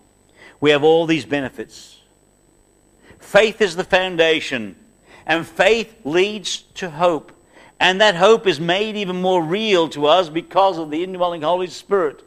we 0.59 0.71
have 0.71 0.83
all 0.83 1.05
these 1.05 1.25
benefits. 1.25 1.99
Faith 3.19 3.61
is 3.61 3.75
the 3.75 3.83
foundation, 3.83 4.75
and 5.25 5.45
faith 5.45 5.93
leads 6.05 6.61
to 6.75 6.89
hope. 6.89 7.33
And 7.79 8.01
that 8.01 8.15
hope 8.15 8.47
is 8.47 8.59
made 8.59 8.95
even 8.95 9.21
more 9.21 9.43
real 9.43 9.87
to 9.89 10.07
us 10.07 10.29
because 10.29 10.79
of 10.79 10.89
the 10.89 11.03
indwelling 11.03 11.43
Holy 11.43 11.67
Spirit, 11.67 12.23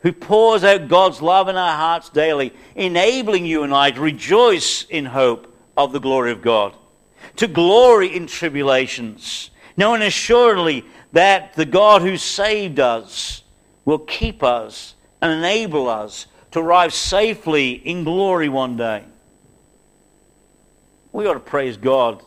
who 0.00 0.12
pours 0.12 0.64
out 0.64 0.88
God's 0.88 1.20
love 1.20 1.48
in 1.48 1.56
our 1.56 1.76
hearts 1.76 2.08
daily, 2.08 2.54
enabling 2.74 3.44
you 3.44 3.64
and 3.64 3.74
I 3.74 3.90
to 3.90 4.00
rejoice 4.00 4.84
in 4.84 5.04
hope 5.04 5.54
of 5.76 5.92
the 5.92 6.00
glory 6.00 6.32
of 6.32 6.40
God, 6.40 6.74
to 7.36 7.46
glory 7.46 8.14
in 8.14 8.26
tribulations, 8.26 9.50
knowing 9.76 10.02
assuredly 10.02 10.84
that 11.12 11.54
the 11.54 11.64
God 11.64 12.02
who 12.02 12.16
saved 12.16 12.80
us 12.80 13.42
will 13.84 13.98
keep 13.98 14.42
us 14.42 14.94
and 15.20 15.32
enable 15.32 15.88
us 15.88 16.26
to 16.52 16.60
arrive 16.60 16.92
safely 16.94 17.72
in 17.72 18.04
glory 18.04 18.48
one 18.48 18.76
day. 18.76 19.04
We 21.12 21.26
ought 21.26 21.34
to 21.34 21.40
praise 21.40 21.76
God 21.76 22.22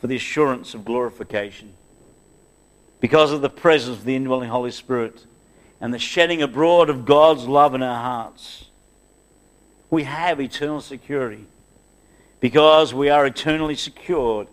for 0.00 0.06
the 0.06 0.16
assurance 0.16 0.74
of 0.74 0.84
glorification 0.84 1.74
because 3.00 3.32
of 3.32 3.42
the 3.42 3.50
presence 3.50 3.98
of 3.98 4.04
the 4.04 4.16
indwelling 4.16 4.50
Holy 4.50 4.70
Spirit 4.70 5.24
and 5.80 5.92
the 5.92 5.98
shedding 5.98 6.42
abroad 6.42 6.90
of 6.90 7.04
God's 7.04 7.46
love 7.46 7.74
in 7.74 7.82
our 7.82 8.02
hearts. 8.02 8.66
We 9.90 10.04
have 10.04 10.40
eternal 10.40 10.80
security 10.80 11.46
because 12.40 12.94
we 12.94 13.08
are 13.10 13.26
eternally 13.26 13.74
secured 13.74 14.48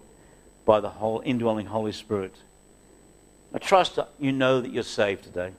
by 0.65 0.79
the 0.79 0.89
whole 0.89 1.21
indwelling 1.23 1.67
Holy 1.67 1.91
Spirit. 1.91 2.35
I 3.53 3.59
trust 3.59 3.99
you 4.19 4.31
know 4.31 4.61
that 4.61 4.71
you're 4.71 4.83
saved 4.83 5.23
today. 5.23 5.51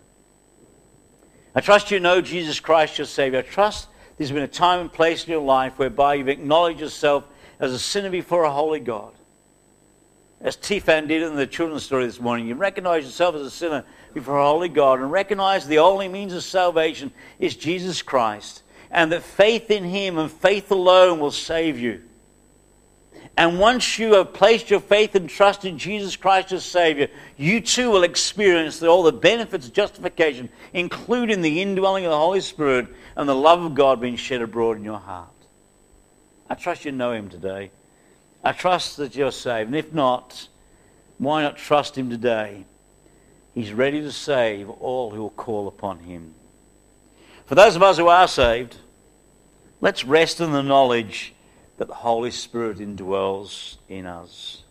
I 1.55 1.61
trust 1.61 1.91
you 1.91 2.01
know 2.01 2.21
Jesus 2.21 2.61
Christ 2.61 2.99
your 2.99 3.07
Savior. 3.07 3.39
I 3.39 3.43
trust 3.43 3.89
there's 4.19 4.33
been 4.33 4.43
a 4.43 4.49
time 4.49 4.81
and 4.81 4.93
place 4.93 5.25
in 5.25 5.31
your 5.31 5.43
life 5.43 5.79
whereby 5.79 6.15
you've 6.15 6.29
acknowledged 6.29 6.81
yourself 6.81 7.25
as 7.59 7.73
a 7.73 7.79
sinner 7.79 8.11
before 8.11 8.45
a 8.45 8.51
holy 8.51 8.81
God. 8.81 9.13
As 10.41 10.57
Tifan 10.57 11.09
did 11.09 11.23
in 11.23 11.37
the 11.37 11.47
children's 11.47 11.85
story 11.85 12.05
this 12.05 12.21
morning, 12.21 12.47
you 12.47 12.55
recognize 12.55 13.05
yourself 13.05 13.35
as 13.37 13.43
a 13.43 13.51
sinner 13.51 13.85
before 14.13 14.39
a 14.39 14.45
holy 14.45 14.69
God 14.69 15.01
and 15.01 15.11
recognize 15.11 15.67
the 15.67 15.79
only 15.79 16.09
means 16.09 16.35
of 16.35 16.43
salvation 16.43 17.11
is 17.39 17.57
Jesus 17.57 18.03
Christ 18.03 18.63
and 18.91 19.11
that 19.13 19.23
faith 19.23 19.71
in 19.71 19.85
Him 19.85 20.19
and 20.19 20.31
faith 20.31 20.71
alone 20.71 21.21
will 21.21 21.31
save 21.31 21.79
you. 21.79 22.03
And 23.39 23.61
once 23.61 23.99
you 23.99 24.15
have 24.15 24.33
placed 24.33 24.71
your 24.71 24.81
faith 24.81 25.15
and 25.15 25.29
trust 25.29 25.67
in 25.67 25.77
Jesus 25.77 26.17
Christ 26.17 26.53
as 26.53 26.65
Savior, 26.65 27.09
you 27.37 27.61
too 27.61 27.91
will 27.91 28.03
experience 28.03 28.83
all 28.83 29.03
the 29.03 29.13
benefits 29.13 29.67
of 29.67 29.75
justification, 29.75 30.49
including 30.73 31.43
the 31.43 31.61
indwelling 31.61 32.07
of 32.07 32.13
the 32.13 32.17
Holy 32.17 32.41
Spirit 32.41 32.89
and 33.15 33.29
the 33.29 33.35
love 33.35 33.63
of 33.63 33.75
God 33.75 34.01
being 34.01 34.17
shed 34.17 34.41
abroad 34.41 34.79
in 34.79 34.85
your 34.85 34.99
heart. 34.99 35.29
I 36.49 36.55
trust 36.55 36.87
you 36.87 36.93
know 36.93 37.13
Him 37.13 37.29
today. 37.29 37.71
I 38.43 38.53
trust 38.53 38.97
that 38.97 39.15
you're 39.15 39.33
saved. 39.33 39.69
And 39.69 39.77
if 39.77 39.93
not, 39.93 40.49
why 41.19 41.43
not 41.43 41.59
trust 41.59 41.99
Him 41.99 42.09
today? 42.09 42.65
He's 43.55 43.73
ready 43.73 44.01
to 44.01 44.13
save 44.13 44.71
all 44.71 45.11
who 45.11 45.21
will 45.21 45.31
call 45.31 45.69
upon 45.69 45.99
Him. 46.01 46.35
For 47.45 47.55
those 47.55 47.77
of 47.77 47.83
us 47.83 47.99
who 47.99 48.09
are 48.09 48.29
saved, 48.29 48.77
let's 49.83 50.05
rest 50.05 50.41
in 50.41 50.53
the 50.53 50.63
knowledge 50.63 51.35
that 51.79 51.89
the 51.89 51.95
Holy 51.95 52.31
Spirit 52.31 52.79
indwells 52.79 53.77
in 53.89 54.07
us. 54.07 54.63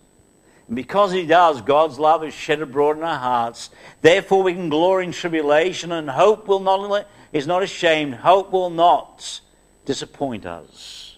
And 0.68 0.76
because 0.76 1.12
He 1.12 1.26
does, 1.26 1.62
God's 1.62 2.00
love 2.00 2.24
is 2.24 2.34
shed 2.34 2.62
abroad 2.62 2.98
in 2.98 3.04
our 3.04 3.20
hearts. 3.20 3.70
Therefore, 4.02 4.44
we 4.44 4.54
can 4.54 4.70
glory 4.70 5.06
in 5.06 5.12
tribulation, 5.12 5.92
and 5.92 6.10
hope 6.10 6.48
will 6.48 6.60
not, 6.60 7.08
is 7.32 7.46
not 7.46 7.62
ashamed. 7.62 8.16
Hope 8.16 8.52
will 8.52 8.72
not 8.72 9.42
disappoint 9.86 10.46
us. 10.46 11.18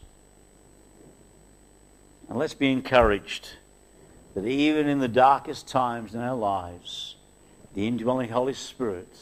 And 2.29 2.37
let's 2.37 2.53
be 2.53 2.71
encouraged 2.71 3.49
that 4.35 4.45
even 4.45 4.87
in 4.87 4.99
the 4.99 5.07
darkest 5.07 5.67
times 5.67 6.13
in 6.13 6.19
our 6.19 6.35
lives, 6.35 7.15
the 7.73 7.87
indwelling 7.87 8.29
Holy 8.29 8.53
Spirit 8.53 9.15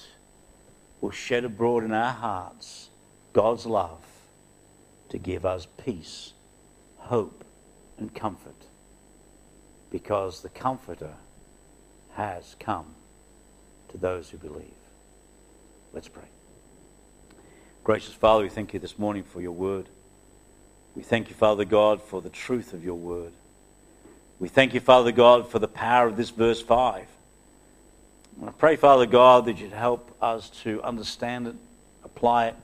will 1.01 1.11
shed 1.11 1.45
abroad 1.45 1.84
in 1.84 1.91
our 1.91 2.11
hearts 2.11 2.89
God's 3.32 3.68
love 3.68 4.01
to 5.09 5.20
give 5.20 5.45
us 5.45 5.68
peace 5.84 6.34
hope 7.06 7.43
and 7.97 8.14
comfort 8.14 8.56
because 9.91 10.41
the 10.41 10.49
Comforter 10.49 11.14
has 12.14 12.56
come 12.60 12.95
to 13.89 13.97
those 13.97 14.30
who 14.30 14.38
believe. 14.38 14.74
Let's 15.93 16.08
pray. 16.08 16.24
Gracious 17.84 18.14
Father, 18.14 18.43
we 18.43 18.49
thank 18.49 18.74
you 18.74 18.80
this 18.80 18.97
morning 18.97 19.24
for 19.24 19.39
your 19.39 19.51
word. 19.51 19.88
We 20.95 21.03
thank 21.03 21.30
you, 21.30 21.36
Father 21.36 21.64
God, 21.64 22.01
for 22.01 22.22
the 22.22 22.30
truth 22.30 22.74
of 22.74 22.84
your 22.84 22.95
word. 22.95 23.34
We 24.39 24.49
thank 24.49 24.74
you, 24.74 24.80
Father 24.80 25.12
God, 25.12 25.49
for 25.49 25.60
the 25.60 25.68
power 25.68 26.08
of 26.08 26.18
this 26.18 26.32
verse 26.32 26.62
5. 26.62 27.06
I 28.45 28.51
pray, 28.51 28.76
Father 28.76 29.06
God, 29.06 29.45
that 29.45 29.60
you'd 29.60 29.72
help 29.72 30.16
us 30.22 30.49
to 30.64 30.82
understand 30.82 31.47
it, 31.47 31.56
apply 32.03 32.47
it, 32.47 32.56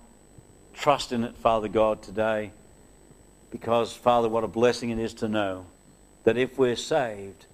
trust 0.73 1.11
in 1.11 1.23
it, 1.23 1.37
Father 1.37 1.67
God, 1.67 2.01
today. 2.01 2.51
Because, 3.51 3.93
Father, 3.93 4.29
what 4.29 4.43
a 4.43 4.47
blessing 4.47 4.89
it 4.89 4.97
is 4.97 5.13
to 5.15 5.27
know 5.27 5.65
that 6.23 6.37
if 6.37 6.57
we're 6.57 6.75
saved, 6.75 7.45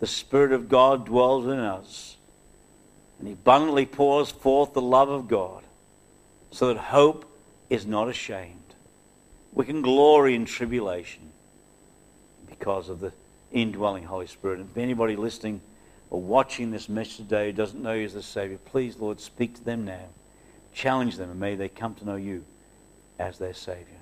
the 0.00 0.06
Spirit 0.06 0.52
of 0.52 0.68
God 0.68 1.06
dwells 1.06 1.46
in 1.46 1.58
us. 1.58 2.16
And 3.18 3.28
He 3.28 3.34
abundantly 3.34 3.86
pours 3.86 4.30
forth 4.30 4.72
the 4.72 4.82
love 4.82 5.08
of 5.08 5.28
God 5.28 5.62
so 6.50 6.68
that 6.68 6.78
hope 6.78 7.30
is 7.68 7.86
not 7.86 8.08
ashamed. 8.08 8.56
We 9.52 9.64
can 9.64 9.82
glory 9.82 10.34
in 10.34 10.44
tribulation 10.46 11.30
because 12.48 12.88
of 12.88 13.00
the 13.00 13.12
indwelling 13.52 14.04
Holy 14.04 14.26
Spirit. 14.26 14.60
And 14.60 14.70
if 14.70 14.76
anybody 14.76 15.16
listening 15.16 15.60
or 16.08 16.20
watching 16.20 16.70
this 16.70 16.88
message 16.88 17.18
today 17.18 17.46
who 17.46 17.52
doesn't 17.52 17.82
know 17.82 17.92
you 17.92 18.04
as 18.04 18.14
the 18.14 18.22
Savior, 18.22 18.58
please, 18.58 18.96
Lord, 18.96 19.20
speak 19.20 19.54
to 19.56 19.64
them 19.64 19.84
now. 19.84 20.06
Challenge 20.72 21.16
them, 21.16 21.30
and 21.30 21.40
may 21.40 21.56
they 21.56 21.68
come 21.68 21.94
to 21.96 22.04
know 22.04 22.16
you 22.16 22.44
as 23.18 23.38
their 23.38 23.54
Savior. 23.54 23.99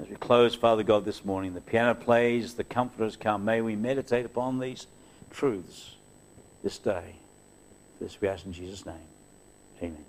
As 0.00 0.08
we 0.08 0.16
close, 0.16 0.54
Father 0.54 0.84
God, 0.84 1.04
this 1.04 1.24
morning, 1.24 1.54
the 1.54 1.60
piano 1.60 1.94
plays, 1.94 2.54
the 2.54 2.64
comforters 2.64 3.16
come. 3.16 3.44
May 3.44 3.60
we 3.60 3.74
meditate 3.74 4.24
upon 4.24 4.60
these 4.60 4.86
truths 5.30 5.96
this 6.62 6.78
day. 6.78 7.16
This 8.00 8.20
we 8.20 8.28
ask 8.28 8.46
in 8.46 8.52
Jesus' 8.52 8.86
name. 8.86 8.94
Amen. 9.82 10.07